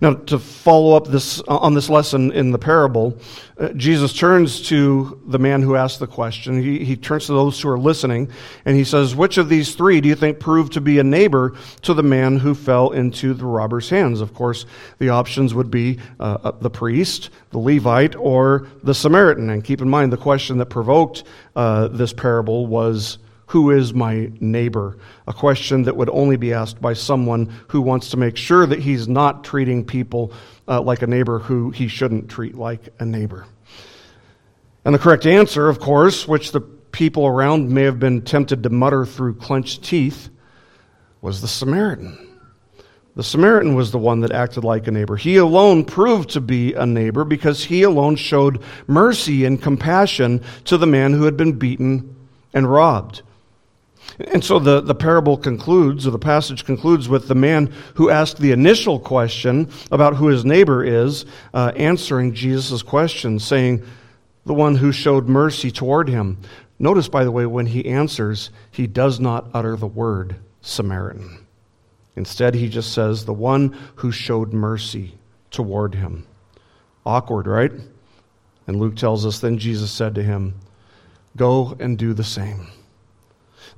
Now, 0.00 0.14
to 0.14 0.38
follow 0.38 0.96
up 0.96 1.08
this, 1.08 1.40
uh, 1.40 1.56
on 1.58 1.74
this 1.74 1.88
lesson 1.88 2.32
in 2.32 2.50
the 2.50 2.58
parable, 2.58 3.18
uh, 3.58 3.68
Jesus 3.70 4.12
turns 4.12 4.62
to 4.68 5.20
the 5.26 5.38
man 5.38 5.62
who 5.62 5.76
asked 5.76 5.98
the 5.98 6.06
question. 6.06 6.62
He, 6.62 6.84
he 6.84 6.96
turns 6.96 7.26
to 7.26 7.32
those 7.32 7.60
who 7.60 7.68
are 7.68 7.78
listening, 7.78 8.30
and 8.64 8.76
he 8.76 8.84
says, 8.84 9.14
Which 9.14 9.38
of 9.38 9.48
these 9.48 9.74
three 9.74 10.00
do 10.00 10.08
you 10.08 10.14
think 10.14 10.38
proved 10.38 10.72
to 10.74 10.80
be 10.80 10.98
a 10.98 11.04
neighbor 11.04 11.54
to 11.82 11.94
the 11.94 12.02
man 12.02 12.38
who 12.38 12.54
fell 12.54 12.90
into 12.90 13.34
the 13.34 13.44
robber's 13.44 13.90
hands? 13.90 14.20
Of 14.20 14.34
course, 14.34 14.66
the 14.98 15.08
options 15.08 15.54
would 15.54 15.70
be 15.70 15.98
uh, 16.20 16.38
uh 16.44 16.52
the 16.60 16.70
priest, 16.70 17.30
the 17.50 17.58
Levite, 17.58 18.16
or 18.16 18.68
the 18.82 18.94
Samaritan. 18.94 19.50
And 19.50 19.64
keep 19.64 19.80
in 19.80 19.88
mind, 19.88 20.12
the 20.12 20.16
question 20.16 20.58
that 20.58 20.66
provoked 20.66 21.24
uh, 21.56 21.88
this 21.88 22.12
parable 22.12 22.66
was 22.66 23.18
who 23.48 23.70
is 23.70 23.94
my 23.94 24.30
neighbor? 24.40 24.98
A 25.26 25.32
question 25.32 25.82
that 25.84 25.96
would 25.96 26.10
only 26.10 26.36
be 26.36 26.52
asked 26.52 26.80
by 26.80 26.92
someone 26.92 27.50
who 27.68 27.80
wants 27.80 28.10
to 28.10 28.18
make 28.18 28.36
sure 28.36 28.66
that 28.66 28.78
he's 28.78 29.08
not 29.08 29.42
treating 29.42 29.84
people 29.84 30.32
uh, 30.68 30.82
like 30.82 31.00
a 31.00 31.06
neighbor 31.06 31.38
who 31.38 31.70
he 31.70 31.88
shouldn't 31.88 32.28
treat 32.28 32.54
like 32.54 32.90
a 32.98 33.06
neighbor. 33.06 33.46
And 34.84 34.94
the 34.94 34.98
correct 34.98 35.26
answer, 35.26 35.68
of 35.68 35.80
course, 35.80 36.28
which 36.28 36.52
the 36.52 36.60
people 36.60 37.26
around 37.26 37.70
may 37.70 37.84
have 37.84 37.98
been 37.98 38.20
tempted 38.20 38.62
to 38.62 38.70
mutter 38.70 39.06
through 39.06 39.36
clenched 39.36 39.82
teeth, 39.82 40.28
was 41.22 41.40
the 41.40 41.48
Samaritan. 41.48 42.26
The 43.16 43.22
Samaritan 43.22 43.74
was 43.74 43.90
the 43.90 43.98
one 43.98 44.20
that 44.20 44.30
acted 44.30 44.62
like 44.62 44.86
a 44.86 44.90
neighbor. 44.90 45.16
He 45.16 45.38
alone 45.38 45.86
proved 45.86 46.30
to 46.30 46.40
be 46.42 46.74
a 46.74 46.84
neighbor 46.84 47.24
because 47.24 47.64
he 47.64 47.82
alone 47.82 48.16
showed 48.16 48.62
mercy 48.86 49.46
and 49.46 49.60
compassion 49.60 50.42
to 50.66 50.76
the 50.76 50.86
man 50.86 51.14
who 51.14 51.24
had 51.24 51.36
been 51.36 51.52
beaten 51.52 52.14
and 52.52 52.70
robbed. 52.70 53.22
And 54.18 54.44
so 54.44 54.58
the, 54.58 54.80
the 54.80 54.94
parable 54.94 55.36
concludes, 55.36 56.06
or 56.06 56.10
the 56.10 56.18
passage 56.18 56.64
concludes, 56.64 57.08
with 57.08 57.28
the 57.28 57.36
man 57.36 57.72
who 57.94 58.10
asked 58.10 58.38
the 58.38 58.50
initial 58.50 58.98
question 58.98 59.70
about 59.92 60.16
who 60.16 60.26
his 60.26 60.44
neighbor 60.44 60.82
is, 60.82 61.24
uh, 61.54 61.72
answering 61.76 62.34
Jesus' 62.34 62.82
question, 62.82 63.38
saying, 63.38 63.84
The 64.44 64.54
one 64.54 64.74
who 64.74 64.90
showed 64.90 65.28
mercy 65.28 65.70
toward 65.70 66.08
him. 66.08 66.38
Notice, 66.80 67.08
by 67.08 67.22
the 67.22 67.30
way, 67.30 67.46
when 67.46 67.66
he 67.66 67.86
answers, 67.86 68.50
he 68.72 68.88
does 68.88 69.20
not 69.20 69.48
utter 69.54 69.76
the 69.76 69.86
word 69.86 70.36
Samaritan. 70.62 71.46
Instead, 72.16 72.56
he 72.56 72.68
just 72.68 72.92
says, 72.92 73.24
The 73.24 73.32
one 73.32 73.76
who 73.96 74.10
showed 74.10 74.52
mercy 74.52 75.14
toward 75.52 75.94
him. 75.94 76.26
Awkward, 77.06 77.46
right? 77.46 77.72
And 78.66 78.80
Luke 78.80 78.96
tells 78.96 79.24
us, 79.24 79.38
Then 79.38 79.58
Jesus 79.58 79.92
said 79.92 80.16
to 80.16 80.24
him, 80.24 80.54
Go 81.36 81.76
and 81.78 81.96
do 81.96 82.14
the 82.14 82.24
same. 82.24 82.66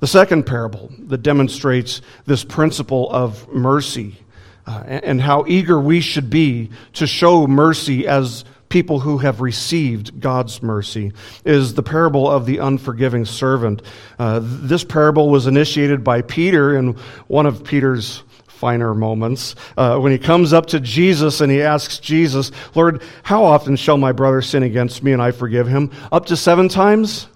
The 0.01 0.07
second 0.07 0.47
parable 0.47 0.91
that 1.07 1.19
demonstrates 1.19 2.01
this 2.25 2.43
principle 2.43 3.09
of 3.11 3.47
mercy 3.53 4.17
uh, 4.65 4.83
and 4.87 5.21
how 5.21 5.45
eager 5.47 5.79
we 5.79 6.01
should 6.01 6.27
be 6.27 6.71
to 6.93 7.05
show 7.05 7.45
mercy 7.45 8.07
as 8.07 8.43
people 8.67 8.99
who 8.99 9.19
have 9.19 9.41
received 9.41 10.19
God's 10.19 10.63
mercy 10.63 11.11
is 11.45 11.75
the 11.75 11.83
parable 11.83 12.27
of 12.27 12.47
the 12.47 12.57
unforgiving 12.57 13.25
servant. 13.25 13.83
Uh, 14.17 14.39
this 14.41 14.83
parable 14.83 15.29
was 15.29 15.45
initiated 15.45 16.03
by 16.03 16.23
Peter 16.23 16.75
in 16.75 16.93
one 17.27 17.45
of 17.45 17.63
Peter's 17.63 18.23
finer 18.47 18.95
moments 18.95 19.55
uh, 19.77 19.99
when 19.99 20.11
he 20.11 20.17
comes 20.17 20.51
up 20.51 20.65
to 20.67 20.79
Jesus 20.79 21.41
and 21.41 21.51
he 21.51 21.61
asks 21.61 21.99
Jesus, 21.99 22.51
Lord, 22.73 23.03
how 23.21 23.43
often 23.43 23.75
shall 23.75 23.97
my 23.97 24.13
brother 24.13 24.41
sin 24.41 24.63
against 24.63 25.03
me 25.03 25.11
and 25.11 25.21
I 25.21 25.29
forgive 25.29 25.67
him? 25.67 25.91
Up 26.11 26.25
to 26.27 26.35
seven 26.35 26.69
times? 26.69 27.27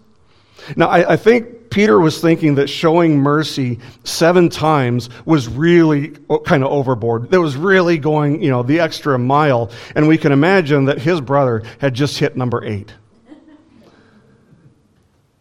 Now, 0.76 0.88
I, 0.88 1.14
I, 1.14 1.18
think 1.18 1.70
Peter 1.70 2.00
was 2.00 2.22
thinking 2.22 2.56
that 2.56 2.70
showing 2.70 3.18
mercy 3.18 3.80
seven 4.04 4.50
times 4.50 5.10
was 5.26 5.48
really 5.48 6.16
uh, 6.30 6.40
kind 6.40 6.64
of 6.64 6.72
overboard. 6.72 7.30
That 7.32 7.42
was 7.42 7.56
really 7.56 7.98
going, 7.98 8.42
you 8.42 8.50
know, 8.50 8.64
the 8.64 8.80
extra 8.80 9.18
mile. 9.20 9.72
And 9.96 10.08
we 10.08 10.18
can 10.18 10.32
imagine 10.32 10.86
that 10.86 11.00
his 11.00 11.22
brother 11.22 11.64
had 11.80 11.94
just 11.94 12.18
hit 12.18 12.36
number 12.38 12.64
eight. 12.64 12.94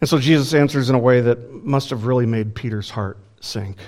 And 0.00 0.08
so 0.08 0.18
Jesus 0.18 0.52
answers 0.52 0.90
in 0.90 0.94
a 0.94 0.98
way 0.98 1.22
that 1.22 1.64
must 1.64 1.90
have 1.90 2.04
really 2.04 2.26
made 2.26 2.54
Peter's 2.54 2.90
heart 2.90 3.16
sink. 3.40 3.78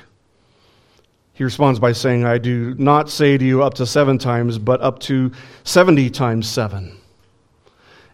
He 1.34 1.44
responds 1.44 1.78
by 1.78 1.92
saying, 1.92 2.24
I 2.24 2.38
do 2.38 2.74
not 2.78 3.10
say 3.10 3.36
to 3.36 3.44
you 3.44 3.62
up 3.62 3.74
to 3.74 3.84
seven 3.84 4.16
times, 4.16 4.58
but 4.58 4.80
up 4.80 5.00
to 5.00 5.30
70 5.64 6.08
times 6.08 6.48
seven. 6.48 6.96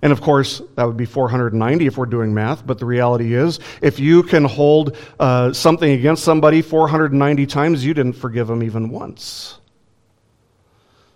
And 0.02 0.12
of 0.12 0.20
course, 0.20 0.60
that 0.74 0.84
would 0.84 0.96
be 0.96 1.04
490 1.04 1.86
if 1.86 1.96
we're 1.96 2.06
doing 2.06 2.34
math, 2.34 2.66
but 2.66 2.78
the 2.78 2.86
reality 2.86 3.34
is, 3.34 3.60
if 3.80 4.00
you 4.00 4.24
can 4.24 4.44
hold 4.44 4.96
uh, 5.20 5.52
something 5.52 5.92
against 5.92 6.24
somebody 6.24 6.60
490 6.60 7.46
times, 7.46 7.84
you 7.84 7.94
didn't 7.94 8.14
forgive 8.14 8.48
them 8.48 8.64
even 8.64 8.90
once. 8.90 9.58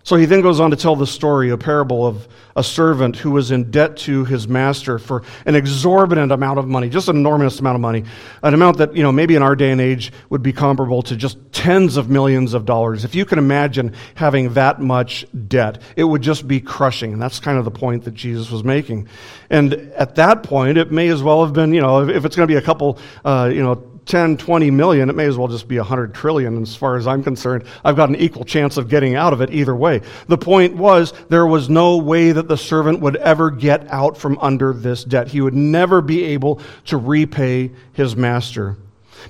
So 0.07 0.15
he 0.15 0.25
then 0.25 0.39
goes 0.39 0.61
on 0.61 0.71
to 0.71 0.77
tell 0.77 0.95
the 0.95 1.05
story, 1.05 1.49
a 1.49 1.57
parable 1.57 2.07
of 2.07 2.29
a 2.55 2.63
servant 2.63 3.17
who 3.17 3.31
was 3.31 3.51
in 3.51 3.71
debt 3.71 3.97
to 3.97 4.23
his 4.23 4.47
master 4.47 4.99
for 4.99 5.21
an 5.45 5.53
exorbitant 5.53 6.31
amount 6.31 6.59
of 6.59 6.65
money, 6.65 6.87
just 6.87 7.09
an 7.09 7.17
enormous 7.17 7.59
amount 7.59 7.75
of 7.75 7.81
money, 7.81 8.05
an 8.41 8.53
amount 8.53 8.77
that, 8.77 8.95
you 8.95 9.03
know, 9.03 9.11
maybe 9.11 9.35
in 9.35 9.41
our 9.41 9.53
day 9.53 9.69
and 9.69 9.81
age 9.81 10.13
would 10.29 10.41
be 10.41 10.53
comparable 10.53 11.01
to 11.01 11.17
just 11.17 11.37
tens 11.51 11.97
of 11.97 12.09
millions 12.09 12.53
of 12.53 12.63
dollars. 12.63 13.03
If 13.03 13.15
you 13.15 13.25
can 13.25 13.37
imagine 13.37 13.93
having 14.15 14.53
that 14.53 14.79
much 14.79 15.25
debt, 15.49 15.81
it 15.97 16.05
would 16.05 16.21
just 16.21 16.47
be 16.47 16.61
crushing. 16.61 17.11
And 17.11 17.21
that's 17.21 17.41
kind 17.41 17.57
of 17.57 17.65
the 17.65 17.71
point 17.71 18.05
that 18.05 18.13
Jesus 18.13 18.49
was 18.49 18.63
making. 18.63 19.09
And 19.49 19.73
at 19.73 20.15
that 20.15 20.41
point, 20.41 20.77
it 20.77 20.89
may 20.89 21.09
as 21.09 21.21
well 21.21 21.43
have 21.43 21.51
been, 21.51 21.73
you 21.73 21.81
know, 21.81 22.07
if 22.07 22.23
it's 22.23 22.37
going 22.37 22.47
to 22.47 22.53
be 22.53 22.57
a 22.57 22.61
couple, 22.61 22.97
uh, 23.25 23.51
you 23.53 23.61
know, 23.61 23.96
10, 24.07 24.37
20 24.37 24.71
million, 24.71 25.09
it 25.09 25.15
may 25.15 25.25
as 25.25 25.37
well 25.37 25.47
just 25.47 25.67
be 25.67 25.77
100 25.77 26.13
trillion. 26.13 26.61
As 26.61 26.75
far 26.75 26.95
as 26.95 27.05
I'm 27.05 27.23
concerned, 27.23 27.65
I've 27.83 27.95
got 27.95 28.09
an 28.09 28.15
equal 28.15 28.45
chance 28.45 28.77
of 28.77 28.89
getting 28.89 29.15
out 29.15 29.33
of 29.33 29.41
it 29.41 29.51
either 29.51 29.75
way. 29.75 30.01
The 30.27 30.37
point 30.37 30.75
was, 30.75 31.13
there 31.29 31.45
was 31.45 31.69
no 31.69 31.97
way 31.97 32.31
that 32.31 32.47
the 32.47 32.57
servant 32.57 33.01
would 33.01 33.17
ever 33.17 33.51
get 33.51 33.91
out 33.91 34.17
from 34.17 34.37
under 34.39 34.73
this 34.73 35.03
debt. 35.03 35.27
He 35.27 35.41
would 35.41 35.53
never 35.53 36.01
be 36.01 36.23
able 36.23 36.61
to 36.85 36.97
repay 36.97 37.71
his 37.93 38.15
master. 38.15 38.77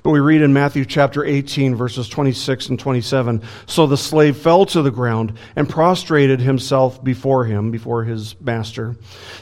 But 0.04 0.12
we 0.12 0.20
read 0.20 0.42
in 0.42 0.54
Matthew 0.54 0.86
chapter 0.86 1.24
18, 1.24 1.76
verses 1.76 2.08
26 2.10 2.70
and 2.70 2.80
27 2.80 3.42
So 3.66 3.88
the 3.88 3.98
slave 3.98 4.38
fell 4.38 4.66
to 4.68 4.82
the 4.82 4.92
ground 4.92 5.34
and 5.56 5.68
prostrated 5.68 6.40
himself 6.40 7.04
before 7.04 7.46
him, 7.46 7.72
before 7.72 8.04
his 8.04 8.40
master, 8.40 8.96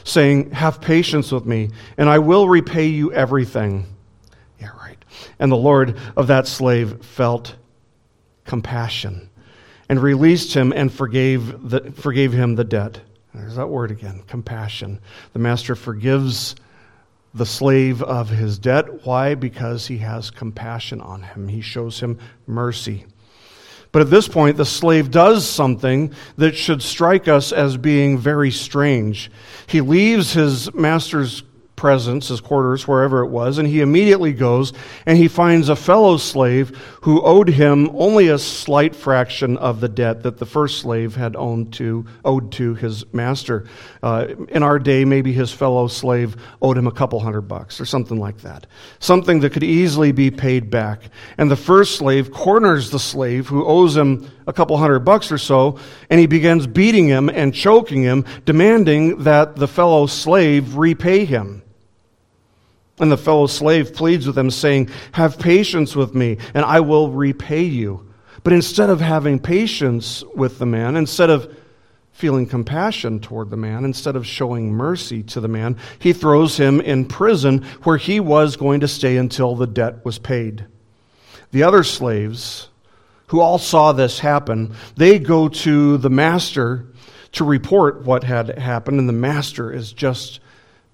saying, 0.04 0.52
Have 0.52 0.80
patience 0.80 1.32
with 1.32 1.44
me, 1.44 1.70
and 1.98 2.08
I 2.08 2.20
will 2.20 2.48
repay 2.48 2.86
you 2.86 3.12
everything. 3.12 3.86
And 5.38 5.52
the 5.52 5.56
Lord 5.56 5.98
of 6.16 6.28
that 6.28 6.46
slave 6.46 7.04
felt 7.04 7.56
compassion 8.44 9.28
and 9.88 10.02
released 10.02 10.54
him 10.54 10.72
and 10.72 10.92
forgave, 10.92 11.70
the, 11.70 11.92
forgave 11.92 12.32
him 12.32 12.54
the 12.54 12.64
debt. 12.64 13.00
There's 13.34 13.56
that 13.56 13.68
word 13.68 13.90
again 13.90 14.22
compassion. 14.26 15.00
The 15.32 15.38
master 15.38 15.74
forgives 15.74 16.56
the 17.34 17.46
slave 17.46 18.02
of 18.02 18.30
his 18.30 18.58
debt. 18.58 19.04
Why? 19.04 19.34
Because 19.34 19.86
he 19.86 19.98
has 19.98 20.30
compassion 20.30 21.00
on 21.02 21.22
him, 21.22 21.48
he 21.48 21.60
shows 21.60 22.00
him 22.00 22.18
mercy. 22.46 23.04
But 23.92 24.02
at 24.02 24.10
this 24.10 24.28
point, 24.28 24.56
the 24.56 24.64
slave 24.64 25.10
does 25.10 25.48
something 25.48 26.12
that 26.36 26.56
should 26.56 26.82
strike 26.82 27.28
us 27.28 27.52
as 27.52 27.76
being 27.76 28.18
very 28.18 28.50
strange. 28.50 29.30
He 29.66 29.80
leaves 29.80 30.32
his 30.32 30.72
master's 30.74 31.42
presence, 31.76 32.28
his 32.28 32.40
quarters, 32.40 32.88
wherever 32.88 33.22
it 33.22 33.28
was, 33.28 33.58
and 33.58 33.68
he 33.68 33.80
immediately 33.80 34.32
goes 34.32 34.72
and 35.04 35.18
he 35.18 35.28
finds 35.28 35.68
a 35.68 35.76
fellow 35.76 36.16
slave 36.16 36.76
who 37.02 37.22
owed 37.22 37.48
him 37.48 37.90
only 37.94 38.28
a 38.28 38.38
slight 38.38 38.96
fraction 38.96 39.56
of 39.58 39.80
the 39.80 39.88
debt 39.88 40.22
that 40.22 40.38
the 40.38 40.46
first 40.46 40.80
slave 40.80 41.14
had 41.14 41.36
owned 41.36 41.72
to, 41.74 42.04
owed 42.24 42.50
to 42.52 42.74
his 42.74 43.04
master. 43.12 43.66
Uh, 44.02 44.26
in 44.48 44.62
our 44.62 44.78
day, 44.78 45.04
maybe 45.04 45.32
his 45.32 45.52
fellow 45.52 45.86
slave 45.86 46.36
owed 46.60 46.76
him 46.76 46.86
a 46.86 46.92
couple 46.92 47.20
hundred 47.20 47.42
bucks 47.42 47.80
or 47.80 47.84
something 47.84 48.18
like 48.18 48.38
that. 48.38 48.66
Something 48.98 49.40
that 49.40 49.52
could 49.52 49.62
easily 49.62 50.12
be 50.12 50.30
paid 50.30 50.70
back. 50.70 51.02
And 51.38 51.50
the 51.50 51.56
first 51.56 51.96
slave 51.96 52.32
corners 52.32 52.90
the 52.90 52.98
slave 52.98 53.46
who 53.46 53.64
owes 53.64 53.96
him 53.96 54.30
a 54.46 54.52
couple 54.52 54.76
hundred 54.76 55.00
bucks 55.00 55.30
or 55.30 55.38
so, 55.38 55.78
and 56.08 56.20
he 56.20 56.26
begins 56.26 56.66
beating 56.66 57.06
him 57.06 57.28
and 57.28 57.54
choking 57.54 58.02
him, 58.02 58.24
demanding 58.44 59.24
that 59.24 59.56
the 59.56 59.68
fellow 59.68 60.06
slave 60.06 60.76
repay 60.76 61.24
him. 61.24 61.62
And 62.98 63.12
the 63.12 63.16
fellow 63.16 63.46
slave 63.46 63.94
pleads 63.94 64.26
with 64.26 64.38
him, 64.38 64.50
saying, 64.50 64.90
Have 65.12 65.38
patience 65.38 65.94
with 65.94 66.14
me, 66.14 66.38
and 66.54 66.64
I 66.64 66.80
will 66.80 67.10
repay 67.10 67.64
you. 67.64 68.06
But 68.42 68.52
instead 68.52 68.90
of 68.90 69.00
having 69.00 69.38
patience 69.38 70.24
with 70.34 70.58
the 70.58 70.66
man, 70.66 70.96
instead 70.96 71.30
of 71.30 71.54
feeling 72.12 72.46
compassion 72.46 73.20
toward 73.20 73.50
the 73.50 73.56
man, 73.56 73.84
instead 73.84 74.16
of 74.16 74.26
showing 74.26 74.72
mercy 74.72 75.22
to 75.22 75.40
the 75.40 75.48
man, 75.48 75.76
he 75.98 76.14
throws 76.14 76.56
him 76.56 76.80
in 76.80 77.04
prison 77.04 77.62
where 77.82 77.98
he 77.98 78.20
was 78.20 78.56
going 78.56 78.80
to 78.80 78.88
stay 78.88 79.18
until 79.18 79.54
the 79.54 79.66
debt 79.66 80.02
was 80.04 80.18
paid. 80.18 80.64
The 81.50 81.64
other 81.64 81.84
slaves, 81.84 82.70
who 83.26 83.40
all 83.40 83.58
saw 83.58 83.92
this 83.92 84.18
happen, 84.18 84.74
they 84.96 85.18
go 85.18 85.48
to 85.48 85.98
the 85.98 86.08
master 86.08 86.86
to 87.32 87.44
report 87.44 88.04
what 88.04 88.24
had 88.24 88.58
happened, 88.58 88.98
and 88.98 89.08
the 89.08 89.12
master 89.12 89.70
is 89.70 89.92
just 89.92 90.40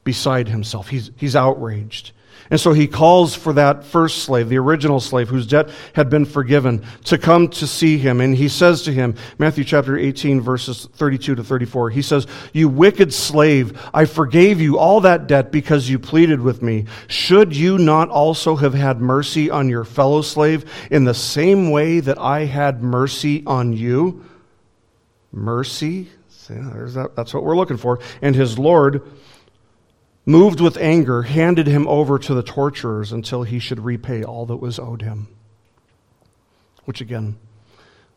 beside 0.04 0.48
himself. 0.48 0.88
He's, 0.88 1.10
he's 1.16 1.36
outraged. 1.36 2.12
And 2.50 2.60
so 2.60 2.74
he 2.74 2.86
calls 2.86 3.34
for 3.34 3.54
that 3.54 3.82
first 3.82 4.24
slave, 4.24 4.50
the 4.50 4.58
original 4.58 5.00
slave, 5.00 5.30
whose 5.30 5.46
debt 5.46 5.70
had 5.94 6.10
been 6.10 6.26
forgiven, 6.26 6.84
to 7.04 7.16
come 7.16 7.48
to 7.48 7.66
see 7.66 7.96
him. 7.96 8.20
And 8.20 8.36
he 8.36 8.48
says 8.48 8.82
to 8.82 8.92
him, 8.92 9.14
Matthew 9.38 9.64
chapter 9.64 9.96
18, 9.96 10.40
verses 10.40 10.86
32 10.92 11.36
to 11.36 11.44
34, 11.44 11.90
he 11.90 12.02
says, 12.02 12.26
You 12.52 12.68
wicked 12.68 13.14
slave, 13.14 13.80
I 13.94 14.04
forgave 14.04 14.60
you 14.60 14.78
all 14.78 15.00
that 15.00 15.26
debt 15.28 15.50
because 15.50 15.88
you 15.88 15.98
pleaded 15.98 16.40
with 16.42 16.60
me. 16.60 16.84
Should 17.06 17.56
you 17.56 17.78
not 17.78 18.10
also 18.10 18.56
have 18.56 18.74
had 18.74 19.00
mercy 19.00 19.48
on 19.48 19.70
your 19.70 19.84
fellow 19.84 20.20
slave 20.20 20.70
in 20.90 21.04
the 21.04 21.14
same 21.14 21.70
way 21.70 22.00
that 22.00 22.18
I 22.18 22.44
had 22.44 22.82
mercy 22.82 23.42
on 23.46 23.72
you? 23.72 24.26
Mercy? 25.32 26.10
See, 26.28 26.54
that, 26.54 27.12
that's 27.14 27.32
what 27.32 27.44
we're 27.44 27.56
looking 27.56 27.78
for. 27.78 28.00
And 28.20 28.36
his 28.36 28.58
Lord 28.58 29.08
moved 30.24 30.60
with 30.60 30.76
anger, 30.76 31.22
handed 31.22 31.66
him 31.66 31.86
over 31.88 32.18
to 32.18 32.34
the 32.34 32.42
torturers 32.42 33.12
until 33.12 33.42
he 33.42 33.58
should 33.58 33.80
repay 33.80 34.22
all 34.22 34.46
that 34.46 34.56
was 34.56 34.78
owed 34.78 35.02
him. 35.02 35.28
Which, 36.84 37.00
again, 37.00 37.36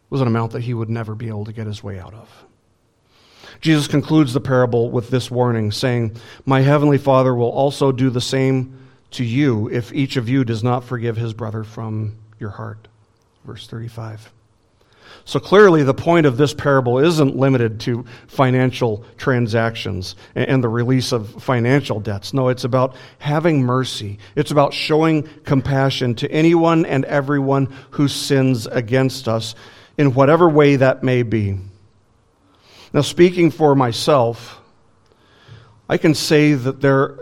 was 0.10 0.22
an 0.22 0.28
amount 0.28 0.52
that 0.54 0.64
he 0.64 0.74
would 0.74 0.90
never 0.90 1.16
be 1.16 1.28
able 1.28 1.46
to 1.46 1.54
get 1.54 1.68
his 1.68 1.84
way 1.84 2.00
out 2.00 2.14
of. 2.14 2.46
Jesus 3.62 3.88
concludes 3.88 4.34
the 4.34 4.42
parable 4.42 4.92
with 4.92 5.10
this 5.10 5.32
warning, 5.32 5.72
saying, 5.72 6.18
My 6.46 6.62
heavenly 6.62 6.98
Father 6.98 7.34
will 7.34 7.52
also 7.52 7.92
do 7.92 8.10
the 8.10 8.22
same 8.22 8.78
to 9.12 9.24
you 9.24 9.70
if 9.70 9.94
each 9.94 10.18
of 10.18 10.28
you 10.28 10.44
does 10.44 10.64
not 10.64 10.84
forgive 10.84 11.16
his 11.16 11.34
brother 11.34 11.64
from 11.64 12.18
your 12.40 12.50
heart. 12.52 12.88
Verse 13.46 13.68
35. 13.68 14.32
So 15.28 15.40
clearly, 15.40 15.82
the 15.82 15.96
point 15.96 16.28
of 16.28 16.38
this 16.38 16.54
parable 16.54 17.00
isn't 17.00 17.36
limited 17.36 17.80
to 17.82 18.06
financial 18.28 19.04
transactions 19.18 20.16
and 20.36 20.64
the 20.64 20.70
release 20.70 21.12
of 21.12 21.42
financial 21.42 22.00
debts. 22.00 22.32
No, 22.32 22.50
it's 22.50 22.64
about 22.64 22.96
having 23.18 23.64
mercy. 23.64 24.20
It's 24.36 24.52
about 24.52 24.72
showing 24.72 25.24
compassion 25.44 26.14
to 26.16 26.32
anyone 26.32 26.86
and 26.86 27.06
everyone 27.06 27.74
who 27.90 28.08
sins 28.08 28.68
against 28.68 29.28
us 29.28 29.56
in 29.98 30.14
whatever 30.14 30.48
way 30.48 30.76
that 30.76 31.02
may 31.04 31.24
be. 31.24 31.58
Now, 32.94 33.02
speaking 33.02 33.50
for 33.50 33.74
myself, 33.74 34.62
I 35.90 35.98
can 35.98 36.14
say 36.14 36.54
that 36.54 36.82
there, 36.82 37.18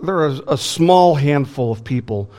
there 0.00 0.20
are 0.20 0.40
a 0.46 0.56
small 0.56 1.16
handful 1.16 1.72
of 1.72 1.82
people 1.82 2.30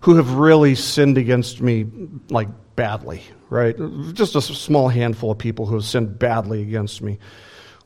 who 0.00 0.16
have 0.16 0.32
really 0.32 0.74
sinned 0.74 1.18
against 1.18 1.60
me, 1.60 1.86
like 2.30 2.48
badly 2.74 3.22
right? 3.50 3.76
Just 4.14 4.36
a 4.36 4.40
small 4.40 4.88
handful 4.88 5.32
of 5.32 5.38
people 5.38 5.66
who 5.66 5.74
have 5.74 5.84
sinned 5.84 6.18
badly 6.18 6.62
against 6.62 7.02
me. 7.02 7.18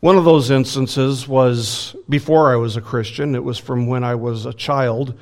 One 0.01 0.19
of 0.19 0.27
those 0.27 0.51
instances 0.51 1.27
was 1.27 1.97
before 2.09 2.53
I 2.53 2.57
was 2.57 2.77
a 2.77 2.83
Christian. 2.83 3.35
It 3.35 3.43
was 3.43 3.59
from 3.59 3.87
when 3.87 4.05
I 4.05 4.15
was 4.15 4.45
a 4.45 4.53
child. 4.53 5.19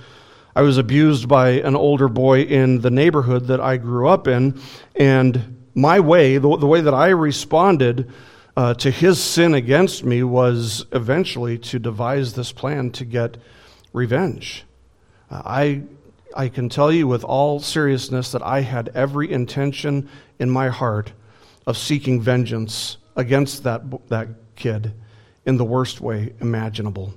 I 0.57 0.62
was 0.62 0.76
abused 0.76 1.28
by 1.28 1.51
an 1.51 1.76
older 1.76 2.09
boy 2.09 2.43
in 2.43 2.80
the 2.80 2.90
neighborhood 2.90 3.47
that 3.47 3.61
I 3.61 3.76
grew 3.76 4.09
up 4.09 4.26
in, 4.26 4.61
and 4.97 5.64
my 5.74 6.01
way, 6.01 6.36
the, 6.36 6.57
the 6.59 6.66
way 6.66 6.80
that 6.82 6.93
I 6.93 7.09
responded 7.09 8.11
uh, 8.57 8.74
to 8.74 8.90
his 8.90 9.22
sin 9.22 9.55
against 9.55 10.05
me, 10.05 10.22
was 10.22 10.84
eventually 10.93 11.57
to 11.59 11.78
devise 11.78 12.34
this 12.34 12.53
plan 12.53 12.90
to 12.90 13.05
get 13.07 13.38
revenge. 13.95 14.64
Uh, 15.30 15.43
I 15.45 15.82
I 16.37 16.49
can 16.49 16.68
tell 16.68 16.91
you 16.93 17.07
with 17.07 17.24
all 17.24 17.61
seriousness 17.61 18.33
that 18.33 18.43
I 18.43 18.61
had 18.61 18.91
every 18.95 19.30
intention 19.30 20.09
in 20.39 20.51
my 20.51 20.68
heart 20.68 21.12
of 21.66 21.76
seeking 21.76 22.20
vengeance 22.20 22.97
against 23.16 23.64
that, 23.64 23.83
that 24.09 24.28
kid 24.57 24.93
in 25.45 25.57
the 25.57 25.64
worst 25.64 26.01
way 26.01 26.33
imaginable. 26.41 27.14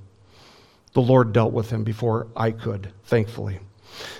the 0.94 1.02
Lord 1.02 1.34
dealt 1.34 1.52
with 1.52 1.70
him 1.70 1.84
before 1.84 2.28
I 2.36 2.52
could, 2.52 2.92
thankfully. 3.04 3.60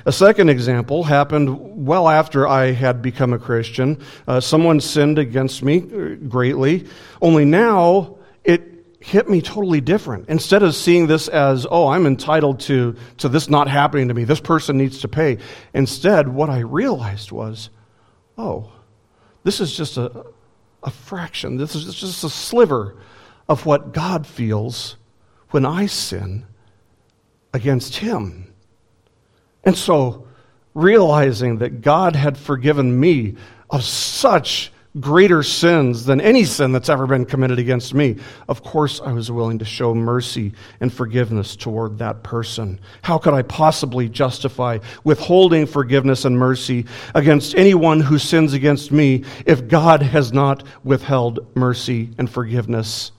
A 0.06 0.12
second 0.12 0.50
example 0.50 1.04
happened 1.04 1.86
well 1.86 2.08
after 2.08 2.48
I 2.48 2.72
had 2.72 3.02
become 3.02 3.34
a 3.34 3.40
Christian. 3.40 4.04
Uh, 4.28 4.40
someone 4.40 4.82
sinned 4.82 5.18
against 5.18 5.64
me 5.64 5.80
greatly, 5.80 6.86
only 7.22 7.46
now 7.46 8.18
it 8.44 8.75
hit 9.06 9.30
me 9.30 9.40
totally 9.40 9.82
different. 9.82 10.28
Instead 10.30 10.64
of 10.64 10.74
seeing 10.74 11.06
this 11.06 11.28
as, 11.28 11.68
oh, 11.70 11.90
I'm 11.90 12.08
entitled 12.08 12.60
to, 12.62 12.96
to 13.18 13.30
this 13.30 13.48
not 13.48 13.68
happening 13.68 14.08
to 14.08 14.16
me, 14.16 14.24
this 14.24 14.40
person 14.40 14.80
needs 14.80 15.02
to 15.02 15.08
pay, 15.08 15.38
instead, 15.76 16.28
what 16.28 16.50
I 16.50 16.60
realized 16.62 17.32
was, 17.32 17.70
oh, 18.36 18.72
this 19.44 19.62
is 19.62 19.78
just 19.78 19.98
a, 19.98 20.26
a 20.82 20.90
fraction, 20.90 21.58
this 21.58 21.76
is 21.76 21.94
just 21.94 22.24
a 22.24 22.30
sliver 22.32 22.96
of 23.48 23.68
what 23.68 23.94
God 23.94 24.26
feels 24.26 24.98
when 25.52 25.68
I 25.68 25.86
sin 25.86 26.48
against 27.54 27.98
Him. 27.98 28.52
And 29.64 29.78
so, 29.78 30.28
realizing 30.74 31.60
that 31.60 31.82
God 31.82 32.16
had 32.16 32.40
forgiven 32.40 33.00
me 33.00 33.36
of 33.70 33.84
such 33.84 34.72
greater 35.00 35.44
sins 35.44 36.06
than 36.06 36.22
any 36.22 36.46
sin 36.46 36.72
that's 36.72 36.90
ever 36.90 37.06
been 37.08 37.26
committed 37.26 37.60
against 37.60 37.94
me, 37.94 38.18
of 38.48 38.64
course 38.64 39.02
I 39.02 39.12
was 39.12 39.32
willing 39.32 39.60
to 39.60 39.66
show 39.66 39.94
mercy 39.94 40.54
and 40.80 40.92
forgiveness 40.92 41.56
toward 41.56 41.98
that 42.00 42.24
person. 42.24 42.80
How 43.02 43.18
could 43.18 43.34
I 43.34 43.42
possibly 43.42 44.08
justify 44.08 44.80
withholding 45.04 45.66
forgiveness 45.66 46.26
and 46.26 46.38
mercy 46.38 46.86
against 47.14 47.56
anyone 47.56 48.00
who 48.00 48.18
sins 48.18 48.54
against 48.54 48.92
me 48.92 49.24
if 49.46 49.68
God 49.68 50.02
has 50.02 50.32
not 50.32 50.64
withheld 50.84 51.46
mercy 51.56 52.12
and 52.18 52.30
forgiveness 52.30 53.12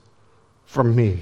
from 0.65 0.95
me? 0.95 1.19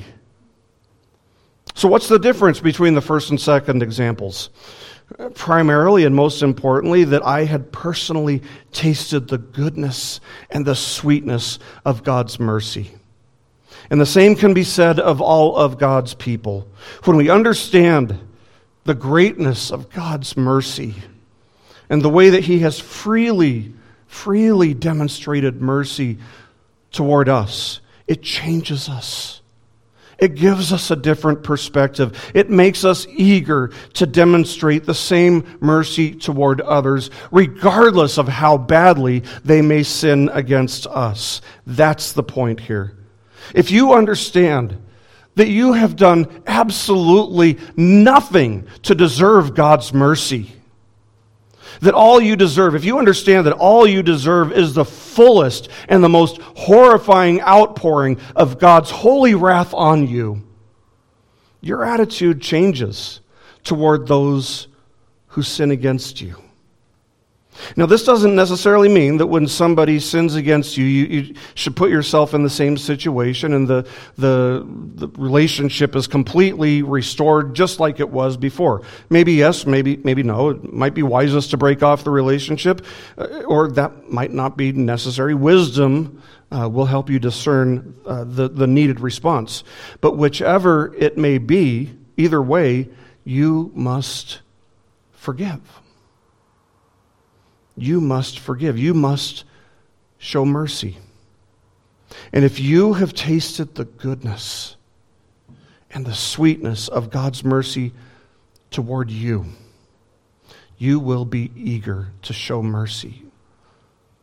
So, 1.73 1.89
what's 1.89 2.07
the 2.07 2.19
difference 2.19 2.61
between 2.61 2.93
the 2.93 3.01
first 3.01 3.29
and 3.31 3.39
second 3.39 3.83
examples? 3.83 4.49
Primarily 5.35 6.05
and 6.05 6.15
most 6.15 6.41
importantly, 6.41 7.03
that 7.05 7.25
I 7.25 7.45
had 7.45 7.71
personally 7.71 8.41
tasted 8.71 9.27
the 9.27 9.37
goodness 9.37 10.19
and 10.49 10.65
the 10.65 10.75
sweetness 10.75 11.59
of 11.85 12.03
God's 12.03 12.39
mercy. 12.39 12.91
And 13.89 14.01
the 14.01 14.05
same 14.05 14.35
can 14.35 14.53
be 14.53 14.63
said 14.63 14.99
of 14.99 15.21
all 15.21 15.55
of 15.55 15.77
God's 15.77 16.13
people. 16.13 16.67
When 17.03 17.17
we 17.17 17.29
understand 17.29 18.19
the 18.83 18.95
greatness 18.95 19.71
of 19.71 19.89
God's 19.89 20.35
mercy 20.35 20.95
and 21.89 22.01
the 22.01 22.09
way 22.09 22.31
that 22.31 22.45
He 22.45 22.59
has 22.59 22.79
freely, 22.79 23.73
freely 24.07 24.73
demonstrated 24.73 25.61
mercy 25.61 26.17
toward 26.91 27.29
us, 27.29 27.79
it 28.07 28.23
changes 28.23 28.89
us. 28.89 29.41
It 30.17 30.35
gives 30.35 30.71
us 30.71 30.91
a 30.91 30.95
different 30.95 31.43
perspective. 31.43 32.31
It 32.33 32.49
makes 32.49 32.85
us 32.85 33.05
eager 33.09 33.71
to 33.93 34.05
demonstrate 34.05 34.85
the 34.85 34.93
same 34.93 35.57
mercy 35.59 36.13
toward 36.13 36.61
others, 36.61 37.09
regardless 37.31 38.17
of 38.17 38.27
how 38.27 38.57
badly 38.57 39.23
they 39.43 39.61
may 39.61 39.83
sin 39.83 40.29
against 40.33 40.87
us. 40.87 41.41
That's 41.67 42.13
the 42.13 42.23
point 42.23 42.59
here. 42.59 42.95
If 43.53 43.71
you 43.71 43.93
understand 43.93 44.77
that 45.35 45.49
you 45.49 45.73
have 45.73 45.95
done 45.95 46.43
absolutely 46.47 47.59
nothing 47.75 48.67
to 48.83 48.95
deserve 48.95 49.53
God's 49.53 49.93
mercy, 49.93 50.53
that 51.81 51.93
all 51.93 52.21
you 52.21 52.35
deserve, 52.35 52.75
if 52.75 52.85
you 52.85 52.97
understand 52.97 53.45
that 53.45 53.53
all 53.53 53.87
you 53.87 54.03
deserve 54.03 54.51
is 54.51 54.73
the 54.73 54.85
fullest 54.85 55.69
and 55.89 56.03
the 56.03 56.09
most 56.09 56.37
horrifying 56.41 57.41
outpouring 57.41 58.19
of 58.35 58.59
God's 58.59 58.89
holy 58.89 59.35
wrath 59.35 59.73
on 59.73 60.07
you, 60.07 60.43
your 61.61 61.83
attitude 61.83 62.41
changes 62.41 63.21
toward 63.63 64.07
those 64.07 64.67
who 65.27 65.41
sin 65.41 65.71
against 65.71 66.21
you. 66.21 66.44
Now, 67.75 67.85
this 67.85 68.03
doesn't 68.03 68.35
necessarily 68.35 68.89
mean 68.89 69.17
that 69.17 69.27
when 69.27 69.47
somebody 69.47 69.99
sins 69.99 70.35
against 70.35 70.77
you, 70.77 70.85
you, 70.85 71.05
you, 71.05 71.35
should 71.55 71.75
put 71.75 71.89
yourself 71.89 72.33
in 72.33 72.43
the 72.43 72.49
same 72.49 72.77
situation 72.77 73.53
and 73.53 73.67
the, 73.67 73.87
the, 74.17 74.65
the 74.95 75.07
relationship 75.17 75.95
is 75.95 76.07
completely 76.07 76.81
restored 76.81 77.55
just 77.55 77.79
like 77.79 77.99
it 77.99 78.09
was 78.09 78.37
before. 78.37 78.81
Maybe 79.09 79.33
yes, 79.33 79.65
maybe, 79.65 79.97
maybe 79.97 80.23
no. 80.23 80.49
It 80.49 80.73
might 80.73 80.93
be 80.93 81.03
wisest 81.03 81.51
to 81.51 81.57
break 81.57 81.83
off 81.83 82.03
the 82.03 82.11
relationship, 82.11 82.85
uh, 83.17 83.43
or 83.43 83.69
that 83.71 84.11
might 84.11 84.31
not 84.31 84.57
be 84.57 84.71
necessary. 84.71 85.33
Wisdom 85.33 86.21
uh, 86.51 86.69
will 86.69 86.85
help 86.85 87.09
you 87.09 87.19
discern 87.19 87.95
uh, 88.05 88.23
the, 88.25 88.47
the 88.47 88.67
needed 88.67 88.99
response. 88.99 89.63
But 90.01 90.17
whichever 90.17 90.93
it 90.97 91.17
may 91.17 91.37
be, 91.37 91.95
either 92.17 92.41
way, 92.41 92.89
you 93.23 93.71
must 93.73 94.41
forgive 95.13 95.61
you 97.77 97.99
must 98.01 98.39
forgive. 98.39 98.77
You 98.77 98.93
must 98.93 99.43
show 100.17 100.45
mercy. 100.45 100.97
And 102.31 102.45
if 102.45 102.59
you 102.59 102.93
have 102.93 103.13
tasted 103.13 103.75
the 103.75 103.85
goodness 103.85 104.75
and 105.91 106.05
the 106.05 106.13
sweetness 106.13 106.87
of 106.87 107.09
God's 107.09 107.43
mercy 107.43 107.93
toward 108.71 109.11
you, 109.11 109.45
you 110.77 110.99
will 110.99 111.25
be 111.25 111.51
eager 111.55 112.09
to 112.23 112.33
show 112.33 112.61
mercy, 112.61 113.23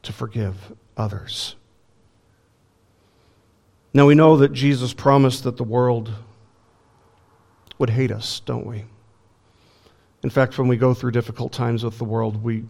to 0.03 0.13
forgive 0.13 0.73
others. 0.97 1.57
Now 3.95 4.07
we 4.07 4.15
know 4.15 4.37
that 4.39 4.53
Jesus 4.53 4.93
promised 4.95 5.45
that 5.45 5.57
the 5.57 5.65
world 5.65 6.13
would 7.79 7.91
hate 7.91 8.11
us, 8.11 8.41
don't 8.41 8.67
we? 8.67 8.85
In 10.23 10.31
fact, 10.31 10.59
when 10.59 10.69
we 10.69 10.77
go 10.77 10.95
through 10.95 11.11
difficult 11.11 11.53
times 11.53 11.85
with 11.85 11.99
the 11.99 12.05
world, 12.05 12.43
we 12.43 12.65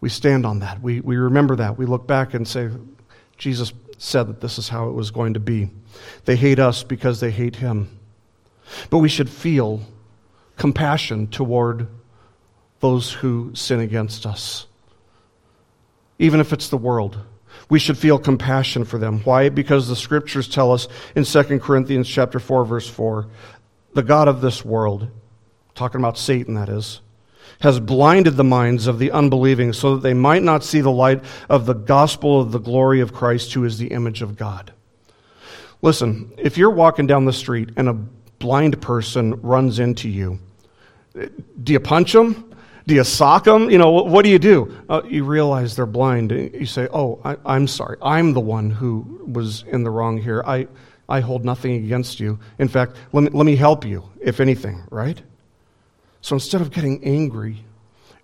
we 0.00 0.08
stand 0.08 0.46
on 0.46 0.60
that. 0.60 0.80
We, 0.80 1.00
we 1.00 1.16
remember 1.16 1.56
that. 1.56 1.76
We 1.76 1.86
look 1.86 2.06
back 2.06 2.34
and 2.34 2.46
say, 2.46 2.70
Jesus 3.36 3.72
said 3.98 4.28
that 4.28 4.40
this 4.40 4.58
is 4.58 4.68
how 4.68 4.88
it 4.88 4.92
was 4.92 5.10
going 5.10 5.34
to 5.34 5.40
be. 5.40 5.70
They 6.24 6.36
hate 6.36 6.58
us 6.58 6.82
because 6.82 7.20
they 7.20 7.30
hate 7.30 7.56
him. 7.56 7.98
But 8.90 8.98
we 8.98 9.08
should 9.08 9.28
feel 9.28 9.82
compassion 10.56 11.26
toward 11.28 11.88
those 12.80 13.12
who 13.12 13.50
sin 13.54 13.80
against 13.80 14.24
us. 14.24 14.66
Even 16.18 16.40
if 16.40 16.52
it's 16.52 16.68
the 16.68 16.76
world, 16.76 17.18
we 17.68 17.78
should 17.78 17.98
feel 17.98 18.18
compassion 18.18 18.84
for 18.84 18.98
them. 18.98 19.20
Why? 19.20 19.48
Because 19.48 19.88
the 19.88 19.96
scriptures 19.96 20.48
tell 20.48 20.72
us 20.72 20.88
in 21.14 21.24
2 21.24 21.58
Corinthians 21.60 22.08
chapter 22.08 22.38
4 22.38 22.64
verse 22.64 22.88
4, 22.88 23.26
the 23.94 24.02
god 24.02 24.28
of 24.28 24.40
this 24.40 24.64
world, 24.64 25.08
talking 25.74 26.00
about 26.00 26.18
Satan 26.18 26.54
that 26.54 26.68
is, 26.68 27.00
has 27.60 27.80
blinded 27.80 28.36
the 28.36 28.44
minds 28.44 28.86
of 28.86 28.98
the 28.98 29.10
unbelieving 29.10 29.72
so 29.72 29.94
that 29.94 30.02
they 30.02 30.14
might 30.14 30.42
not 30.42 30.64
see 30.64 30.80
the 30.80 30.90
light 30.90 31.22
of 31.48 31.66
the 31.66 31.74
gospel 31.74 32.40
of 32.40 32.52
the 32.52 32.58
glory 32.58 33.00
of 33.00 33.12
Christ, 33.12 33.52
who 33.52 33.64
is 33.64 33.78
the 33.78 33.88
image 33.88 34.22
of 34.22 34.36
God. 34.36 34.72
Listen, 35.82 36.32
if 36.38 36.58
you're 36.58 36.70
walking 36.70 37.06
down 37.06 37.24
the 37.24 37.32
street 37.32 37.70
and 37.76 37.88
a 37.88 37.92
blind 37.92 38.80
person 38.80 39.40
runs 39.42 39.78
into 39.78 40.08
you, 40.08 40.38
do 41.62 41.72
you 41.72 41.80
punch 41.80 42.12
them? 42.12 42.54
Do 42.86 42.94
you 42.94 43.04
sock 43.04 43.44
them? 43.44 43.70
You 43.70 43.78
know, 43.78 43.90
what 43.90 44.24
do 44.24 44.30
you 44.30 44.38
do? 44.38 44.74
Uh, 44.88 45.02
you 45.04 45.24
realize 45.24 45.76
they're 45.76 45.84
blind. 45.84 46.30
You 46.30 46.64
say, 46.64 46.88
Oh, 46.90 47.20
I, 47.22 47.56
am 47.56 47.66
sorry. 47.66 47.98
I'm 48.00 48.32
the 48.32 48.40
one 48.40 48.70
who 48.70 49.28
was 49.30 49.62
in 49.64 49.82
the 49.82 49.90
wrong 49.90 50.16
here. 50.16 50.42
I, 50.46 50.68
I 51.08 51.20
hold 51.20 51.44
nothing 51.44 51.74
against 51.74 52.18
you. 52.18 52.38
In 52.58 52.66
fact, 52.66 52.96
let 53.12 53.24
me, 53.24 53.30
let 53.30 53.44
me 53.44 53.56
help 53.56 53.84
you, 53.84 54.04
if 54.20 54.40
anything, 54.40 54.82
right? 54.90 55.20
So 56.20 56.36
instead 56.36 56.60
of 56.60 56.70
getting 56.70 57.04
angry 57.04 57.64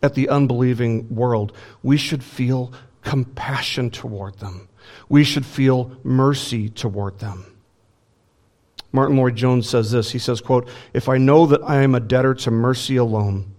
at 0.03 0.15
the 0.15 0.29
unbelieving 0.29 1.15
world, 1.15 1.57
we 1.83 1.97
should 1.97 2.23
feel 2.23 2.73
compassion 3.03 3.91
toward 3.91 4.39
them. 4.39 4.69
We 5.09 5.25
should 5.25 5.47
feel 5.47 5.93
mercy 6.03 6.69
toward 6.69 7.19
them. 7.19 7.47
Martyn 8.93 9.17
Lloyd-Jones 9.17 9.69
says 9.69 9.91
this. 9.91 10.13
He 10.13 10.19
says, 10.19 10.41
quote, 10.41 10.69
If 10.93 11.09
I 11.09 11.19
know 11.19 11.47
that 11.47 11.63
I 11.65 11.83
am 11.83 11.95
a 11.95 12.01
debtor 12.01 12.35
to 12.35 12.51
mercy 12.51 12.97
alone, 12.97 13.54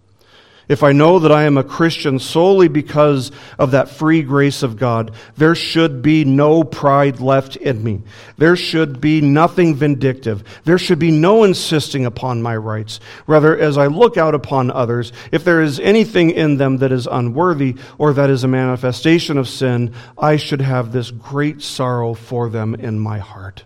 if 0.67 0.83
I 0.83 0.91
know 0.91 1.19
that 1.19 1.31
I 1.31 1.43
am 1.43 1.57
a 1.57 1.63
Christian 1.63 2.19
solely 2.19 2.67
because 2.67 3.31
of 3.59 3.71
that 3.71 3.89
free 3.89 4.21
grace 4.21 4.63
of 4.63 4.77
God, 4.77 5.11
there 5.37 5.55
should 5.55 6.01
be 6.01 6.25
no 6.25 6.63
pride 6.63 7.19
left 7.19 7.55
in 7.55 7.83
me. 7.83 8.01
There 8.37 8.55
should 8.55 8.99
be 8.99 9.21
nothing 9.21 9.75
vindictive. 9.75 10.43
There 10.63 10.77
should 10.77 10.99
be 10.99 11.11
no 11.11 11.43
insisting 11.43 12.05
upon 12.05 12.41
my 12.41 12.55
rights. 12.55 12.99
Rather, 13.27 13.57
as 13.57 13.77
I 13.77 13.87
look 13.87 14.17
out 14.17 14.35
upon 14.35 14.71
others, 14.71 15.11
if 15.31 15.43
there 15.43 15.61
is 15.61 15.79
anything 15.79 16.31
in 16.31 16.57
them 16.57 16.77
that 16.77 16.91
is 16.91 17.07
unworthy 17.07 17.75
or 17.97 18.13
that 18.13 18.29
is 18.29 18.43
a 18.43 18.47
manifestation 18.47 19.37
of 19.37 19.47
sin, 19.47 19.93
I 20.17 20.37
should 20.37 20.61
have 20.61 20.91
this 20.91 21.11
great 21.11 21.61
sorrow 21.61 22.13
for 22.13 22.49
them 22.49 22.75
in 22.75 22.99
my 22.99 23.19
heart. 23.19 23.65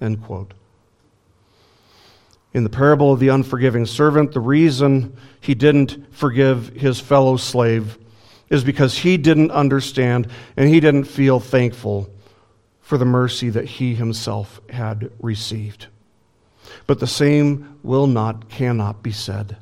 End 0.00 0.22
quote. 0.22 0.54
In 2.52 2.64
the 2.64 2.70
parable 2.70 3.12
of 3.12 3.20
the 3.20 3.28
unforgiving 3.28 3.86
servant, 3.86 4.32
the 4.32 4.40
reason 4.40 5.16
he 5.40 5.54
didn't 5.54 6.12
forgive 6.14 6.68
his 6.70 6.98
fellow 6.98 7.36
slave 7.36 7.96
is 8.48 8.64
because 8.64 8.98
he 8.98 9.16
didn't 9.16 9.52
understand 9.52 10.26
and 10.56 10.68
he 10.68 10.80
didn't 10.80 11.04
feel 11.04 11.38
thankful 11.38 12.10
for 12.80 12.98
the 12.98 13.04
mercy 13.04 13.50
that 13.50 13.66
he 13.66 13.94
himself 13.94 14.60
had 14.68 15.12
received. 15.20 15.86
But 16.88 16.98
the 16.98 17.06
same 17.06 17.78
will 17.84 18.08
not, 18.08 18.48
cannot 18.48 19.02
be 19.02 19.12
said 19.12 19.56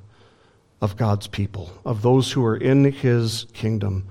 of 0.81 0.97
God's 0.97 1.27
people, 1.27 1.71
of 1.85 2.01
those 2.01 2.33
who 2.33 2.45
are 2.45 2.57
in 2.57 2.85
his 2.91 3.47
kingdom. 3.53 4.09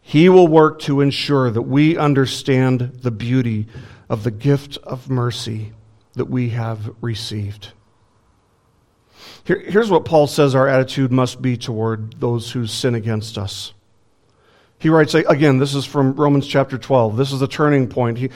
He 0.00 0.30
will 0.30 0.48
work 0.48 0.78
to 0.80 1.02
ensure 1.02 1.50
that 1.50 1.62
we 1.62 1.98
understand 1.98 3.00
the 3.02 3.10
beauty 3.10 3.66
of 4.08 4.24
the 4.24 4.30
gift 4.30 4.78
of 4.78 5.10
mercy 5.10 5.72
that 6.14 6.30
we 6.30 6.50
have 6.50 6.90
received. 7.02 7.72
Here, 9.48 9.60
here's 9.60 9.90
what 9.90 10.04
Paul 10.04 10.26
says 10.26 10.54
our 10.54 10.68
attitude 10.68 11.10
must 11.10 11.40
be 11.40 11.56
toward 11.56 12.20
those 12.20 12.50
who 12.50 12.66
sin 12.66 12.94
against 12.94 13.38
us. 13.38 13.72
He 14.78 14.90
writes, 14.90 15.14
again, 15.14 15.56
this 15.56 15.74
is 15.74 15.86
from 15.86 16.12
Romans 16.12 16.46
chapter 16.46 16.76
12. 16.76 17.16
This 17.16 17.32
is 17.32 17.40
the 17.40 17.48
turning 17.48 17.88
point. 17.88 18.18
He, 18.18 18.28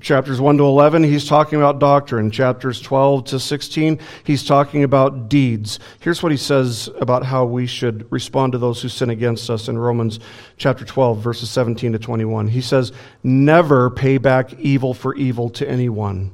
chapters 0.00 0.40
1 0.40 0.56
to 0.56 0.64
11, 0.64 1.02
he's 1.02 1.28
talking 1.28 1.58
about 1.58 1.80
doctrine. 1.80 2.30
Chapters 2.30 2.80
12 2.80 3.24
to 3.26 3.38
16, 3.38 4.00
he's 4.24 4.42
talking 4.42 4.84
about 4.84 5.28
deeds. 5.28 5.78
Here's 6.00 6.22
what 6.22 6.32
he 6.32 6.38
says 6.38 6.88
about 6.98 7.26
how 7.26 7.44
we 7.44 7.66
should 7.66 8.10
respond 8.10 8.52
to 8.52 8.58
those 8.58 8.80
who 8.80 8.88
sin 8.88 9.10
against 9.10 9.50
us 9.50 9.68
in 9.68 9.76
Romans 9.76 10.18
chapter 10.56 10.86
12, 10.86 11.18
verses 11.18 11.50
17 11.50 11.92
to 11.92 11.98
21. 11.98 12.48
He 12.48 12.62
says, 12.62 12.90
Never 13.22 13.90
pay 13.90 14.16
back 14.16 14.54
evil 14.54 14.94
for 14.94 15.14
evil 15.14 15.50
to 15.50 15.68
anyone. 15.68 16.32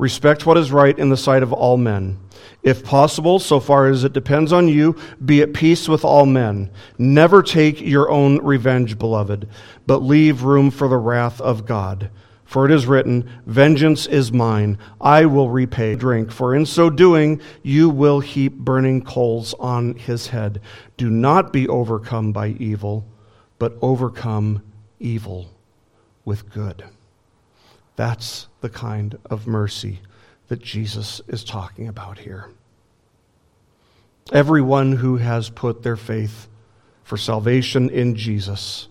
Respect 0.00 0.46
what 0.46 0.56
is 0.56 0.72
right 0.72 0.98
in 0.98 1.10
the 1.10 1.16
sight 1.18 1.42
of 1.42 1.52
all 1.52 1.76
men. 1.76 2.18
If 2.62 2.82
possible, 2.82 3.38
so 3.38 3.60
far 3.60 3.86
as 3.86 4.02
it 4.02 4.14
depends 4.14 4.50
on 4.50 4.66
you, 4.66 4.96
be 5.22 5.42
at 5.42 5.52
peace 5.52 5.90
with 5.90 6.06
all 6.06 6.24
men. 6.24 6.70
Never 6.96 7.42
take 7.42 7.82
your 7.82 8.10
own 8.10 8.38
revenge, 8.38 8.98
beloved, 8.98 9.46
but 9.86 9.98
leave 9.98 10.42
room 10.42 10.70
for 10.70 10.88
the 10.88 10.96
wrath 10.96 11.38
of 11.42 11.66
God. 11.66 12.08
For 12.46 12.64
it 12.64 12.72
is 12.72 12.86
written, 12.86 13.28
Vengeance 13.44 14.06
is 14.06 14.32
mine, 14.32 14.78
I 15.02 15.26
will 15.26 15.50
repay. 15.50 15.96
Drink, 15.96 16.32
for 16.32 16.54
in 16.54 16.64
so 16.64 16.88
doing, 16.88 17.38
you 17.62 17.90
will 17.90 18.20
heap 18.20 18.54
burning 18.56 19.04
coals 19.04 19.52
on 19.60 19.96
his 19.96 20.28
head. 20.28 20.62
Do 20.96 21.10
not 21.10 21.52
be 21.52 21.68
overcome 21.68 22.32
by 22.32 22.56
evil, 22.58 23.06
but 23.58 23.76
overcome 23.82 24.62
evil 24.98 25.50
with 26.24 26.50
good. 26.50 26.84
That's 28.00 28.48
the 28.62 28.70
kind 28.70 29.18
of 29.26 29.46
mercy 29.46 30.00
that 30.48 30.62
Jesus 30.62 31.20
is 31.28 31.44
talking 31.44 31.86
about 31.86 32.16
here. 32.16 32.48
Everyone 34.32 34.92
who 34.92 35.18
has 35.18 35.50
put 35.50 35.82
their 35.82 35.98
faith 35.98 36.48
for 37.04 37.18
salvation 37.18 37.90
in 37.90 38.16
Jesus 38.16 38.88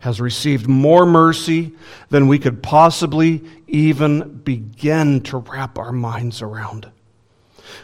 has 0.00 0.20
received 0.20 0.66
more 0.66 1.06
mercy 1.06 1.70
than 2.08 2.26
we 2.26 2.40
could 2.40 2.60
possibly 2.60 3.44
even 3.68 4.38
begin 4.38 5.20
to 5.20 5.36
wrap 5.36 5.78
our 5.78 5.92
minds 5.92 6.42
around. 6.42 6.90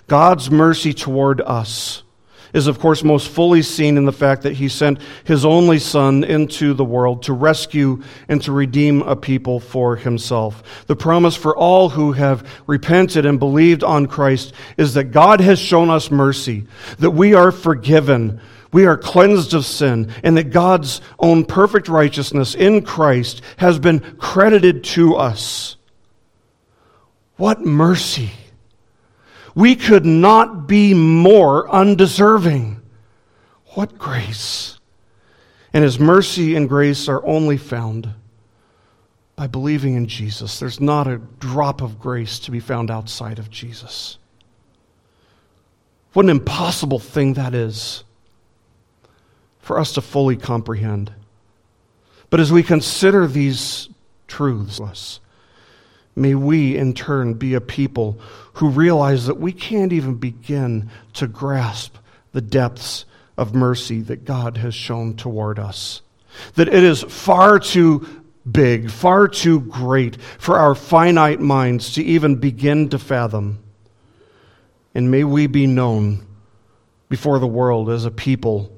God's 0.08 0.50
mercy 0.50 0.94
toward 0.94 1.40
us 1.40 2.02
is, 2.52 2.66
of 2.66 2.78
course, 2.78 3.02
most 3.02 3.28
fully 3.28 3.62
seen 3.62 3.96
in 3.96 4.04
the 4.04 4.12
fact 4.12 4.42
that 4.42 4.54
he 4.54 4.68
sent 4.68 5.00
his 5.24 5.44
only 5.44 5.78
Son 5.78 6.24
into 6.24 6.74
the 6.74 6.84
world 6.84 7.22
to 7.24 7.32
rescue 7.32 8.02
and 8.28 8.42
to 8.42 8.52
redeem 8.52 9.02
a 9.02 9.16
people 9.16 9.60
for 9.60 9.96
himself. 9.96 10.84
The 10.86 10.96
promise 10.96 11.36
for 11.36 11.56
all 11.56 11.88
who 11.88 12.12
have 12.12 12.48
repented 12.66 13.26
and 13.26 13.38
believed 13.38 13.82
on 13.82 14.06
Christ 14.06 14.52
is 14.76 14.94
that 14.94 15.04
God 15.04 15.40
has 15.40 15.58
shown 15.58 15.90
us 15.90 16.10
mercy, 16.10 16.66
that 16.98 17.10
we 17.10 17.34
are 17.34 17.52
forgiven. 17.52 18.40
We 18.72 18.86
are 18.86 18.98
cleansed 18.98 19.54
of 19.54 19.64
sin, 19.64 20.12
and 20.22 20.36
that 20.36 20.50
God's 20.50 21.00
own 21.18 21.44
perfect 21.44 21.88
righteousness 21.88 22.54
in 22.54 22.82
Christ 22.82 23.40
has 23.56 23.78
been 23.78 24.00
credited 24.18 24.84
to 24.84 25.14
us. 25.14 25.76
What 27.36 27.60
mercy! 27.60 28.32
We 29.56 29.74
could 29.74 30.04
not 30.04 30.68
be 30.68 30.92
more 30.92 31.68
undeserving. 31.70 32.82
What 33.68 33.96
grace! 33.98 34.78
And 35.72 35.82
His 35.82 35.98
mercy 35.98 36.54
and 36.54 36.68
grace 36.68 37.08
are 37.08 37.24
only 37.26 37.56
found 37.56 38.10
by 39.34 39.46
believing 39.46 39.94
in 39.94 40.08
Jesus. 40.08 40.58
There's 40.58 40.78
not 40.78 41.06
a 41.06 41.16
drop 41.38 41.80
of 41.80 41.98
grace 41.98 42.38
to 42.40 42.50
be 42.50 42.60
found 42.60 42.90
outside 42.90 43.38
of 43.38 43.50
Jesus. 43.50 44.18
What 46.12 46.26
an 46.26 46.30
impossible 46.30 46.98
thing 46.98 47.32
that 47.34 47.54
is 47.54 48.04
for 49.60 49.78
us 49.78 49.92
to 49.92 50.02
fully 50.02 50.36
comprehend. 50.36 51.12
But 52.28 52.40
as 52.40 52.52
we 52.52 52.62
consider 52.62 53.26
these 53.26 53.88
truths, 54.26 55.20
May 56.18 56.34
we, 56.34 56.78
in 56.78 56.94
turn, 56.94 57.34
be 57.34 57.52
a 57.52 57.60
people 57.60 58.18
who 58.54 58.70
realize 58.70 59.26
that 59.26 59.38
we 59.38 59.52
can't 59.52 59.92
even 59.92 60.14
begin 60.14 60.90
to 61.12 61.26
grasp 61.26 61.96
the 62.32 62.40
depths 62.40 63.04
of 63.36 63.54
mercy 63.54 64.00
that 64.00 64.24
God 64.24 64.56
has 64.56 64.74
shown 64.74 65.14
toward 65.14 65.58
us. 65.58 66.00
That 66.54 66.68
it 66.68 66.82
is 66.82 67.02
far 67.02 67.58
too 67.58 68.24
big, 68.50 68.90
far 68.90 69.28
too 69.28 69.60
great 69.60 70.20
for 70.38 70.58
our 70.58 70.74
finite 70.74 71.40
minds 71.40 71.92
to 71.94 72.02
even 72.02 72.36
begin 72.36 72.88
to 72.88 72.98
fathom. 72.98 73.62
And 74.94 75.10
may 75.10 75.24
we 75.24 75.46
be 75.46 75.66
known 75.66 76.26
before 77.10 77.38
the 77.38 77.46
world 77.46 77.90
as 77.90 78.06
a 78.06 78.10
people 78.10 78.72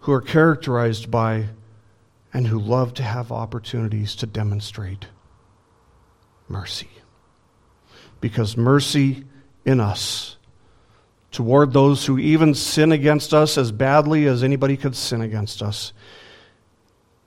who 0.00 0.12
are 0.12 0.22
characterized 0.22 1.10
by 1.10 1.48
and 2.32 2.46
who 2.46 2.58
love 2.58 2.94
to 2.94 3.02
have 3.02 3.30
opportunities 3.30 4.14
to 4.16 4.26
demonstrate 4.26 5.06
mercy. 6.50 6.90
Because 8.20 8.56
mercy 8.56 9.24
in 9.64 9.80
us 9.80 10.36
toward 11.30 11.72
those 11.72 12.06
who 12.06 12.18
even 12.18 12.54
sin 12.54 12.92
against 12.92 13.32
us 13.32 13.56
as 13.56 13.72
badly 13.72 14.26
as 14.26 14.42
anybody 14.42 14.76
could 14.76 14.96
sin 14.96 15.20
against 15.22 15.62
us 15.62 15.92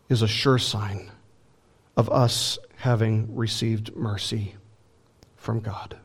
is 0.10 0.22
a 0.22 0.28
sure 0.28 0.58
sign 0.58 1.10
of 1.96 2.10
us 2.10 2.60
having 2.76 3.36
received 3.36 3.96
mercy 3.96 4.56
from 5.38 5.62
God. 5.62 5.98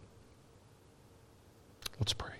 Let's 1.99 2.13
pray. 2.13 2.35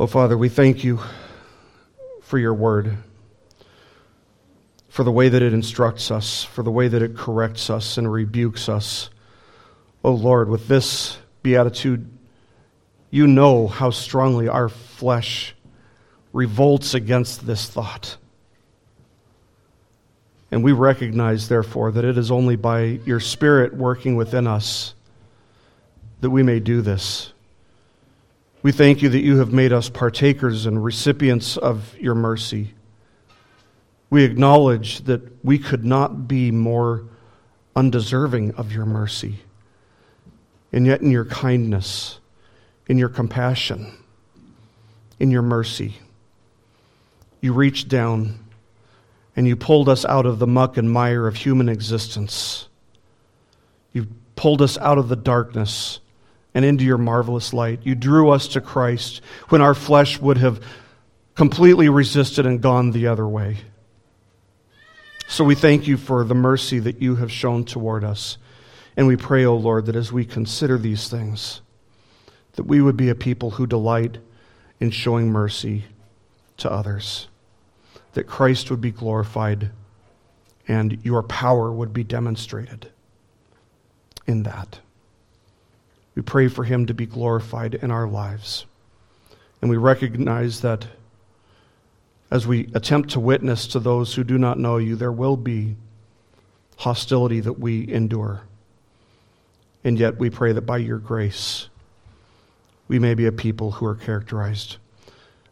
Oh, 0.00 0.06
Father, 0.06 0.38
we 0.38 0.48
thank 0.48 0.84
you 0.84 1.00
for 2.22 2.38
your 2.38 2.54
word 2.54 2.96
for 4.98 5.04
the 5.04 5.12
way 5.12 5.28
that 5.28 5.42
it 5.42 5.52
instructs 5.52 6.10
us, 6.10 6.42
for 6.42 6.64
the 6.64 6.72
way 6.72 6.88
that 6.88 7.02
it 7.02 7.16
corrects 7.16 7.70
us 7.70 7.98
and 7.98 8.12
rebukes 8.12 8.68
us. 8.68 9.10
Oh 10.02 10.10
Lord, 10.10 10.48
with 10.48 10.66
this 10.66 11.16
beatitude, 11.44 12.10
you 13.08 13.28
know 13.28 13.68
how 13.68 13.90
strongly 13.90 14.48
our 14.48 14.68
flesh 14.68 15.54
revolts 16.32 16.94
against 16.94 17.46
this 17.46 17.70
thought. 17.70 18.16
And 20.50 20.64
we 20.64 20.72
recognize, 20.72 21.48
therefore, 21.48 21.92
that 21.92 22.04
it 22.04 22.18
is 22.18 22.32
only 22.32 22.56
by 22.56 22.98
your 23.06 23.20
Spirit 23.20 23.76
working 23.76 24.16
within 24.16 24.48
us 24.48 24.96
that 26.22 26.30
we 26.30 26.42
may 26.42 26.58
do 26.58 26.82
this. 26.82 27.32
We 28.64 28.72
thank 28.72 29.00
you 29.02 29.10
that 29.10 29.22
you 29.22 29.38
have 29.38 29.52
made 29.52 29.72
us 29.72 29.88
partakers 29.88 30.66
and 30.66 30.82
recipients 30.82 31.56
of 31.56 31.96
your 32.00 32.16
mercy. 32.16 32.74
We 34.10 34.24
acknowledge 34.24 35.04
that 35.04 35.44
we 35.44 35.58
could 35.58 35.84
not 35.84 36.26
be 36.28 36.50
more 36.50 37.04
undeserving 37.76 38.54
of 38.54 38.72
your 38.72 38.86
mercy. 38.86 39.40
And 40.72 40.86
yet, 40.86 41.00
in 41.00 41.10
your 41.10 41.24
kindness, 41.24 42.18
in 42.88 42.98
your 42.98 43.08
compassion, 43.08 43.92
in 45.18 45.30
your 45.30 45.42
mercy, 45.42 45.98
you 47.40 47.52
reached 47.52 47.88
down 47.88 48.38
and 49.36 49.46
you 49.46 49.54
pulled 49.54 49.88
us 49.88 50.04
out 50.04 50.26
of 50.26 50.38
the 50.38 50.46
muck 50.46 50.76
and 50.76 50.90
mire 50.90 51.26
of 51.26 51.36
human 51.36 51.68
existence. 51.68 52.68
You 53.92 54.08
pulled 54.34 54.62
us 54.62 54.76
out 54.78 54.98
of 54.98 55.08
the 55.08 55.16
darkness 55.16 56.00
and 56.54 56.64
into 56.64 56.84
your 56.84 56.98
marvelous 56.98 57.52
light. 57.52 57.80
You 57.84 57.94
drew 57.94 58.30
us 58.30 58.48
to 58.48 58.60
Christ 58.60 59.20
when 59.48 59.60
our 59.60 59.74
flesh 59.74 60.18
would 60.18 60.38
have 60.38 60.60
completely 61.36 61.88
resisted 61.88 62.46
and 62.46 62.60
gone 62.60 62.90
the 62.90 63.06
other 63.06 63.28
way. 63.28 63.58
So 65.30 65.44
we 65.44 65.54
thank 65.54 65.86
you 65.86 65.98
for 65.98 66.24
the 66.24 66.34
mercy 66.34 66.78
that 66.78 67.02
you 67.02 67.16
have 67.16 67.30
shown 67.30 67.64
toward 67.64 68.02
us. 68.02 68.38
And 68.96 69.06
we 69.06 69.16
pray, 69.16 69.44
O 69.44 69.52
oh 69.52 69.56
Lord, 69.56 69.84
that 69.86 69.94
as 69.94 70.10
we 70.10 70.24
consider 70.24 70.78
these 70.78 71.08
things, 71.08 71.60
that 72.54 72.62
we 72.62 72.80
would 72.80 72.96
be 72.96 73.10
a 73.10 73.14
people 73.14 73.50
who 73.50 73.66
delight 73.66 74.16
in 74.80 74.90
showing 74.90 75.30
mercy 75.30 75.84
to 76.56 76.72
others, 76.72 77.28
that 78.14 78.24
Christ 78.24 78.70
would 78.70 78.80
be 78.80 78.90
glorified 78.90 79.70
and 80.66 80.98
your 81.04 81.22
power 81.22 81.70
would 81.70 81.92
be 81.92 82.04
demonstrated 82.04 82.90
in 84.26 84.44
that. 84.44 84.80
We 86.14 86.22
pray 86.22 86.48
for 86.48 86.64
him 86.64 86.86
to 86.86 86.94
be 86.94 87.06
glorified 87.06 87.74
in 87.74 87.90
our 87.90 88.08
lives. 88.08 88.64
And 89.60 89.70
we 89.70 89.76
recognize 89.76 90.62
that 90.62 90.86
As 92.30 92.46
we 92.46 92.70
attempt 92.74 93.10
to 93.10 93.20
witness 93.20 93.66
to 93.68 93.80
those 93.80 94.14
who 94.14 94.24
do 94.24 94.36
not 94.38 94.58
know 94.58 94.76
you, 94.76 94.96
there 94.96 95.12
will 95.12 95.36
be 95.36 95.76
hostility 96.76 97.40
that 97.40 97.58
we 97.58 97.90
endure. 97.90 98.42
And 99.82 99.98
yet 99.98 100.18
we 100.18 100.28
pray 100.28 100.52
that 100.52 100.62
by 100.62 100.78
your 100.78 100.98
grace, 100.98 101.68
we 102.86 102.98
may 102.98 103.14
be 103.14 103.26
a 103.26 103.32
people 103.32 103.72
who 103.72 103.86
are 103.86 103.94
characterized 103.94 104.76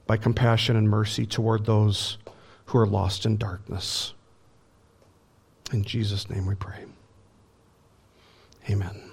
by 0.06 0.16
compassion 0.16 0.76
and 0.76 0.88
mercy 0.88 1.26
toward 1.26 1.64
those 1.64 2.18
who 2.66 2.78
are 2.78 2.86
lost 2.86 3.26
in 3.26 3.36
darkness. 3.36 4.12
In 5.72 5.82
Jesus' 5.82 6.28
name 6.30 6.46
we 6.46 6.54
pray. 6.54 6.84
Amen. 8.70 9.05